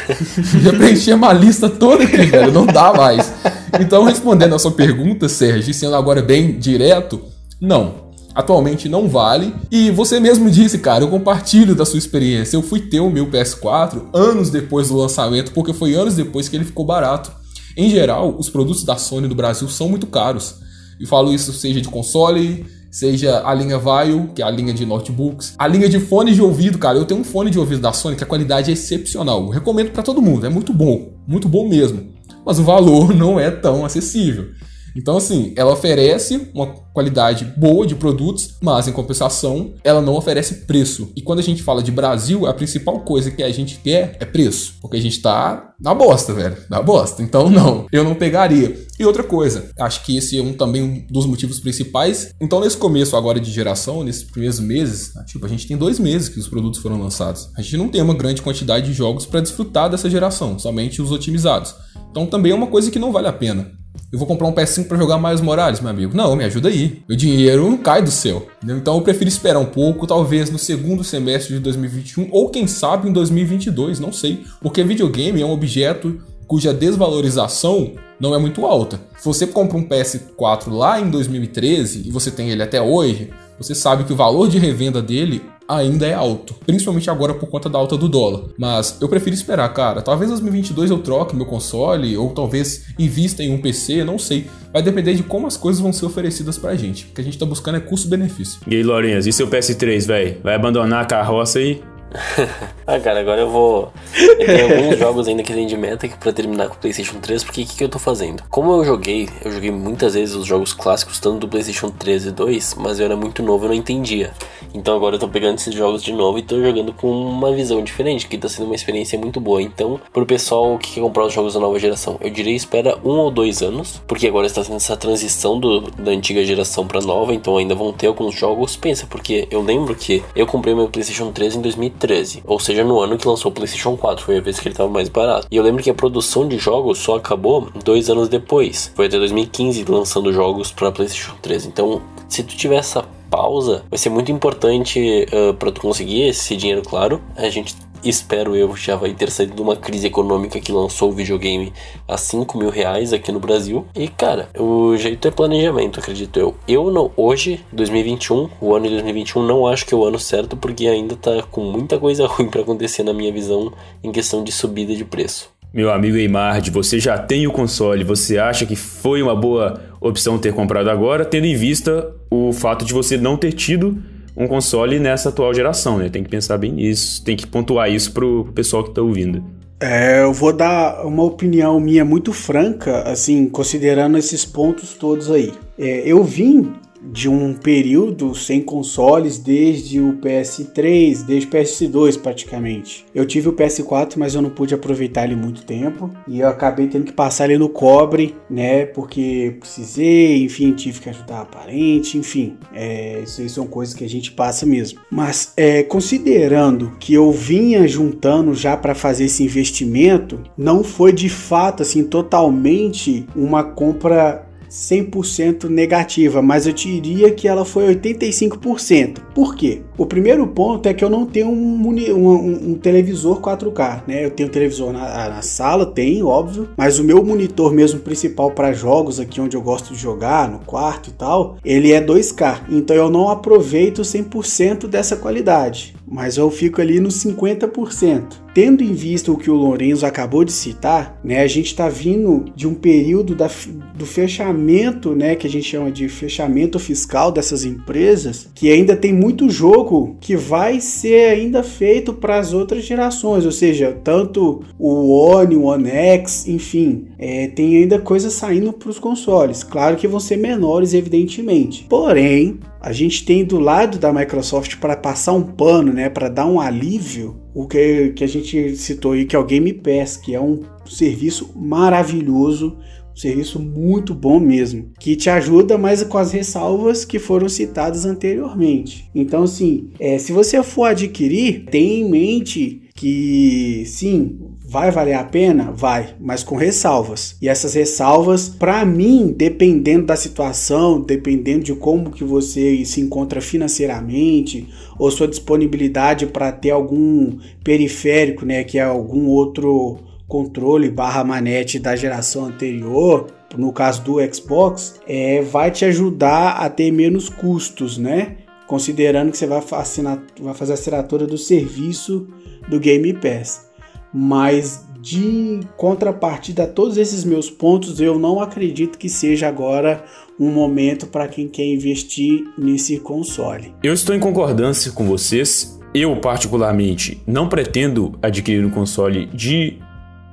já 0.62 0.72
preenchi 0.72 1.12
uma 1.12 1.32
lista 1.32 1.68
toda 1.68 2.04
aqui, 2.04 2.24
velho, 2.24 2.52
não 2.52 2.66
dá 2.66 2.92
mais. 2.92 3.32
Então, 3.80 4.04
respondendo 4.04 4.54
a 4.54 4.58
sua 4.58 4.72
pergunta, 4.72 5.28
Sérgio, 5.28 5.74
sendo 5.74 5.96
agora 5.96 6.22
bem 6.22 6.58
direto, 6.58 7.20
não 7.60 8.03
atualmente 8.34 8.88
não 8.88 9.08
vale. 9.08 9.54
E 9.70 9.90
você 9.90 10.18
mesmo 10.18 10.50
disse, 10.50 10.78
cara, 10.78 11.04
eu 11.04 11.08
compartilho 11.08 11.74
da 11.74 11.84
sua 11.84 11.98
experiência. 11.98 12.56
Eu 12.56 12.62
fui 12.62 12.80
ter 12.80 13.00
o 13.00 13.10
meu 13.10 13.26
PS4 13.26 14.02
anos 14.12 14.50
depois 14.50 14.88
do 14.88 14.96
lançamento, 14.96 15.52
porque 15.52 15.72
foi 15.72 15.94
anos 15.94 16.14
depois 16.14 16.48
que 16.48 16.56
ele 16.56 16.64
ficou 16.64 16.84
barato. 16.84 17.32
Em 17.76 17.88
geral, 17.90 18.36
os 18.38 18.48
produtos 18.48 18.84
da 18.84 18.96
Sony 18.96 19.28
no 19.28 19.34
Brasil 19.34 19.68
são 19.68 19.88
muito 19.88 20.06
caros. 20.06 20.56
E 20.98 21.06
falo 21.06 21.32
isso 21.32 21.52
seja 21.52 21.80
de 21.80 21.88
console, 21.88 22.64
seja 22.90 23.42
a 23.44 23.52
linha 23.52 23.78
Vaio, 23.78 24.30
que 24.34 24.40
é 24.40 24.44
a 24.44 24.50
linha 24.50 24.72
de 24.72 24.86
notebooks, 24.86 25.54
a 25.58 25.66
linha 25.66 25.88
de 25.88 25.98
fones 25.98 26.36
de 26.36 26.42
ouvido, 26.42 26.78
cara. 26.78 26.96
Eu 26.96 27.04
tenho 27.04 27.20
um 27.20 27.24
fone 27.24 27.50
de 27.50 27.58
ouvido 27.58 27.80
da 27.80 27.92
Sony 27.92 28.14
que 28.16 28.22
a 28.22 28.26
qualidade 28.26 28.70
é 28.70 28.74
excepcional. 28.74 29.42
Eu 29.42 29.48
recomendo 29.48 29.90
para 29.90 30.02
todo 30.02 30.22
mundo, 30.22 30.46
é 30.46 30.48
muito 30.48 30.72
bom, 30.72 31.12
muito 31.26 31.48
bom 31.48 31.68
mesmo. 31.68 32.14
Mas 32.46 32.58
o 32.60 32.62
valor 32.62 33.12
não 33.16 33.40
é 33.40 33.50
tão 33.50 33.84
acessível. 33.84 34.50
Então, 34.96 35.16
assim, 35.16 35.52
ela 35.56 35.72
oferece 35.72 36.48
uma 36.54 36.66
qualidade 36.66 37.52
boa 37.56 37.84
de 37.86 37.96
produtos, 37.96 38.54
mas 38.62 38.86
em 38.86 38.92
compensação, 38.92 39.74
ela 39.82 40.00
não 40.00 40.14
oferece 40.14 40.66
preço. 40.66 41.10
E 41.16 41.22
quando 41.22 41.40
a 41.40 41.42
gente 41.42 41.62
fala 41.62 41.82
de 41.82 41.90
Brasil, 41.90 42.46
a 42.46 42.54
principal 42.54 43.00
coisa 43.00 43.30
que 43.30 43.42
a 43.42 43.50
gente 43.50 43.80
quer 43.82 44.16
é 44.20 44.24
preço. 44.24 44.74
Porque 44.80 44.96
a 44.96 45.00
gente 45.00 45.20
tá 45.20 45.74
na 45.80 45.92
bosta, 45.92 46.32
velho. 46.32 46.56
Na 46.70 46.80
bosta. 46.80 47.22
Então, 47.22 47.50
não, 47.50 47.86
eu 47.90 48.04
não 48.04 48.14
pegaria. 48.14 48.84
E 48.98 49.04
outra 49.04 49.24
coisa, 49.24 49.70
acho 49.80 50.04
que 50.04 50.16
esse 50.16 50.38
é 50.38 50.42
um, 50.42 50.52
também 50.52 50.82
um 50.82 51.06
dos 51.10 51.26
motivos 51.26 51.58
principais. 51.58 52.32
Então, 52.40 52.60
nesse 52.60 52.76
começo 52.76 53.16
agora 53.16 53.40
de 53.40 53.50
geração, 53.50 54.04
nesses 54.04 54.22
primeiros 54.22 54.60
meses, 54.60 55.12
né, 55.14 55.24
tipo, 55.26 55.44
a 55.44 55.48
gente 55.48 55.66
tem 55.66 55.76
dois 55.76 55.98
meses 55.98 56.28
que 56.28 56.38
os 56.38 56.46
produtos 56.46 56.80
foram 56.80 57.00
lançados. 57.00 57.50
A 57.56 57.62
gente 57.62 57.76
não 57.76 57.88
tem 57.88 58.00
uma 58.00 58.14
grande 58.14 58.40
quantidade 58.40 58.86
de 58.86 58.92
jogos 58.92 59.26
para 59.26 59.40
desfrutar 59.40 59.90
dessa 59.90 60.08
geração, 60.08 60.58
somente 60.60 61.02
os 61.02 61.10
otimizados. 61.10 61.74
Então, 62.10 62.26
também 62.26 62.52
é 62.52 62.54
uma 62.54 62.68
coisa 62.68 62.90
que 62.90 62.98
não 62.98 63.10
vale 63.10 63.26
a 63.26 63.32
pena. 63.32 63.72
Eu 64.12 64.18
vou 64.18 64.26
comprar 64.26 64.46
um 64.46 64.52
PS5 64.52 64.86
para 64.86 64.96
jogar 64.96 65.18
mais 65.18 65.40
Morales, 65.40 65.80
meu 65.80 65.90
amigo. 65.90 66.16
Não, 66.16 66.36
me 66.36 66.44
ajuda 66.44 66.68
aí. 66.68 67.02
Meu 67.08 67.16
dinheiro 67.16 67.68
não 67.68 67.76
cai 67.76 68.02
do 68.02 68.10
céu. 68.10 68.46
Então 68.62 68.96
eu 68.96 69.02
prefiro 69.02 69.28
esperar 69.28 69.58
um 69.58 69.66
pouco, 69.66 70.06
talvez 70.06 70.50
no 70.50 70.58
segundo 70.58 71.02
semestre 71.02 71.54
de 71.54 71.60
2021 71.60 72.28
ou 72.30 72.48
quem 72.48 72.66
sabe 72.66 73.08
em 73.08 73.12
2022, 73.12 74.00
não 74.00 74.12
sei. 74.12 74.44
Porque 74.60 74.84
videogame 74.84 75.40
é 75.40 75.46
um 75.46 75.52
objeto 75.52 76.20
cuja 76.46 76.72
desvalorização 76.72 77.92
não 78.20 78.34
é 78.34 78.38
muito 78.38 78.64
alta. 78.64 79.00
Se 79.18 79.24
você 79.24 79.46
compra 79.46 79.76
um 79.76 79.88
PS4 79.88 80.70
lá 80.70 81.00
em 81.00 81.10
2013 81.10 82.06
e 82.06 82.10
você 82.10 82.30
tem 82.30 82.50
ele 82.50 82.62
até 82.62 82.80
hoje, 82.80 83.30
você 83.58 83.74
sabe 83.74 84.04
que 84.04 84.12
o 84.12 84.16
valor 84.16 84.48
de 84.48 84.58
revenda 84.58 85.02
dele 85.02 85.42
ainda 85.68 86.06
é 86.06 86.14
alto, 86.14 86.54
principalmente 86.66 87.08
agora 87.10 87.34
por 87.34 87.48
conta 87.48 87.68
da 87.68 87.78
alta 87.78 87.96
do 87.96 88.08
dólar. 88.08 88.44
Mas 88.58 88.98
eu 89.00 89.08
prefiro 89.08 89.34
esperar, 89.34 89.68
cara. 89.72 90.02
Talvez 90.02 90.30
em 90.30 90.34
2022 90.34 90.90
eu 90.90 90.98
troque 90.98 91.36
meu 91.36 91.46
console 91.46 92.16
ou 92.16 92.30
talvez 92.30 92.86
invista 92.98 93.42
em 93.42 93.52
um 93.52 93.60
PC, 93.60 94.04
não 94.04 94.18
sei. 94.18 94.46
Vai 94.72 94.82
depender 94.82 95.14
de 95.14 95.22
como 95.22 95.46
as 95.46 95.56
coisas 95.56 95.80
vão 95.80 95.92
ser 95.92 96.06
oferecidas 96.06 96.58
pra 96.58 96.74
gente. 96.74 97.04
O 97.04 97.14
que 97.14 97.20
a 97.20 97.24
gente 97.24 97.38
tá 97.38 97.46
buscando 97.46 97.76
é 97.76 97.80
custo-benefício. 97.80 98.60
E 98.66 98.74
aí, 98.74 98.82
Lourenço, 98.82 99.28
e 99.28 99.32
seu 99.32 99.48
PS3, 99.48 100.06
velho? 100.06 100.36
Vai 100.42 100.54
abandonar 100.54 101.02
a 101.02 101.06
carroça 101.06 101.58
aí? 101.58 101.80
ah, 102.86 103.00
cara, 103.00 103.20
agora 103.20 103.40
eu 103.40 103.50
vou. 103.50 103.92
Eu 104.38 104.46
tenho 104.46 104.76
alguns 104.76 104.98
jogos 104.98 105.26
ainda 105.26 105.42
que 105.42 105.52
tem 105.52 105.66
de 105.66 105.76
meta 105.76 106.08
pra 106.20 106.32
terminar 106.32 106.68
com 106.68 106.74
o 106.74 106.78
PlayStation 106.78 107.18
3, 107.18 107.42
porque 107.42 107.62
o 107.62 107.66
que, 107.66 107.76
que 107.76 107.84
eu 107.84 107.88
tô 107.88 107.98
fazendo? 107.98 108.44
Como 108.48 108.72
eu 108.72 108.84
joguei, 108.84 109.28
eu 109.44 109.50
joguei 109.50 109.72
muitas 109.72 110.14
vezes 110.14 110.34
os 110.36 110.46
jogos 110.46 110.72
clássicos, 110.72 111.18
tanto 111.18 111.40
do 111.40 111.48
PlayStation 111.48 111.90
3 111.90 112.26
e 112.26 112.30
2, 112.30 112.74
mas 112.78 113.00
eu 113.00 113.06
era 113.06 113.16
muito 113.16 113.42
novo, 113.42 113.64
eu 113.64 113.68
não 113.68 113.74
entendia. 113.74 114.32
Então 114.72 114.96
agora 114.96 115.16
eu 115.16 115.18
tô 115.18 115.28
pegando 115.28 115.58
esses 115.58 115.74
jogos 115.74 116.02
de 116.02 116.12
novo 116.12 116.38
e 116.38 116.42
tô 116.42 116.60
jogando 116.60 116.92
com 116.92 117.10
uma 117.10 117.52
visão 117.52 117.82
diferente, 117.82 118.28
que 118.28 118.38
tá 118.38 118.48
sendo 118.48 118.66
uma 118.66 118.74
experiência 118.76 119.18
muito 119.18 119.40
boa. 119.40 119.60
Então, 119.60 120.00
pro 120.12 120.24
pessoal 120.24 120.78
que 120.78 120.94
quer 120.94 121.00
comprar 121.00 121.26
os 121.26 121.32
jogos 121.32 121.54
da 121.54 121.60
nova 121.60 121.78
geração, 121.78 122.16
eu 122.20 122.30
diria 122.30 122.54
espera 122.54 122.96
um 123.04 123.18
ou 123.18 123.30
dois 123.30 123.60
anos, 123.60 124.00
porque 124.06 124.28
agora 124.28 124.46
está 124.46 124.62
tendo 124.62 124.76
essa 124.76 124.96
transição 124.96 125.58
do, 125.58 125.80
da 125.80 126.12
antiga 126.12 126.44
geração 126.44 126.86
pra 126.86 127.00
nova, 127.00 127.34
então 127.34 127.56
ainda 127.56 127.74
vão 127.74 127.92
ter 127.92 128.06
alguns 128.06 128.34
jogos. 128.34 128.76
Pensa, 128.76 129.06
porque 129.06 129.48
eu 129.50 129.60
lembro 129.62 129.94
que 129.96 130.22
eu 130.36 130.46
comprei 130.46 130.74
meu 130.74 130.88
PlayStation 130.88 131.32
3 131.32 131.56
em 131.56 131.60
2013, 131.60 132.03
ou 132.44 132.58
seja, 132.58 132.84
no 132.84 133.00
ano 133.00 133.16
que 133.16 133.26
lançou 133.26 133.50
o 133.50 133.54
PlayStation 133.54 133.96
4, 133.96 134.24
foi 134.24 134.38
a 134.38 134.40
vez 134.40 134.58
que 134.58 134.68
ele 134.68 134.74
tava 134.74 134.88
mais 134.88 135.08
barato. 135.08 135.46
E 135.50 135.56
eu 135.56 135.62
lembro 135.62 135.82
que 135.82 135.90
a 135.90 135.94
produção 135.94 136.46
de 136.46 136.58
jogos 136.58 136.98
só 136.98 137.16
acabou 137.16 137.68
dois 137.84 138.10
anos 138.10 138.28
depois, 138.28 138.92
foi 138.94 139.06
até 139.06 139.18
2015 139.18 139.84
lançando 139.84 140.32
jogos 140.32 140.70
para 140.70 140.92
PlayStation 140.92 141.34
3. 141.40 141.66
Então, 141.66 142.02
se 142.28 142.42
tu 142.42 142.56
tiver 142.56 142.76
essa 142.76 143.04
pausa 143.30 143.82
vai 143.90 143.98
ser 143.98 144.10
muito 144.10 144.30
importante 144.30 145.26
uh, 145.32 145.54
para 145.54 145.72
tu 145.72 145.80
conseguir 145.80 146.22
esse 146.28 146.56
dinheiro, 146.56 146.82
claro. 146.82 147.20
A 147.36 147.48
gente 147.48 147.74
espero 148.08 148.54
eu, 148.56 148.76
já 148.76 148.96
vai 148.96 149.12
ter 149.12 149.30
saído 149.30 149.54
de 149.54 149.62
uma 149.62 149.76
crise 149.76 150.06
econômica 150.06 150.60
que 150.60 150.72
lançou 150.72 151.10
o 151.10 151.12
videogame 151.12 151.72
a 152.06 152.16
5 152.16 152.58
mil 152.58 152.70
reais 152.70 153.12
aqui 153.12 153.30
no 153.32 153.40
Brasil. 153.40 153.86
E 153.94 154.08
cara, 154.08 154.48
o 154.58 154.96
jeito 154.96 155.26
é 155.28 155.30
planejamento, 155.30 156.00
acredito 156.00 156.38
eu. 156.38 156.54
Eu 156.66 156.90
não, 156.90 157.10
hoje, 157.16 157.60
2021, 157.72 158.48
o 158.60 158.74
ano 158.74 158.86
de 158.86 158.92
2021, 158.94 159.42
não 159.42 159.66
acho 159.66 159.86
que 159.86 159.94
é 159.94 159.96
o 159.96 160.04
ano 160.04 160.18
certo, 160.18 160.56
porque 160.56 160.86
ainda 160.86 161.16
tá 161.16 161.42
com 161.50 161.62
muita 161.62 161.98
coisa 161.98 162.26
ruim 162.28 162.48
para 162.48 162.62
acontecer 162.62 163.02
na 163.02 163.12
minha 163.12 163.32
visão 163.32 163.72
em 164.02 164.12
questão 164.12 164.42
de 164.42 164.52
subida 164.52 164.94
de 164.94 165.04
preço. 165.04 165.54
Meu 165.74 165.92
amigo 165.92 166.16
Eimard, 166.16 166.70
você 166.70 167.00
já 167.00 167.18
tem 167.18 167.48
o 167.48 167.50
console, 167.50 168.04
você 168.04 168.38
acha 168.38 168.64
que 168.64 168.76
foi 168.76 169.20
uma 169.20 169.34
boa 169.34 169.82
opção 170.00 170.38
ter 170.38 170.54
comprado 170.54 170.88
agora, 170.88 171.24
tendo 171.24 171.46
em 171.46 171.56
vista 171.56 172.14
o 172.30 172.52
fato 172.52 172.84
de 172.84 172.92
você 172.92 173.16
não 173.16 173.36
ter 173.36 173.52
tido 173.52 174.00
um 174.36 174.46
console 174.46 174.98
nessa 174.98 175.28
atual 175.28 175.54
geração, 175.54 175.98
né? 175.98 176.08
Tem 176.08 176.22
que 176.22 176.30
pensar 176.30 176.58
bem 176.58 176.72
nisso, 176.72 177.22
tem 177.24 177.36
que 177.36 177.46
pontuar 177.46 177.90
isso 177.90 178.12
pro 178.12 178.50
pessoal 178.54 178.84
que 178.84 178.90
tá 178.90 179.02
ouvindo. 179.02 179.42
É, 179.80 180.22
eu 180.22 180.32
vou 180.32 180.52
dar 180.52 181.04
uma 181.04 181.22
opinião 181.22 181.78
minha 181.78 182.04
muito 182.04 182.32
franca, 182.32 183.02
assim, 183.02 183.48
considerando 183.48 184.16
esses 184.16 184.44
pontos 184.44 184.94
todos 184.94 185.30
aí. 185.30 185.52
É, 185.78 186.02
eu 186.06 186.24
vim 186.24 186.72
de 187.12 187.28
um 187.28 187.54
período 187.54 188.34
sem 188.34 188.60
consoles 188.60 189.38
desde 189.38 190.00
o 190.00 190.14
PS3, 190.14 191.24
desde 191.24 191.46
o 191.46 191.50
PS2 191.50 192.20
praticamente. 192.20 193.04
Eu 193.14 193.26
tive 193.26 193.48
o 193.48 193.52
PS4, 193.52 194.14
mas 194.16 194.34
eu 194.34 194.42
não 194.42 194.50
pude 194.50 194.74
aproveitar 194.74 195.24
ele 195.24 195.36
muito 195.36 195.64
tempo 195.64 196.10
e 196.26 196.40
eu 196.40 196.48
acabei 196.48 196.86
tendo 196.86 197.04
que 197.04 197.12
passar 197.12 197.44
ele 197.44 197.58
no 197.58 197.68
cobre, 197.68 198.34
né? 198.48 198.86
Porque 198.86 199.56
precisei, 199.60 200.44
enfim, 200.44 200.72
tive 200.72 201.00
que 201.00 201.10
ajudar 201.10 201.42
a 201.42 201.44
parente, 201.44 202.18
enfim, 202.18 202.56
é, 202.72 203.20
isso 203.22 203.40
aí 203.40 203.48
são 203.48 203.66
coisas 203.66 203.94
que 203.94 204.04
a 204.04 204.08
gente 204.08 204.32
passa 204.32 204.66
mesmo. 204.66 205.00
Mas 205.10 205.52
é, 205.56 205.82
considerando 205.82 206.92
que 206.98 207.14
eu 207.14 207.30
vinha 207.30 207.86
juntando 207.86 208.54
já 208.54 208.76
para 208.76 208.94
fazer 208.94 209.24
esse 209.24 209.42
investimento, 209.42 210.40
não 210.56 210.82
foi 210.82 211.12
de 211.12 211.28
fato 211.28 211.82
assim 211.82 212.04
totalmente 212.04 213.26
uma 213.34 213.62
compra 213.62 214.46
100% 214.74 215.68
negativa, 215.68 216.42
mas 216.42 216.66
eu 216.66 216.72
diria 216.72 217.30
que 217.30 217.46
ela 217.46 217.64
foi 217.64 217.94
85%. 217.94 219.20
Por 219.32 219.54
quê? 219.54 219.82
O 219.96 220.04
primeiro 220.04 220.44
ponto 220.48 220.88
é 220.88 220.92
que 220.92 221.04
eu 221.04 221.08
não 221.08 221.24
tenho 221.24 221.48
um, 221.48 221.80
um, 221.80 222.70
um 222.70 222.74
televisor 222.74 223.40
4K, 223.40 224.02
né? 224.08 224.24
Eu 224.24 224.32
tenho 224.32 224.48
um 224.48 224.52
televisor 224.52 224.92
na, 224.92 225.28
na, 225.28 225.42
sala, 225.42 225.86
tem, 225.86 226.24
óbvio, 226.24 226.70
mas 226.76 226.98
o 226.98 227.04
meu 227.04 227.24
monitor 227.24 227.72
mesmo 227.72 228.00
principal 228.00 228.50
para 228.50 228.72
jogos 228.72 229.20
aqui 229.20 229.40
onde 229.40 229.56
eu 229.56 229.62
gosto 229.62 229.94
de 229.94 230.00
jogar, 230.00 230.50
no 230.50 230.58
quarto 230.58 231.10
e 231.10 231.12
tal, 231.12 231.56
ele 231.64 231.92
é 231.92 232.04
2K. 232.04 232.62
Então 232.68 232.96
eu 232.96 233.08
não 233.08 233.28
aproveito 233.28 234.02
100% 234.02 234.88
dessa 234.88 235.14
qualidade, 235.14 235.94
mas 236.04 236.36
eu 236.36 236.50
fico 236.50 236.80
ali 236.80 236.98
no 236.98 237.10
50%. 237.10 238.43
Tendo 238.54 238.84
em 238.84 238.92
vista 238.92 239.32
o 239.32 239.36
que 239.36 239.50
o 239.50 239.54
Lourenço 239.54 240.06
acabou 240.06 240.44
de 240.44 240.52
citar, 240.52 241.18
né, 241.24 241.40
a 241.40 241.46
gente 241.48 241.66
está 241.66 241.88
vindo 241.88 242.44
de 242.54 242.68
um 242.68 242.74
período 242.74 243.34
da, 243.34 243.50
do 243.96 244.06
fechamento, 244.06 245.12
né, 245.12 245.34
que 245.34 245.44
a 245.44 245.50
gente 245.50 245.68
chama 245.68 245.90
de 245.90 246.08
fechamento 246.08 246.78
fiscal 246.78 247.32
dessas 247.32 247.64
empresas, 247.64 248.48
que 248.54 248.70
ainda 248.70 248.94
tem 248.94 249.12
muito 249.12 249.50
jogo 249.50 250.16
que 250.20 250.36
vai 250.36 250.80
ser 250.80 251.30
ainda 251.30 251.64
feito 251.64 252.14
para 252.14 252.38
as 252.38 252.52
outras 252.52 252.84
gerações, 252.84 253.44
ou 253.44 253.50
seja, 253.50 253.96
tanto 254.04 254.62
o 254.78 255.10
One, 255.10 255.56
o 255.56 255.64
One 255.64 255.90
X, 255.90 256.46
enfim, 256.46 257.06
é, 257.18 257.48
tem 257.48 257.76
ainda 257.76 257.98
coisas 257.98 258.34
saindo 258.34 258.72
para 258.72 258.90
os 258.90 259.00
consoles. 259.00 259.64
Claro 259.64 259.96
que 259.96 260.06
vão 260.06 260.20
ser 260.20 260.36
menores, 260.36 260.94
evidentemente. 260.94 261.86
Porém, 261.88 262.60
a 262.84 262.92
gente 262.92 263.24
tem 263.24 263.46
do 263.46 263.58
lado 263.58 263.98
da 263.98 264.12
Microsoft 264.12 264.76
para 264.76 264.94
passar 264.94 265.32
um 265.32 265.42
pano, 265.42 265.90
né, 265.90 266.10
para 266.10 266.28
dar 266.28 266.44
um 266.44 266.60
alívio, 266.60 267.40
o 267.54 267.66
que, 267.66 268.10
que 268.10 268.22
a 268.22 268.26
gente 268.26 268.76
citou 268.76 269.12
aí, 269.12 269.24
que 269.24 269.34
é 269.34 269.38
o 269.38 269.44
Game 269.44 269.72
Pass, 269.72 270.18
que 270.18 270.34
é 270.34 270.40
um 270.40 270.60
serviço 270.84 271.50
maravilhoso, 271.56 272.76
um 273.14 273.16
serviço 273.16 273.60
muito 273.60 274.12
bom 274.12 274.40
mesmo, 274.40 274.90
que 274.98 275.14
te 275.14 275.30
ajuda, 275.30 275.78
mas 275.78 276.02
com 276.02 276.18
as 276.18 276.32
ressalvas 276.32 277.04
que 277.04 277.18
foram 277.18 277.48
citadas 277.48 278.04
anteriormente. 278.04 279.08
Então, 279.14 279.44
assim, 279.44 279.90
é, 280.00 280.18
se 280.18 280.32
você 280.32 280.62
for 280.62 280.86
adquirir, 280.86 281.66
tenha 281.70 282.00
em 282.00 282.10
mente 282.10 282.82
que 282.94 283.84
sim, 283.86 284.38
Vai 284.74 284.90
valer 284.90 285.12
a 285.12 285.22
pena? 285.22 285.70
Vai, 285.70 286.16
mas 286.18 286.42
com 286.42 286.56
ressalvas. 286.56 287.36
E 287.40 287.48
essas 287.48 287.74
ressalvas, 287.74 288.48
para 288.48 288.84
mim, 288.84 289.32
dependendo 289.36 290.06
da 290.06 290.16
situação, 290.16 291.00
dependendo 291.00 291.62
de 291.62 291.74
como 291.74 292.10
que 292.10 292.24
você 292.24 292.84
se 292.84 293.00
encontra 293.00 293.40
financeiramente 293.40 294.66
ou 294.98 295.10
sua 295.12 295.28
disponibilidade 295.28 296.26
para 296.26 296.50
ter 296.50 296.70
algum 296.70 297.38
periférico, 297.62 298.46
né, 298.46 298.64
que 298.64 298.76
é 298.76 298.82
algum 298.82 299.28
outro 299.28 299.98
controle 300.34 300.90
barra 300.90 301.22
manete 301.22 301.78
da 301.78 301.94
geração 301.94 302.46
anterior, 302.46 303.28
no 303.56 303.72
caso 303.72 304.02
do 304.02 304.34
Xbox, 304.34 305.00
é, 305.06 305.42
vai 305.42 305.70
te 305.70 305.84
ajudar 305.84 306.56
a 306.56 306.68
ter 306.68 306.90
menos 306.90 307.28
custos, 307.28 307.96
né? 307.96 308.38
Considerando 308.66 309.30
que 309.30 309.38
você 309.38 309.46
vai, 309.46 309.62
assinar, 309.72 310.20
vai 310.40 310.54
fazer 310.54 310.72
a 310.72 310.74
assinatura 310.74 311.26
do 311.26 311.38
serviço 311.38 312.26
do 312.68 312.80
Game 312.80 313.12
Pass 313.14 313.72
mas 314.14 314.86
de 315.00 315.58
contrapartida 315.76 316.62
a 316.62 316.66
todos 316.68 316.96
esses 316.96 317.24
meus 317.24 317.50
pontos, 317.50 318.00
eu 318.00 318.16
não 318.16 318.40
acredito 318.40 318.96
que 318.96 319.08
seja 319.08 319.48
agora 319.48 320.04
um 320.38 320.50
momento 320.50 321.08
para 321.08 321.26
quem 321.26 321.48
quer 321.48 321.66
investir 321.66 322.44
nesse 322.56 323.00
console. 323.00 323.74
Eu 323.82 323.92
estou 323.92 324.14
em 324.14 324.20
concordância 324.20 324.92
com 324.92 325.04
vocês. 325.04 325.78
Eu, 325.92 326.16
particularmente, 326.16 327.20
não 327.26 327.48
pretendo 327.48 328.18
adquirir 328.22 328.64
um 328.64 328.70
console 328.70 329.26
de 329.26 329.78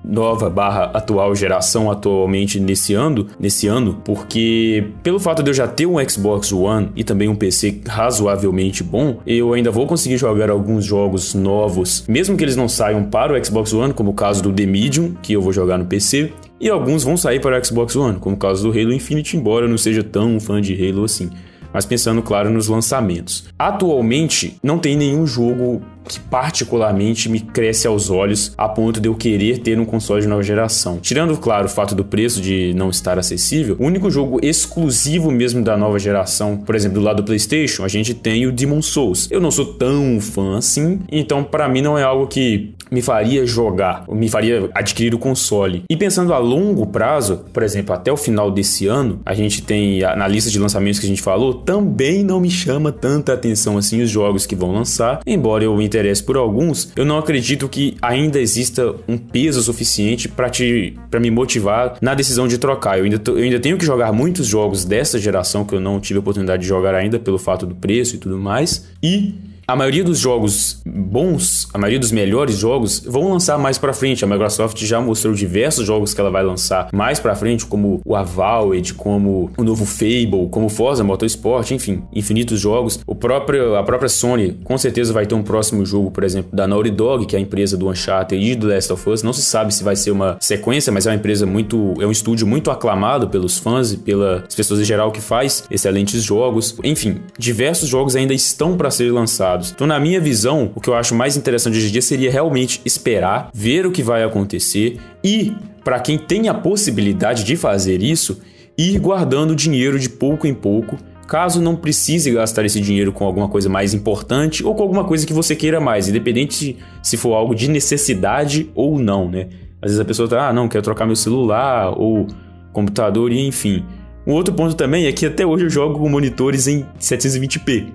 nova 0.03 0.49
barra 0.49 0.85
atual 0.93 1.35
geração 1.35 1.91
atualmente 1.91 2.59
nesse 2.59 2.93
ano, 2.93 3.27
nesse 3.39 3.67
ano, 3.67 4.01
porque 4.03 4.87
pelo 5.03 5.19
fato 5.19 5.43
de 5.43 5.49
eu 5.49 5.53
já 5.53 5.67
ter 5.67 5.85
um 5.85 5.97
Xbox 6.07 6.51
One 6.51 6.89
e 6.95 7.03
também 7.03 7.27
um 7.27 7.35
PC 7.35 7.81
razoavelmente 7.87 8.83
bom, 8.83 9.19
eu 9.25 9.53
ainda 9.53 9.71
vou 9.71 9.85
conseguir 9.85 10.17
jogar 10.17 10.49
alguns 10.49 10.85
jogos 10.85 11.33
novos, 11.33 12.03
mesmo 12.07 12.35
que 12.35 12.43
eles 12.43 12.55
não 12.55 12.67
saiam 12.67 13.03
para 13.03 13.33
o 13.33 13.45
Xbox 13.45 13.73
One, 13.73 13.93
como 13.93 14.11
o 14.11 14.13
caso 14.13 14.41
do 14.41 14.51
The 14.51 14.65
Medium, 14.65 15.13
que 15.21 15.33
eu 15.33 15.41
vou 15.41 15.53
jogar 15.53 15.77
no 15.77 15.85
PC, 15.85 16.31
e 16.59 16.69
alguns 16.69 17.03
vão 17.03 17.17
sair 17.17 17.39
para 17.39 17.59
o 17.59 17.65
Xbox 17.65 17.95
One, 17.95 18.19
como 18.19 18.35
o 18.35 18.39
caso 18.39 18.63
do 18.63 18.69
Halo 18.69 18.93
Infinite, 18.93 19.35
embora 19.35 19.65
eu 19.65 19.69
não 19.69 19.77
seja 19.77 20.03
tão 20.03 20.39
fã 20.39 20.61
de 20.61 20.73
Halo 20.73 21.03
assim 21.03 21.29
mas 21.73 21.85
pensando, 21.85 22.21
claro, 22.21 22.49
nos 22.49 22.67
lançamentos. 22.67 23.45
Atualmente, 23.57 24.57
não 24.63 24.79
tem 24.79 24.95
nenhum 24.95 25.25
jogo 25.25 25.81
que 26.07 26.19
particularmente 26.19 27.29
me 27.29 27.39
cresce 27.39 27.87
aos 27.87 28.09
olhos 28.09 28.53
a 28.57 28.67
ponto 28.67 28.99
de 28.99 29.07
eu 29.07 29.15
querer 29.15 29.59
ter 29.59 29.79
um 29.79 29.85
console 29.85 30.21
de 30.21 30.27
nova 30.27 30.43
geração. 30.43 30.99
Tirando, 30.99 31.37
claro, 31.37 31.67
o 31.67 31.69
fato 31.69 31.95
do 31.95 32.03
preço 32.03 32.41
de 32.41 32.73
não 32.73 32.89
estar 32.89 33.17
acessível, 33.19 33.77
o 33.79 33.85
único 33.85 34.09
jogo 34.09 34.39
exclusivo 34.41 35.31
mesmo 35.31 35.63
da 35.63 35.77
nova 35.77 35.99
geração, 35.99 36.57
por 36.57 36.75
exemplo, 36.75 36.99
do 36.99 37.05
lado 37.05 37.17
do 37.17 37.25
PlayStation, 37.25 37.83
a 37.83 37.87
gente 37.87 38.13
tem 38.13 38.45
o 38.45 38.51
Demon 38.51 38.81
Souls. 38.81 39.27
Eu 39.31 39.39
não 39.39 39.51
sou 39.51 39.73
tão 39.73 40.19
fã 40.19 40.57
assim, 40.57 40.99
então 41.11 41.43
para 41.43 41.69
mim 41.69 41.81
não 41.81 41.97
é 41.97 42.03
algo 42.03 42.27
que 42.27 42.73
me 42.91 43.01
faria 43.01 43.45
jogar, 43.45 44.03
me 44.09 44.29
faria 44.29 44.69
adquirir 44.73 45.15
o 45.15 45.19
console. 45.19 45.83
E 45.89 45.95
pensando 45.95 46.33
a 46.33 46.37
longo 46.37 46.85
prazo, 46.85 47.45
por 47.53 47.63
exemplo, 47.63 47.95
até 47.95 48.11
o 48.11 48.17
final 48.17 48.51
desse 48.51 48.87
ano, 48.87 49.21
a 49.25 49.33
gente 49.33 49.61
tem 49.61 50.01
na 50.01 50.27
lista 50.27 50.49
de 50.49 50.59
lançamentos 50.59 50.99
que 50.99 51.05
a 51.05 51.09
gente 51.09 51.21
falou, 51.21 51.53
também 51.53 52.23
não 52.23 52.41
me 52.41 52.51
chama 52.51 52.91
tanta 52.91 53.33
atenção 53.33 53.77
assim 53.77 54.01
os 54.01 54.09
jogos 54.09 54.45
que 54.45 54.55
vão 54.55 54.73
lançar, 54.73 55.21
embora 55.25 55.63
eu 55.63 55.75
me 55.75 55.85
interesse 55.85 56.21
por 56.21 56.35
alguns, 56.35 56.91
eu 56.95 57.05
não 57.05 57.17
acredito 57.17 57.69
que 57.69 57.95
ainda 58.01 58.39
exista 58.39 58.93
um 59.07 59.17
peso 59.17 59.61
suficiente 59.61 60.27
para 60.27 60.49
te 60.49 60.97
para 61.09 61.19
me 61.19 61.31
motivar 61.31 61.97
na 62.01 62.13
decisão 62.13 62.47
de 62.47 62.57
trocar. 62.57 62.97
Eu 62.97 63.05
ainda, 63.05 63.19
tô, 63.19 63.33
eu 63.33 63.43
ainda 63.43 63.59
tenho 63.59 63.77
que 63.77 63.85
jogar 63.85 64.11
muitos 64.11 64.47
jogos 64.47 64.83
dessa 64.83 65.19
geração 65.19 65.63
que 65.63 65.73
eu 65.73 65.79
não 65.79 65.99
tive 65.99 66.17
a 66.17 66.21
oportunidade 66.21 66.63
de 66.63 66.67
jogar 66.67 66.95
ainda 66.95 67.19
pelo 67.19 67.37
fato 67.37 67.65
do 67.65 67.75
preço 67.75 68.15
e 68.15 68.17
tudo 68.17 68.37
mais. 68.37 68.87
E 69.01 69.35
a 69.71 69.75
maioria 69.75 70.03
dos 70.03 70.19
jogos 70.19 70.81
bons, 70.85 71.69
a 71.73 71.77
maioria 71.77 71.97
dos 71.97 72.11
melhores 72.11 72.57
jogos 72.57 73.01
vão 73.07 73.31
lançar 73.31 73.57
mais 73.57 73.77
para 73.77 73.93
frente. 73.93 74.25
A 74.25 74.27
Microsoft 74.27 74.77
já 74.83 74.99
mostrou 74.99 75.33
diversos 75.33 75.87
jogos 75.87 76.13
que 76.13 76.19
ela 76.19 76.29
vai 76.29 76.43
lançar 76.43 76.89
mais 76.91 77.21
para 77.21 77.33
frente, 77.35 77.65
como 77.65 78.01
o 78.03 78.13
Avowed, 78.13 78.93
como 78.95 79.49
o 79.57 79.63
novo 79.63 79.85
Fable, 79.85 80.49
como 80.51 80.67
Forza 80.67 81.05
Motorsport, 81.05 81.71
enfim, 81.71 82.03
infinitos 82.13 82.59
jogos. 82.59 82.99
O 83.07 83.15
próprio, 83.15 83.77
a 83.77 83.83
própria 83.83 84.09
Sony 84.09 84.59
com 84.61 84.77
certeza 84.77 85.13
vai 85.13 85.25
ter 85.25 85.35
um 85.35 85.41
próximo 85.41 85.85
jogo, 85.85 86.11
por 86.11 86.25
exemplo, 86.25 86.49
da 86.53 86.67
Naughty 86.67 86.91
Dog, 86.91 87.25
que 87.25 87.37
é 87.37 87.39
a 87.39 87.41
empresa 87.41 87.77
do 87.77 87.87
Uncharted 87.87 88.43
e 88.43 88.53
do 88.55 88.67
Last 88.67 88.91
of 88.91 89.09
Us. 89.09 89.23
Não 89.23 89.31
se 89.31 89.41
sabe 89.41 89.73
se 89.73 89.85
vai 89.85 89.95
ser 89.95 90.11
uma 90.11 90.35
sequência, 90.41 90.91
mas 90.91 91.07
é 91.07 91.11
uma 91.11 91.15
empresa 91.15 91.45
muito, 91.45 91.93
é 92.01 92.05
um 92.05 92.11
estúdio 92.11 92.45
muito 92.45 92.69
aclamado 92.69 93.29
pelos 93.29 93.57
fãs 93.57 93.93
e 93.93 93.97
pelas 93.97 94.53
pessoas 94.53 94.81
em 94.81 94.83
geral 94.83 95.13
que 95.13 95.21
faz 95.21 95.63
excelentes 95.71 96.21
jogos. 96.21 96.75
Enfim, 96.83 97.21
diversos 97.39 97.87
jogos 97.87 98.17
ainda 98.17 98.33
estão 98.33 98.75
para 98.75 98.91
ser 98.91 99.09
lançados. 99.13 99.60
Então, 99.69 99.85
na 99.85 99.99
minha 99.99 100.19
visão, 100.19 100.71
o 100.73 100.81
que 100.81 100.89
eu 100.89 100.95
acho 100.95 101.13
mais 101.13 101.37
interessante 101.37 101.77
hoje 101.77 101.89
em 101.89 101.91
dia 101.91 102.01
seria 102.01 102.31
realmente 102.31 102.81
esperar, 102.83 103.49
ver 103.53 103.85
o 103.85 103.91
que 103.91 104.01
vai 104.01 104.23
acontecer 104.23 104.97
e, 105.23 105.53
para 105.83 105.99
quem 105.99 106.17
tem 106.17 106.49
a 106.49 106.53
possibilidade 106.53 107.43
de 107.43 107.55
fazer 107.55 108.01
isso, 108.01 108.41
ir 108.77 108.97
guardando 108.99 109.55
dinheiro 109.55 109.99
de 109.99 110.09
pouco 110.09 110.47
em 110.47 110.53
pouco 110.53 110.97
caso 111.31 111.61
não 111.61 111.77
precise 111.77 112.29
gastar 112.29 112.65
esse 112.65 112.81
dinheiro 112.81 113.13
com 113.13 113.23
alguma 113.23 113.47
coisa 113.47 113.69
mais 113.69 113.93
importante 113.93 114.65
ou 114.65 114.75
com 114.75 114.83
alguma 114.83 115.05
coisa 115.05 115.25
que 115.25 115.31
você 115.31 115.55
queira 115.55 115.79
mais, 115.79 116.09
independente 116.09 116.77
se 117.01 117.15
for 117.15 117.35
algo 117.35 117.55
de 117.55 117.69
necessidade 117.69 118.69
ou 118.75 118.99
não, 118.99 119.29
né? 119.29 119.47
Às 119.81 119.91
vezes 119.91 119.99
a 120.01 120.03
pessoa 120.03 120.27
tá, 120.27 120.49
ah, 120.49 120.53
não, 120.53 120.67
quero 120.67 120.83
trocar 120.83 121.05
meu 121.05 121.15
celular 121.15 121.97
ou 121.97 122.27
computador 122.73 123.31
e 123.31 123.47
enfim. 123.47 123.85
Um 124.27 124.33
outro 124.33 124.53
ponto 124.53 124.75
também 124.75 125.05
é 125.05 125.11
que 125.13 125.25
até 125.25 125.45
hoje 125.45 125.63
eu 125.63 125.69
jogo 125.69 125.99
com 125.99 126.09
monitores 126.09 126.67
em 126.67 126.85
720p, 126.99 127.87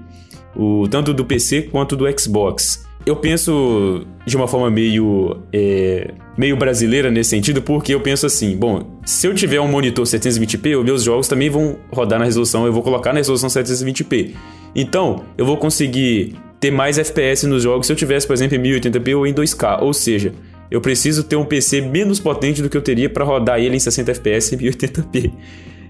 o, 0.57 0.89
tanto 0.89 1.13
do 1.13 1.25
PC 1.25 1.63
quanto 1.63 1.97
do 1.97 2.05
Xbox. 2.19 2.87
Eu 3.05 3.15
penso 3.15 4.05
de 4.27 4.37
uma 4.37 4.49
forma 4.49 4.69
meio, 4.69 5.37
é, 5.53 6.11
meio 6.37 6.57
brasileira 6.57 7.09
nesse 7.09 7.31
sentido, 7.31 7.63
porque 7.63 7.95
eu 7.95 8.01
penso 8.01 8.27
assim: 8.27 8.57
bom, 8.57 8.99
se 9.05 9.29
eu 9.29 9.35
tiver 9.35 9.61
um 9.61 9.69
monitor 9.69 10.05
720p, 10.05 10.77
os 10.77 10.85
meus 10.85 11.03
jogos 11.05 11.29
também 11.29 11.49
vão 11.49 11.77
rodar 11.93 12.19
na 12.19 12.25
resolução, 12.25 12.67
eu 12.67 12.73
vou 12.73 12.83
colocar 12.83 13.13
na 13.13 13.19
resolução 13.19 13.49
720p. 13.49 14.33
Então, 14.75 15.25
eu 15.39 15.47
vou 15.47 15.57
conseguir 15.57 16.35
ter 16.59 16.71
mais 16.71 16.99
FPS 16.99 17.47
nos 17.47 17.63
jogos 17.63 17.87
se 17.87 17.93
eu 17.93 17.97
tivesse, 17.97 18.27
por 18.27 18.33
exemplo, 18.33 18.57
em 18.57 18.63
1080p 18.63 19.17
ou 19.17 19.27
em 19.27 19.33
2K. 19.33 19.83
Ou 19.83 19.95
seja, 19.95 20.33
eu 20.71 20.81
preciso 20.81 21.23
ter 21.23 21.37
um 21.37 21.45
PC 21.45 21.81
menos 21.81 22.19
potente 22.19 22.61
do 22.61 22.69
que 22.69 22.77
eu 22.77 22.83
teria 22.83 23.09
para 23.09 23.25
rodar 23.25 23.61
ele 23.61 23.77
em 23.77 23.79
60 23.79 24.11
FPS 24.11 24.55
e 24.55 24.59
1080p. 24.59 25.33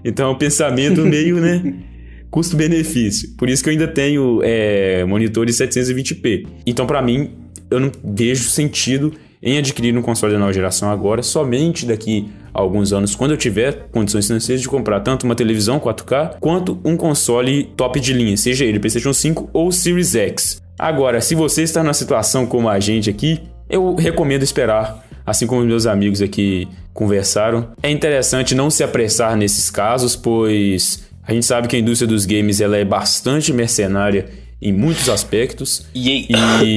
Então 0.05 0.29
é 0.29 0.31
um 0.31 0.37
pensamento 0.37 1.01
meio, 1.01 1.37
né? 1.37 1.73
Custo-benefício. 2.29 3.29
Por 3.37 3.49
isso 3.49 3.63
que 3.63 3.69
eu 3.69 3.71
ainda 3.71 3.87
tenho 3.87 4.41
é, 4.43 5.03
monitores 5.05 5.57
720p. 5.57 6.47
Então, 6.65 6.85
para 6.85 7.01
mim, 7.01 7.31
eu 7.69 7.79
não 7.79 7.91
vejo 8.03 8.49
sentido 8.49 9.13
em 9.41 9.57
adquirir 9.57 9.95
um 9.97 10.01
console 10.01 10.33
da 10.33 10.39
nova 10.39 10.53
geração 10.53 10.89
agora, 10.89 11.21
somente 11.21 11.85
daqui 11.85 12.27
a 12.53 12.59
alguns 12.59 12.91
anos, 12.91 13.15
quando 13.15 13.31
eu 13.31 13.37
tiver 13.37 13.87
condições 13.91 14.25
financeiras 14.25 14.61
de 14.61 14.67
comprar 14.67 14.99
tanto 15.01 15.25
uma 15.25 15.35
televisão 15.35 15.79
4K 15.79 16.37
quanto 16.39 16.79
um 16.83 16.97
console 16.97 17.65
top 17.75 17.99
de 17.99 18.13
linha, 18.13 18.35
seja 18.35 18.65
ele 18.65 18.79
PlayStation 18.79 19.13
5 19.13 19.49
ou 19.53 19.71
Series 19.71 20.15
X. 20.15 20.61
Agora, 20.77 21.21
se 21.21 21.35
você 21.35 21.63
está 21.63 21.83
na 21.83 21.93
situação 21.93 22.45
como 22.45 22.67
a 22.67 22.79
gente 22.79 23.09
aqui, 23.09 23.41
eu 23.69 23.95
recomendo 23.95 24.43
esperar, 24.43 25.05
assim 25.25 25.45
como 25.45 25.63
meus 25.63 25.85
amigos 25.85 26.21
aqui 26.21 26.67
conversaram. 26.93 27.69
É 27.83 27.91
interessante 27.91 28.55
não 28.55 28.69
se 28.69 28.83
apressar 28.83 29.35
nesses 29.35 29.69
casos, 29.69 30.15
pois 30.15 31.06
a 31.27 31.33
gente 31.33 31.45
sabe 31.45 31.67
que 31.67 31.75
a 31.75 31.79
indústria 31.79 32.07
dos 32.07 32.25
games 32.25 32.61
ela 32.61 32.77
é 32.77 32.85
bastante 32.85 33.51
mercenária 33.51 34.27
em 34.61 34.71
muitos 34.71 35.09
aspectos. 35.09 35.85
E, 35.93 36.27
e 36.31 36.75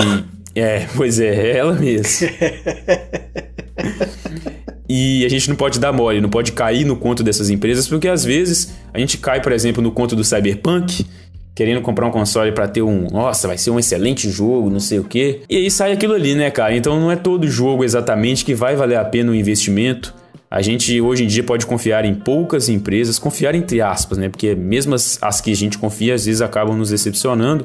é, 0.55 0.87
pois 0.97 1.21
é, 1.21 1.29
é 1.29 1.57
ela 1.59 1.75
mesmo. 1.75 2.29
E 4.93 5.25
a 5.25 5.29
gente 5.29 5.49
não 5.49 5.55
pode 5.55 5.79
dar 5.79 5.93
mole, 5.93 6.21
não 6.21 6.29
pode 6.29 6.51
cair 6.51 6.85
no 6.85 6.97
conto 6.97 7.23
dessas 7.23 7.49
empresas, 7.49 7.87
porque 7.87 8.09
às 8.09 8.25
vezes 8.25 8.75
a 8.93 8.99
gente 8.99 9.19
cai, 9.19 9.41
por 9.41 9.53
exemplo, 9.53 9.81
no 9.81 9.93
conto 9.93 10.17
do 10.17 10.25
Cyberpunk, 10.25 11.07
querendo 11.55 11.81
comprar 11.81 12.09
um 12.09 12.11
console 12.11 12.51
para 12.51 12.67
ter 12.67 12.83
um, 12.83 13.07
nossa, 13.09 13.47
vai 13.47 13.57
ser 13.57 13.71
um 13.71 13.79
excelente 13.79 14.29
jogo, 14.29 14.69
não 14.69 14.81
sei 14.81 14.99
o 14.99 15.05
quê. 15.05 15.43
E 15.49 15.59
aí 15.59 15.71
sai 15.71 15.93
aquilo 15.93 16.13
ali, 16.13 16.35
né, 16.35 16.51
cara? 16.51 16.75
Então 16.75 16.99
não 16.99 17.09
é 17.09 17.15
todo 17.15 17.47
jogo 17.47 17.85
exatamente 17.85 18.45
que 18.45 18.53
vai 18.53 18.75
valer 18.75 18.97
a 18.97 19.05
pena 19.05 19.31
o 19.31 19.35
investimento. 19.35 20.13
A 20.51 20.61
gente 20.63 21.01
hoje 21.01 21.23
em 21.23 21.27
dia 21.29 21.45
pode 21.45 21.65
confiar 21.65 22.05
em 22.05 22.13
poucas 22.13 22.69
empresas, 22.69 23.21
confiar 23.21 23.55
entre 23.55 23.81
aspas, 23.81 24.19
né? 24.19 24.29
Porque 24.29 24.55
mesmo 24.55 24.97
as, 24.97 25.17
as 25.23 25.41
que 25.41 25.53
a 25.53 25.57
gente 25.57 25.79
confia 25.79 26.15
às 26.15 26.27
vezes 26.27 26.43
acabam 26.43 26.77
nos 26.77 26.91
decepcionando. 26.91 27.65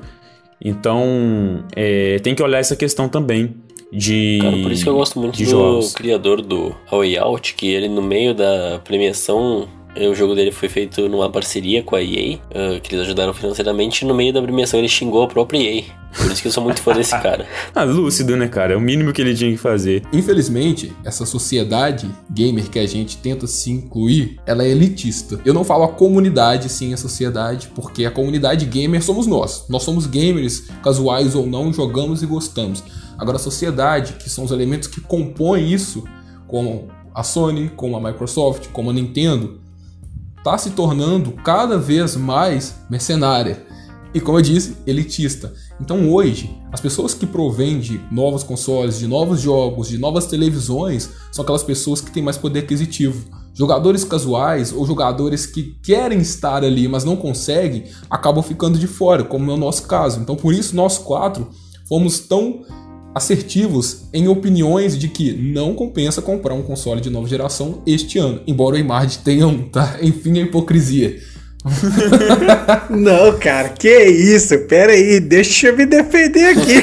Então 0.64 1.64
é, 1.76 2.20
tem 2.20 2.36
que 2.36 2.44
olhar 2.44 2.60
essa 2.60 2.76
questão 2.76 3.10
também 3.10 3.56
de. 3.92 4.40
Cara, 4.40 4.58
por 4.58 4.72
isso 4.72 4.84
que 4.84 4.90
eu 4.90 4.96
gosto 4.96 5.20
muito 5.20 5.38
do 5.38 5.46
jogos. 5.46 5.94
criador 5.94 6.42
do 6.42 6.76
Way 6.92 7.18
Out, 7.18 7.56
que 7.56 7.68
ele 7.68 7.88
no 7.88 8.04
meio 8.04 8.36
da 8.36 8.80
premiação 8.84 9.68
o 9.98 10.16
jogo 10.16 10.36
dele 10.36 10.52
foi 10.52 10.68
feito 10.68 11.08
numa 11.08 11.30
parceria 11.30 11.82
com 11.82 11.96
a 11.96 12.02
EA, 12.02 12.38
uh, 12.38 12.82
que 12.82 12.94
eles 12.94 13.06
ajudaram 13.06 13.34
financeiramente, 13.34 14.04
e 14.04 14.08
no 14.08 14.14
meio 14.14 14.34
da 14.34 14.42
premiação 14.42 14.80
ele 14.80 14.90
xingou 14.90 15.24
a 15.24 15.28
própria 15.28 15.58
EA. 15.58 15.84
Por 16.18 16.32
isso 16.32 16.42
que 16.42 16.48
eu 16.48 16.52
sou 16.52 16.64
muito 16.64 16.82
fã 16.82 16.94
desse 16.96 17.12
cara. 17.12 17.46
Ah, 17.74 17.84
lúcido, 17.84 18.36
né, 18.38 18.48
cara? 18.48 18.74
É 18.74 18.78
o 18.78 18.82
mínimo 18.82 19.12
que 19.12 19.22
ele 19.22 19.36
tinha 19.36 19.52
que 19.52 19.58
fazer. 19.58 20.04
Infelizmente, 20.14 20.94
essa 21.04 21.26
sociedade 21.26 22.10
gamer 22.30 22.70
que 22.70 22.80
a 22.80 22.88
gente 22.88 23.18
tenta 23.18 23.48
se 23.48 23.72
incluir, 23.72 24.40
ela 24.46 24.64
é 24.64 24.70
elitista. 24.70 25.40
Eu 25.46 25.54
não 25.54 25.64
falo 25.64 25.84
a 25.84 25.90
comunidade, 25.90 26.70
sim, 26.70 26.94
a 26.94 26.98
sociedade, 26.98 27.70
porque 27.76 28.06
a 28.06 28.12
comunidade 28.12 28.66
gamer 28.66 29.04
somos 29.04 29.28
nós. 29.28 29.66
Nós 29.70 29.84
somos 29.84 30.08
gamers, 30.08 30.68
casuais 30.82 31.36
ou 31.36 31.46
não, 31.46 31.74
jogamos 31.74 32.24
e 32.24 32.26
gostamos. 32.26 32.84
Agora, 33.18 33.38
a 33.38 33.40
sociedade, 33.40 34.14
que 34.14 34.30
são 34.30 34.44
os 34.44 34.52
elementos 34.52 34.88
que 34.88 35.02
compõem 35.02 35.72
isso, 35.72 36.04
como 36.48 36.88
a 37.14 37.24
Sony, 37.24 37.72
como 37.76 37.96
a 37.96 38.02
Microsoft, 38.02 38.68
como 38.72 38.90
a 38.90 38.94
Nintendo, 38.94 39.62
está 40.46 40.60
se 40.60 40.70
tornando 40.70 41.32
cada 41.32 41.76
vez 41.76 42.16
mais 42.16 42.76
mercenária 42.88 43.66
e, 44.14 44.22
como 44.22 44.38
eu 44.38 44.44
disse, 44.44 44.78
elitista. 44.86 45.52
Então 45.82 46.14
hoje, 46.14 46.56
as 46.72 46.80
pessoas 46.80 47.16
que 47.16 47.26
provêm 47.26 47.80
de 47.80 48.00
novos 48.12 48.44
consoles, 48.44 49.00
de 49.00 49.08
novos 49.08 49.42
jogos, 49.42 49.88
de 49.88 49.98
novas 49.98 50.28
televisões, 50.28 51.10
são 51.32 51.42
aquelas 51.42 51.64
pessoas 51.64 52.00
que 52.00 52.12
têm 52.12 52.22
mais 52.22 52.38
poder 52.38 52.60
aquisitivo. 52.60 53.26
Jogadores 53.56 54.04
casuais 54.04 54.72
ou 54.72 54.86
jogadores 54.86 55.48
que 55.48 55.76
querem 55.82 56.20
estar 56.20 56.64
ali, 56.64 56.88
mas 56.88 57.04
não 57.04 57.16
conseguem, 57.16 57.86
acabam 58.08 58.44
ficando 58.44 58.78
de 58.78 58.86
fora, 58.86 59.24
como 59.24 59.50
é 59.50 59.54
o 59.56 59.58
nosso 59.58 59.88
caso. 59.88 60.20
Então 60.20 60.36
por 60.36 60.54
isso 60.54 60.76
nós 60.76 61.00
quatro 61.00 61.50
fomos 61.90 62.20
tão 62.20 62.64
assertivos 63.16 64.02
em 64.14 64.28
opiniões 64.28 64.98
de 64.98 65.08
que 65.08 65.32
não 65.32 65.74
compensa 65.74 66.22
comprar 66.22 66.54
um 66.54 66.62
console 66.62 67.00
de 67.00 67.10
nova 67.10 67.28
geração 67.30 67.82
este 67.88 68.20
ano, 68.20 68.42
embora 68.46 68.76
o 68.76 68.78
Imard 68.78 69.20
tenha 69.20 69.48
um, 69.48 69.70
tá? 69.70 69.98
Enfim, 70.04 70.40
a 70.40 70.44
hipocrisia. 70.44 71.18
não, 72.92 73.40
cara, 73.40 73.70
que 73.70 74.06
isso? 74.06 74.58
Pera 74.68 74.92
aí, 74.92 75.20
deixa 75.20 75.70
eu 75.70 75.78
me 75.78 75.86
defender 75.86 76.50
aqui. 76.50 76.82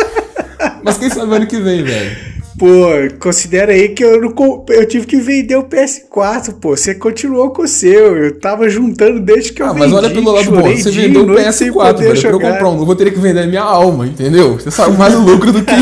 Mas 0.82 0.98
quem 0.98 1.10
sabe 1.10 1.36
ano 1.36 1.46
que 1.46 1.60
vem, 1.60 1.84
velho? 1.84 2.31
Pô, 2.62 2.86
considera 3.18 3.72
aí 3.72 3.88
que 3.88 4.04
eu, 4.04 4.20
não, 4.20 4.32
eu 4.68 4.86
tive 4.86 5.04
que 5.04 5.16
vender 5.16 5.56
o 5.56 5.64
PS4, 5.64 6.60
pô. 6.60 6.76
Você 6.76 6.94
continuou 6.94 7.50
com 7.50 7.62
o 7.62 7.66
seu. 7.66 8.16
Eu 8.16 8.38
tava 8.38 8.68
juntando 8.68 9.18
desde 9.18 9.52
que 9.52 9.60
eu 9.60 9.66
ah, 9.66 9.72
vendi. 9.72 9.80
mas 9.80 9.92
olha 9.92 10.08
pelo 10.08 10.30
lado 10.30 10.48
bom. 10.48 10.70
Você 10.70 10.92
vendeu 10.92 11.24
o 11.24 11.26
PS4, 11.26 11.98
velho. 11.98 12.20
Pra 12.20 12.30
eu 12.30 12.38
comprar 12.38 12.68
um, 12.68 12.78
eu 12.78 12.86
vou 12.86 12.94
ter 12.94 13.12
que 13.12 13.18
vender 13.18 13.48
minha 13.48 13.62
alma, 13.62 14.06
entendeu? 14.06 14.52
Você 14.52 14.70
sabe 14.70 14.96
mais 14.96 15.12
o 15.12 15.22
lucro 15.22 15.50
do 15.50 15.64
que 15.64 15.72
eu. 15.72 15.78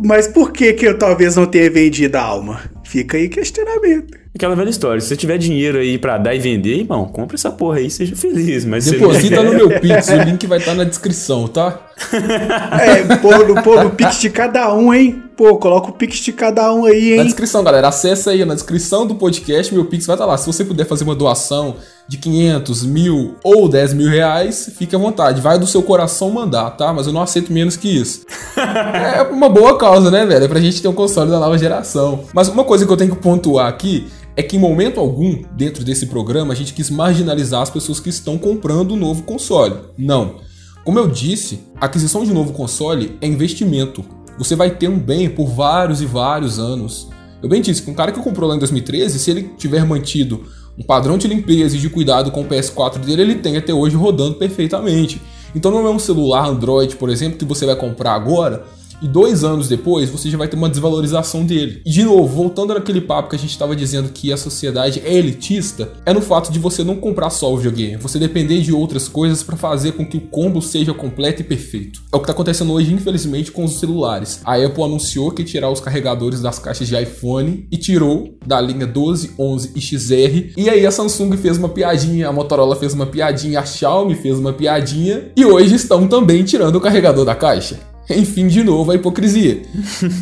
mas 0.02 0.28
por 0.28 0.50
que 0.50 0.72
que 0.72 0.86
eu 0.86 0.96
talvez 0.96 1.36
não 1.36 1.44
tenha 1.44 1.70
vendido 1.70 2.16
a 2.16 2.22
alma? 2.22 2.62
Fica 2.84 3.18
aí 3.18 3.28
questionamento. 3.28 4.23
Aquela 4.36 4.56
velha 4.56 4.68
história, 4.68 5.00
se 5.00 5.06
você 5.06 5.14
tiver 5.14 5.38
dinheiro 5.38 5.78
aí 5.78 5.96
para 5.96 6.18
dar 6.18 6.34
e 6.34 6.40
vender, 6.40 6.80
irmão, 6.80 7.04
compra 7.04 7.36
essa 7.36 7.52
porra 7.52 7.78
aí, 7.78 7.88
seja 7.88 8.16
feliz. 8.16 8.64
Mas 8.64 8.84
Deposita 8.84 9.44
no 9.44 9.52
meu 9.54 9.68
Pix, 9.78 10.08
o 10.08 10.16
link 10.24 10.44
vai 10.48 10.58
estar 10.58 10.72
tá 10.72 10.78
na 10.78 10.82
descrição, 10.82 11.46
tá? 11.46 11.78
é, 12.82 13.16
pô, 13.18 13.30
no, 13.44 13.62
pô, 13.62 13.80
no 13.80 13.90
Pix 13.90 14.18
de 14.18 14.30
cada 14.30 14.74
um, 14.74 14.92
hein? 14.92 15.22
Pô, 15.36 15.56
coloca 15.56 15.90
o 15.90 15.92
Pix 15.92 16.16
de 16.16 16.32
cada 16.32 16.74
um 16.74 16.84
aí, 16.84 17.12
hein? 17.12 17.18
Na 17.18 17.22
descrição, 17.22 17.62
galera, 17.62 17.86
acessa 17.86 18.32
aí, 18.32 18.44
na 18.44 18.54
descrição 18.54 19.06
do 19.06 19.14
podcast, 19.14 19.72
meu 19.72 19.84
Pix 19.84 20.04
vai 20.04 20.16
estar 20.16 20.24
tá 20.24 20.32
lá. 20.32 20.36
Se 20.36 20.48
você 20.48 20.64
puder 20.64 20.84
fazer 20.84 21.04
uma 21.04 21.14
doação 21.14 21.76
de 22.08 22.18
500, 22.18 22.84
mil 22.86 23.36
ou 23.44 23.68
10 23.68 23.94
mil 23.94 24.08
reais, 24.08 24.68
fique 24.76 24.96
à 24.96 24.98
vontade. 24.98 25.40
Vai 25.40 25.60
do 25.60 25.66
seu 25.66 25.82
coração 25.82 26.30
mandar, 26.30 26.70
tá? 26.72 26.92
Mas 26.92 27.06
eu 27.06 27.12
não 27.12 27.22
aceito 27.22 27.52
menos 27.52 27.76
que 27.76 27.88
isso. 27.88 28.26
é 28.58 29.22
uma 29.22 29.48
boa 29.48 29.78
causa, 29.78 30.10
né, 30.10 30.26
velho? 30.26 30.44
É 30.44 30.48
pra 30.48 30.60
gente 30.60 30.82
ter 30.82 30.88
um 30.88 30.92
console 30.92 31.30
da 31.30 31.38
nova 31.38 31.56
geração. 31.56 32.24
Mas 32.32 32.48
uma 32.48 32.64
coisa 32.64 32.84
que 32.84 32.92
eu 32.92 32.96
tenho 32.96 33.14
que 33.14 33.22
pontuar 33.22 33.68
aqui 33.68 34.08
é 34.36 34.42
que 34.42 34.56
em 34.56 34.60
momento 34.60 34.98
algum, 34.98 35.42
dentro 35.56 35.84
desse 35.84 36.06
programa, 36.06 36.52
a 36.52 36.56
gente 36.56 36.74
quis 36.74 36.90
marginalizar 36.90 37.62
as 37.62 37.70
pessoas 37.70 38.00
que 38.00 38.08
estão 38.08 38.36
comprando 38.36 38.92
o 38.92 38.94
um 38.94 38.98
novo 38.98 39.22
console. 39.22 39.76
Não. 39.96 40.36
Como 40.84 40.98
eu 40.98 41.08
disse, 41.08 41.60
a 41.80 41.86
aquisição 41.86 42.24
de 42.24 42.30
um 42.30 42.34
novo 42.34 42.52
console 42.52 43.16
é 43.20 43.26
investimento. 43.26 44.04
Você 44.36 44.56
vai 44.56 44.70
ter 44.70 44.88
um 44.88 44.98
bem 44.98 45.30
por 45.30 45.46
vários 45.46 46.02
e 46.02 46.06
vários 46.06 46.58
anos. 46.58 47.08
Eu 47.42 47.48
bem 47.48 47.62
disse 47.62 47.82
que 47.82 47.90
um 47.90 47.94
cara 47.94 48.10
que 48.10 48.20
comprou 48.20 48.48
lá 48.48 48.56
em 48.56 48.58
2013, 48.58 49.18
se 49.18 49.30
ele 49.30 49.50
tiver 49.56 49.84
mantido 49.84 50.44
um 50.76 50.82
padrão 50.82 51.16
de 51.16 51.28
limpeza 51.28 51.76
e 51.76 51.80
de 51.80 51.88
cuidado 51.88 52.32
com 52.32 52.40
o 52.40 52.44
PS4 52.44 52.98
dele, 52.98 53.22
ele 53.22 53.34
tem 53.36 53.56
até 53.56 53.72
hoje 53.72 53.94
rodando 53.96 54.34
perfeitamente. 54.34 55.22
Então 55.54 55.70
não 55.70 55.86
é 55.86 55.90
um 55.90 55.98
celular 55.98 56.48
Android, 56.48 56.96
por 56.96 57.08
exemplo, 57.08 57.38
que 57.38 57.44
você 57.44 57.64
vai 57.64 57.76
comprar 57.76 58.14
agora 58.14 58.64
e 59.02 59.08
dois 59.08 59.44
anos 59.44 59.68
depois 59.68 60.10
você 60.10 60.30
já 60.30 60.38
vai 60.38 60.48
ter 60.48 60.56
uma 60.56 60.68
desvalorização 60.68 61.44
dele. 61.44 61.82
E 61.84 61.90
de 61.90 62.04
novo, 62.04 62.34
voltando 62.34 62.74
naquele 62.74 63.00
papo 63.00 63.30
que 63.30 63.36
a 63.36 63.38
gente 63.38 63.50
estava 63.50 63.74
dizendo 63.76 64.10
que 64.10 64.32
a 64.32 64.36
sociedade 64.36 65.02
é 65.04 65.14
elitista, 65.14 65.92
é 66.04 66.12
no 66.12 66.20
fato 66.20 66.52
de 66.52 66.58
você 66.58 66.82
não 66.84 66.96
comprar 66.96 67.30
só 67.30 67.52
o 67.52 67.56
videogame, 67.56 67.96
você 67.96 68.18
depender 68.18 68.60
de 68.60 68.72
outras 68.72 69.08
coisas 69.08 69.42
para 69.42 69.56
fazer 69.56 69.92
com 69.92 70.06
que 70.06 70.16
o 70.16 70.20
combo 70.20 70.60
seja 70.60 70.94
completo 70.94 71.42
e 71.42 71.44
perfeito. 71.44 72.02
É 72.12 72.16
o 72.16 72.18
que 72.18 72.24
está 72.24 72.32
acontecendo 72.32 72.72
hoje, 72.72 72.92
infelizmente, 72.92 73.52
com 73.52 73.64
os 73.64 73.78
celulares. 73.78 74.40
A 74.44 74.56
Apple 74.56 74.82
anunciou 74.82 75.30
que 75.30 75.44
tirar 75.44 75.70
os 75.70 75.80
carregadores 75.80 76.40
das 76.40 76.58
caixas 76.58 76.88
de 76.88 77.00
iPhone 77.00 77.66
e 77.70 77.76
tirou 77.76 78.36
da 78.46 78.60
linha 78.60 78.86
12, 78.86 79.32
11 79.38 79.72
e 79.74 79.80
XR. 79.80 80.52
E 80.56 80.68
aí 80.68 80.86
a 80.86 80.90
Samsung 80.90 81.36
fez 81.36 81.58
uma 81.58 81.68
piadinha, 81.68 82.28
a 82.28 82.32
Motorola 82.32 82.76
fez 82.76 82.94
uma 82.94 83.06
piadinha, 83.06 83.60
a 83.60 83.66
Xiaomi 83.66 84.14
fez 84.14 84.38
uma 84.38 84.52
piadinha 84.52 85.32
e 85.36 85.44
hoje 85.44 85.74
estão 85.74 86.06
também 86.06 86.42
tirando 86.44 86.76
o 86.76 86.80
carregador 86.80 87.24
da 87.24 87.34
caixa. 87.34 87.93
Enfim, 88.10 88.48
de 88.48 88.62
novo, 88.62 88.90
a 88.90 88.94
hipocrisia. 88.94 89.62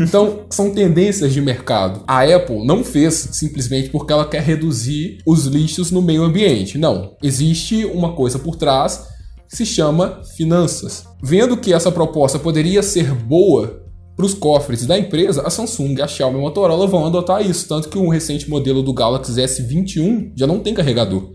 Então, 0.00 0.44
são 0.50 0.72
tendências 0.72 1.32
de 1.32 1.40
mercado. 1.40 2.02
A 2.06 2.22
Apple 2.22 2.64
não 2.66 2.84
fez 2.84 3.14
simplesmente 3.32 3.88
porque 3.90 4.12
ela 4.12 4.28
quer 4.28 4.42
reduzir 4.42 5.18
os 5.26 5.46
lixos 5.46 5.90
no 5.90 6.02
meio 6.02 6.22
ambiente. 6.22 6.78
Não. 6.78 7.16
Existe 7.22 7.84
uma 7.84 8.12
coisa 8.12 8.38
por 8.38 8.56
trás 8.56 9.08
que 9.48 9.56
se 9.56 9.66
chama 9.66 10.22
finanças. 10.36 11.04
Vendo 11.22 11.56
que 11.56 11.72
essa 11.72 11.90
proposta 11.90 12.38
poderia 12.38 12.82
ser 12.82 13.12
boa 13.12 13.82
para 14.16 14.26
os 14.26 14.34
cofres 14.34 14.86
da 14.86 14.98
empresa, 14.98 15.42
a 15.42 15.50
Samsung, 15.50 16.00
a 16.00 16.06
Xiaomi 16.06 16.36
e 16.36 16.38
a 16.38 16.42
Motorola 16.42 16.86
vão 16.86 17.06
adotar 17.06 17.44
isso. 17.44 17.66
Tanto 17.68 17.88
que 17.88 17.98
um 17.98 18.08
recente 18.08 18.48
modelo 18.48 18.82
do 18.82 18.92
Galaxy 18.92 19.32
S21 19.32 20.32
já 20.36 20.46
não 20.46 20.60
tem 20.60 20.74
carregador. 20.74 21.32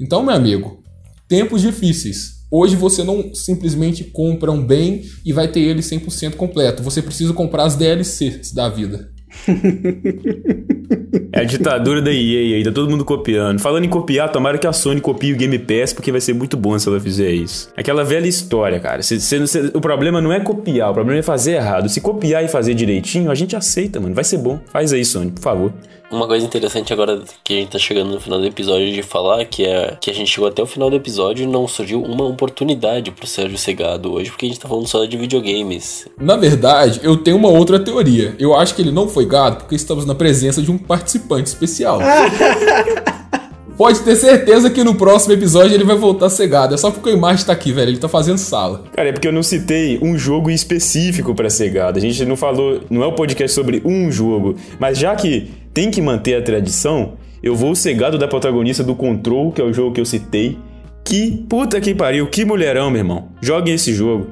Então, 0.00 0.22
meu 0.22 0.34
amigo, 0.34 0.82
tempos 1.28 1.62
difíceis. 1.62 2.39
Hoje 2.50 2.74
você 2.74 3.04
não 3.04 3.32
simplesmente 3.32 4.02
compra 4.04 4.50
um 4.50 4.64
bem 4.64 5.02
e 5.24 5.32
vai 5.32 5.46
ter 5.46 5.60
ele 5.60 5.80
100% 5.80 6.34
completo. 6.34 6.82
Você 6.82 7.00
precisa 7.00 7.32
comprar 7.32 7.64
as 7.64 7.76
DLCs 7.76 8.52
da 8.52 8.68
vida. 8.68 9.08
É 11.32 11.42
a 11.42 11.44
ditadura 11.44 12.02
da 12.02 12.10
EA 12.10 12.56
aí, 12.56 12.64
tá 12.64 12.72
todo 12.72 12.90
mundo 12.90 13.04
copiando. 13.04 13.60
Falando 13.60 13.84
em 13.84 13.88
copiar, 13.88 14.32
tomara 14.32 14.58
que 14.58 14.66
a 14.66 14.72
Sony 14.72 15.00
copie 15.00 15.32
o 15.32 15.36
Game 15.36 15.56
Pass, 15.60 15.92
porque 15.92 16.10
vai 16.10 16.20
ser 16.20 16.32
muito 16.32 16.56
bom 16.56 16.76
se 16.76 16.88
ela 16.88 16.98
fizer 16.98 17.30
isso. 17.30 17.70
Aquela 17.76 18.02
velha 18.02 18.26
história, 18.26 18.80
cara. 18.80 19.00
O 19.72 19.80
problema 19.80 20.20
não 20.20 20.32
é 20.32 20.40
copiar, 20.40 20.90
o 20.90 20.94
problema 20.94 21.20
é 21.20 21.22
fazer 21.22 21.52
errado. 21.52 21.88
Se 21.88 22.00
copiar 22.00 22.44
e 22.44 22.48
fazer 22.48 22.74
direitinho, 22.74 23.30
a 23.30 23.34
gente 23.36 23.54
aceita, 23.54 24.00
mano. 24.00 24.12
Vai 24.12 24.24
ser 24.24 24.38
bom. 24.38 24.58
Faz 24.72 24.92
aí, 24.92 25.04
Sony, 25.04 25.30
por 25.30 25.42
favor. 25.42 25.72
Uma 26.10 26.26
coisa 26.26 26.44
interessante 26.44 26.92
agora 26.92 27.22
que 27.44 27.54
a 27.54 27.56
gente 27.60 27.70
tá 27.70 27.78
chegando 27.78 28.10
no 28.10 28.20
final 28.20 28.40
do 28.40 28.46
episódio 28.46 28.92
de 28.92 29.02
falar, 29.02 29.44
que 29.44 29.64
é 29.64 29.96
que 30.00 30.10
a 30.10 30.14
gente 30.14 30.28
chegou 30.28 30.48
até 30.48 30.60
o 30.60 30.66
final 30.66 30.90
do 30.90 30.96
episódio 30.96 31.44
e 31.44 31.46
não 31.46 31.68
surgiu 31.68 32.02
uma 32.02 32.24
oportunidade 32.24 33.12
pro 33.12 33.26
Sérgio 33.26 33.56
Segado 33.56 34.12
hoje, 34.12 34.30
porque 34.30 34.46
a 34.46 34.48
gente 34.48 34.58
tá 34.58 34.68
falando 34.68 34.88
só 34.88 35.04
de 35.04 35.16
videogames. 35.16 36.08
Na 36.18 36.36
verdade, 36.36 37.00
eu 37.04 37.16
tenho 37.16 37.36
uma 37.36 37.48
outra 37.48 37.78
teoria. 37.78 38.34
Eu 38.40 38.56
acho 38.56 38.74
que 38.74 38.82
ele 38.82 38.90
não 38.90 39.08
foi 39.08 39.24
gado 39.24 39.58
porque 39.58 39.76
estamos 39.76 40.04
na 40.04 40.14
presença 40.14 40.60
de 40.60 40.70
um 40.70 40.78
participante 40.78 41.46
especial. 41.46 42.00
Pode 43.80 44.00
ter 44.00 44.14
certeza 44.14 44.68
que 44.68 44.84
no 44.84 44.94
próximo 44.94 45.32
episódio 45.32 45.74
ele 45.74 45.84
vai 45.84 45.96
voltar 45.96 46.28
cegado. 46.28 46.74
É 46.74 46.76
só 46.76 46.90
porque 46.90 47.08
o 47.08 47.14
Imagem 47.14 47.46
tá 47.46 47.54
aqui, 47.54 47.72
velho. 47.72 47.88
Ele 47.88 47.96
tá 47.96 48.10
fazendo 48.10 48.36
sala. 48.36 48.84
Cara, 48.94 49.08
é 49.08 49.12
porque 49.12 49.26
eu 49.26 49.32
não 49.32 49.42
citei 49.42 49.98
um 50.02 50.18
jogo 50.18 50.50
específico 50.50 51.34
para 51.34 51.48
cegado. 51.48 51.96
A 51.96 52.00
gente 52.02 52.22
não 52.26 52.36
falou, 52.36 52.82
não 52.90 53.02
é 53.02 53.06
o 53.06 53.12
um 53.12 53.14
podcast 53.14 53.54
sobre 53.54 53.80
um 53.82 54.12
jogo. 54.12 54.54
Mas 54.78 54.98
já 54.98 55.16
que 55.16 55.50
tem 55.72 55.90
que 55.90 56.02
manter 56.02 56.34
a 56.34 56.42
tradição, 56.42 57.14
eu 57.42 57.56
vou 57.56 57.74
cegado 57.74 58.18
da 58.18 58.28
protagonista 58.28 58.84
do 58.84 58.94
Control, 58.94 59.50
que 59.50 59.62
é 59.62 59.64
o 59.64 59.72
jogo 59.72 59.94
que 59.94 60.00
eu 60.02 60.04
citei. 60.04 60.58
Que 61.02 61.42
puta 61.48 61.80
que 61.80 61.94
pariu, 61.94 62.26
que 62.26 62.44
mulherão, 62.44 62.90
meu 62.90 63.00
irmão. 63.00 63.28
Joguem 63.40 63.76
esse 63.76 63.94
jogo. 63.94 64.26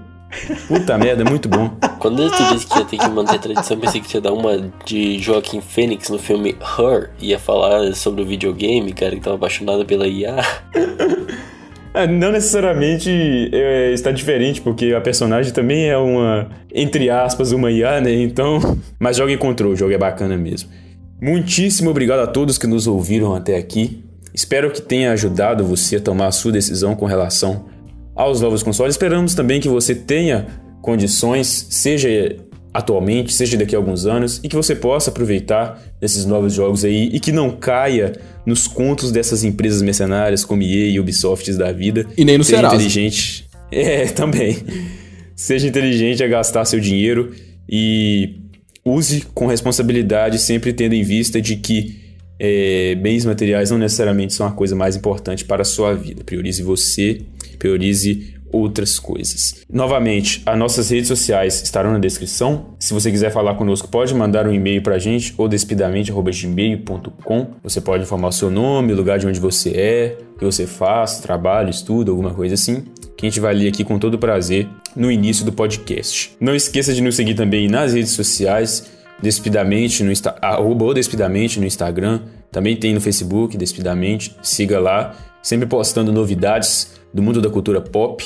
Puta 0.69 0.99
merda, 1.01 1.23
é 1.23 1.25
muito 1.25 1.49
bom. 1.49 1.75
Quando 1.99 2.31
tu 2.31 2.55
disse 2.55 2.67
que 2.67 2.79
ia 2.79 2.85
ter 2.85 2.99
que 2.99 3.09
manter 3.09 3.37
a 3.37 3.39
tradição, 3.39 3.79
pensei 3.79 4.01
que 4.01 4.15
ia 4.17 4.21
dar 4.21 4.33
uma 4.33 4.71
de 4.85 5.19
Joaquim 5.19 5.61
Fênix 5.61 6.09
no 6.09 6.19
filme 6.19 6.57
Her. 6.79 7.11
Ia 7.21 7.39
falar 7.39 7.95
sobre 7.95 8.23
o 8.23 8.27
videogame, 8.27 8.93
cara, 8.93 9.17
que 9.17 9.21
tava 9.21 9.37
apaixonado 9.37 9.85
pela 9.85 10.07
IA. 10.07 10.37
É, 11.95 12.07
não 12.07 12.31
necessariamente 12.31 13.11
é, 13.53 13.93
está 13.93 14.13
diferente, 14.13 14.61
porque 14.61 14.93
a 14.93 15.01
personagem 15.01 15.53
também 15.53 15.89
é 15.89 15.97
uma, 15.97 16.49
entre 16.73 17.11
aspas, 17.11 17.51
uma 17.51 17.71
IA, 17.73 18.01
né? 18.01 18.13
Então. 18.13 18.61
Mas 19.01 19.17
joga 19.17 19.33
em 19.33 19.39
controle, 19.39 19.75
o 19.75 19.77
jogo 19.77 19.93
é 19.93 19.99
bacana 19.99 20.37
mesmo. 20.37 20.71
Muitíssimo 21.21 21.91
obrigado 21.91 22.21
a 22.21 22.27
todos 22.27 22.59
que 22.59 22.67
nos 22.67 22.87
ouviram 22.87 23.35
até 23.35 23.57
aqui. 23.57 24.05
Espero 24.33 24.71
que 24.71 24.81
tenha 24.81 25.11
ajudado 25.13 25.65
você 25.65 25.97
a 25.97 26.01
tomar 26.01 26.27
a 26.27 26.31
sua 26.33 26.53
decisão 26.53 26.95
com 26.95 27.07
relação 27.07 27.65
aos 28.15 28.41
novos 28.41 28.63
consoles. 28.63 28.95
Esperamos 28.95 29.35
também 29.35 29.61
que 29.61 29.69
você 29.69 29.95
tenha 29.95 30.47
condições, 30.89 31.67
seja 31.69 32.35
atualmente, 32.73 33.35
seja 33.35 33.59
daqui 33.59 33.75
a 33.75 33.79
alguns 33.79 34.07
anos, 34.07 34.41
e 34.43 34.49
que 34.49 34.57
você 34.57 34.75
possa 34.75 35.11
aproveitar 35.11 35.79
desses 36.01 36.25
novos 36.25 36.55
jogos 36.55 36.83
aí 36.83 37.11
e 37.13 37.21
que 37.21 37.31
não 37.31 37.51
caia 37.51 38.19
nos 38.47 38.67
contos 38.67 39.13
dessas 39.13 39.45
empresas 39.45 39.83
mercenárias 39.83 40.47
como 40.47 40.63
EA 40.63 40.89
e 40.89 40.99
Ubisoft 40.99 41.53
da 41.53 41.73
vida. 41.73 42.07
E 42.17 42.25
nem 42.25 42.39
no 42.39 42.45
Seja 42.45 42.57
Serasa. 42.57 42.77
inteligente. 42.77 43.47
É, 43.71 44.07
também. 44.17 44.57
Seja 45.37 45.69
inteligente 45.69 46.25
a 46.25 46.27
gastar 46.27 46.65
seu 46.65 46.81
dinheiro 46.81 47.35
e 47.69 48.37
use 48.83 49.27
com 49.35 49.47
responsabilidade, 49.47 50.39
sempre 50.39 50.73
tendo 50.73 50.95
em 50.95 51.03
vista 51.03 51.39
de 51.39 51.57
que 51.57 52.01
é, 52.41 52.95
bens 52.95 53.27
materiais 53.27 53.71
não 53.71 53.77
necessariamente 53.77 54.33
são 54.33 54.47
a 54.47 54.53
coisa 54.53 54.75
mais 54.75 54.97
importante 54.97 55.45
para 55.45 55.61
a 55.61 55.67
sua 55.67 55.93
vida. 55.93 56.25
Priorize 56.25 56.63
você, 56.63 57.21
priorize 57.59 58.38
outras 58.53 58.99
coisas. 58.99 59.63
Novamente, 59.71 60.43
as 60.47 60.59
nossas 60.59 60.91
redes 60.91 61.09
sociais 61.09 61.63
estarão 61.63 61.93
na 61.93 61.99
descrição. 61.99 62.75
Se 62.79 62.95
você 62.95 63.11
quiser 63.11 63.31
falar 63.31 63.55
conosco, 63.55 63.89
pode 63.89 64.15
mandar 64.15 64.47
um 64.47 64.53
e-mail 64.53 64.83
para 64.83 64.95
a 64.97 64.99
gente 64.99 65.35
ou 65.37 65.49
despidamente@gmail.com. 65.49 67.47
Você 67.63 67.81
pode 67.81 68.05
informar 68.05 68.29
o 68.29 68.33
seu 68.33 68.51
nome, 68.51 68.93
lugar 68.95 69.19
de 69.19 69.27
onde 69.27 69.41
você 69.41 69.71
é, 69.71 70.19
o 70.35 70.39
que 70.39 70.45
você 70.45 70.67
faz, 70.67 71.19
trabalho, 71.19 71.71
estudo, 71.71 72.11
alguma 72.11 72.33
coisa 72.35 72.55
assim, 72.55 72.85
que 73.17 73.27
a 73.27 73.29
gente 73.29 73.41
vai 73.41 73.55
ler 73.55 73.69
aqui 73.69 73.85
com 73.85 73.99
todo 73.99 74.19
prazer 74.19 74.69
no 74.95 75.11
início 75.11 75.45
do 75.45 75.53
podcast. 75.53 76.37
Não 76.41 76.55
esqueça 76.55 76.95
de 76.95 77.03
nos 77.03 77.17
seguir 77.17 77.35
também 77.35 77.69
nas 77.69 77.95
redes 77.95 78.13
sociais, 78.13 78.97
Despidamente 79.21 80.05
no 80.05 80.13
Insta, 80.13 80.37
Despidamente 80.95 81.59
no 81.59 81.67
Instagram, 81.67 82.21
também 82.53 82.77
tem 82.77 82.95
no 82.95 83.01
Facebook, 83.01 83.57
Despidamente, 83.57 84.37
siga 84.43 84.79
lá, 84.79 85.17
sempre 85.43 85.67
postando 85.67 86.13
novidades 86.13 86.98
do 87.13 87.23
mundo 87.23 87.41
da 87.41 87.51
cultura 87.51 87.81
pop. 87.81 88.25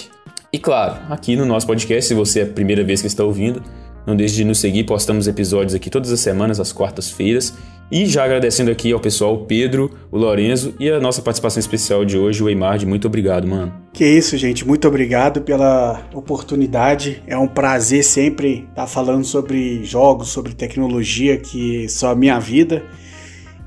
E 0.52 0.58
claro, 0.58 0.98
aqui 1.08 1.34
no 1.36 1.46
nosso 1.46 1.66
podcast, 1.66 2.08
se 2.08 2.14
você 2.14 2.40
é 2.40 2.42
a 2.42 2.46
primeira 2.46 2.84
vez 2.84 3.00
que 3.00 3.06
está 3.06 3.24
ouvindo, 3.24 3.62
não 4.06 4.16
deixe 4.16 4.34
de 4.34 4.44
nos 4.44 4.58
seguir, 4.58 4.84
postamos 4.84 5.26
episódios 5.28 5.74
aqui 5.74 5.88
todas 5.88 6.10
as 6.10 6.20
semanas, 6.20 6.58
às 6.60 6.72
quartas-feiras. 6.72 7.54
E 7.90 8.06
já 8.06 8.24
agradecendo 8.24 8.70
aqui 8.70 8.90
ao 8.90 8.98
pessoal, 8.98 9.34
o 9.34 9.44
Pedro, 9.44 9.90
o 10.10 10.16
Lorenzo 10.16 10.74
e 10.80 10.90
a 10.90 10.98
nossa 10.98 11.20
participação 11.20 11.60
especial 11.60 12.06
de 12.06 12.16
hoje, 12.16 12.42
o 12.42 12.48
Eimard. 12.48 12.86
Muito 12.86 13.06
obrigado, 13.06 13.46
mano. 13.46 13.72
Que 13.92 14.06
isso, 14.06 14.34
gente. 14.38 14.66
Muito 14.66 14.88
obrigado 14.88 15.42
pela 15.42 16.02
oportunidade. 16.14 17.22
É 17.26 17.36
um 17.36 17.46
prazer 17.46 18.02
sempre 18.02 18.66
estar 18.70 18.86
falando 18.86 19.24
sobre 19.24 19.84
jogos, 19.84 20.28
sobre 20.28 20.54
tecnologia, 20.54 21.36
que 21.36 21.86
só 21.88 22.12
a 22.12 22.14
minha 22.14 22.38
vida. 22.38 22.82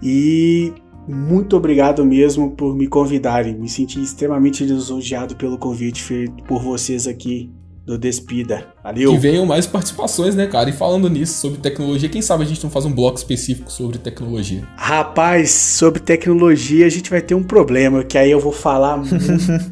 E 0.01 0.74
muito 1.07 1.55
obrigado 1.55 2.05
mesmo 2.05 2.51
por 2.51 2.75
me 2.75 2.87
convidarem. 2.87 3.55
Me 3.55 3.69
senti 3.69 4.01
extremamente 4.01 4.63
lisonjeado 4.63 5.35
pelo 5.35 5.57
convite 5.57 6.01
feito 6.01 6.43
por 6.43 6.61
vocês 6.61 7.07
aqui 7.07 7.51
do 7.85 7.97
Despida. 7.97 8.65
Valeu! 8.83 9.11
Que 9.11 9.17
venham 9.17 9.45
mais 9.45 9.67
participações, 9.67 10.33
né, 10.33 10.47
cara? 10.47 10.69
E 10.69 10.73
falando 10.73 11.07
nisso, 11.07 11.39
sobre 11.39 11.59
tecnologia, 11.59 12.09
quem 12.09 12.21
sabe 12.21 12.43
a 12.43 12.47
gente 12.47 12.63
não 12.63 12.71
faz 12.71 12.83
um 12.85 12.91
bloco 12.91 13.17
específico 13.17 13.71
sobre 13.71 13.99
tecnologia. 13.99 14.63
Rapaz, 14.75 15.51
sobre 15.51 15.99
tecnologia 15.99 16.85
a 16.87 16.89
gente 16.89 17.09
vai 17.09 17.21
ter 17.21 17.35
um 17.35 17.43
problema, 17.43 18.03
que 18.03 18.17
aí 18.17 18.31
eu 18.31 18.39
vou 18.39 18.51
falar 18.51 19.01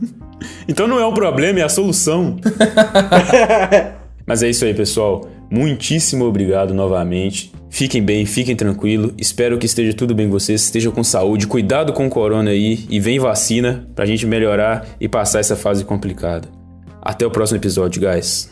então 0.67 0.87
não 0.87 0.99
é 0.99 1.05
um 1.05 1.13
problema, 1.13 1.59
é 1.59 1.63
a 1.63 1.69
solução. 1.69 2.37
Mas 4.25 4.43
é 4.43 4.49
isso 4.49 4.63
aí, 4.63 4.73
pessoal. 4.73 5.27
Muitíssimo 5.53 6.25
obrigado 6.25 6.73
novamente. 6.73 7.51
Fiquem 7.69 8.01
bem, 8.01 8.25
fiquem 8.25 8.55
tranquilos. 8.55 9.13
Espero 9.19 9.59
que 9.59 9.67
esteja 9.67 9.93
tudo 9.93 10.15
bem 10.15 10.25
com 10.25 10.31
vocês, 10.31 10.63
estejam 10.63 10.91
com 10.91 11.03
saúde. 11.03 11.45
Cuidado 11.45 11.93
com 11.93 12.07
o 12.07 12.09
corona 12.09 12.49
aí 12.49 12.87
e 12.89 12.99
vem 12.99 13.19
vacina 13.19 13.87
pra 13.93 14.03
gente 14.03 14.25
melhorar 14.25 14.87
e 14.99 15.07
passar 15.07 15.41
essa 15.41 15.55
fase 15.55 15.85
complicada. 15.85 16.47
Até 16.99 17.23
o 17.23 17.29
próximo 17.29 17.59
episódio, 17.59 18.01
guys. 18.01 18.49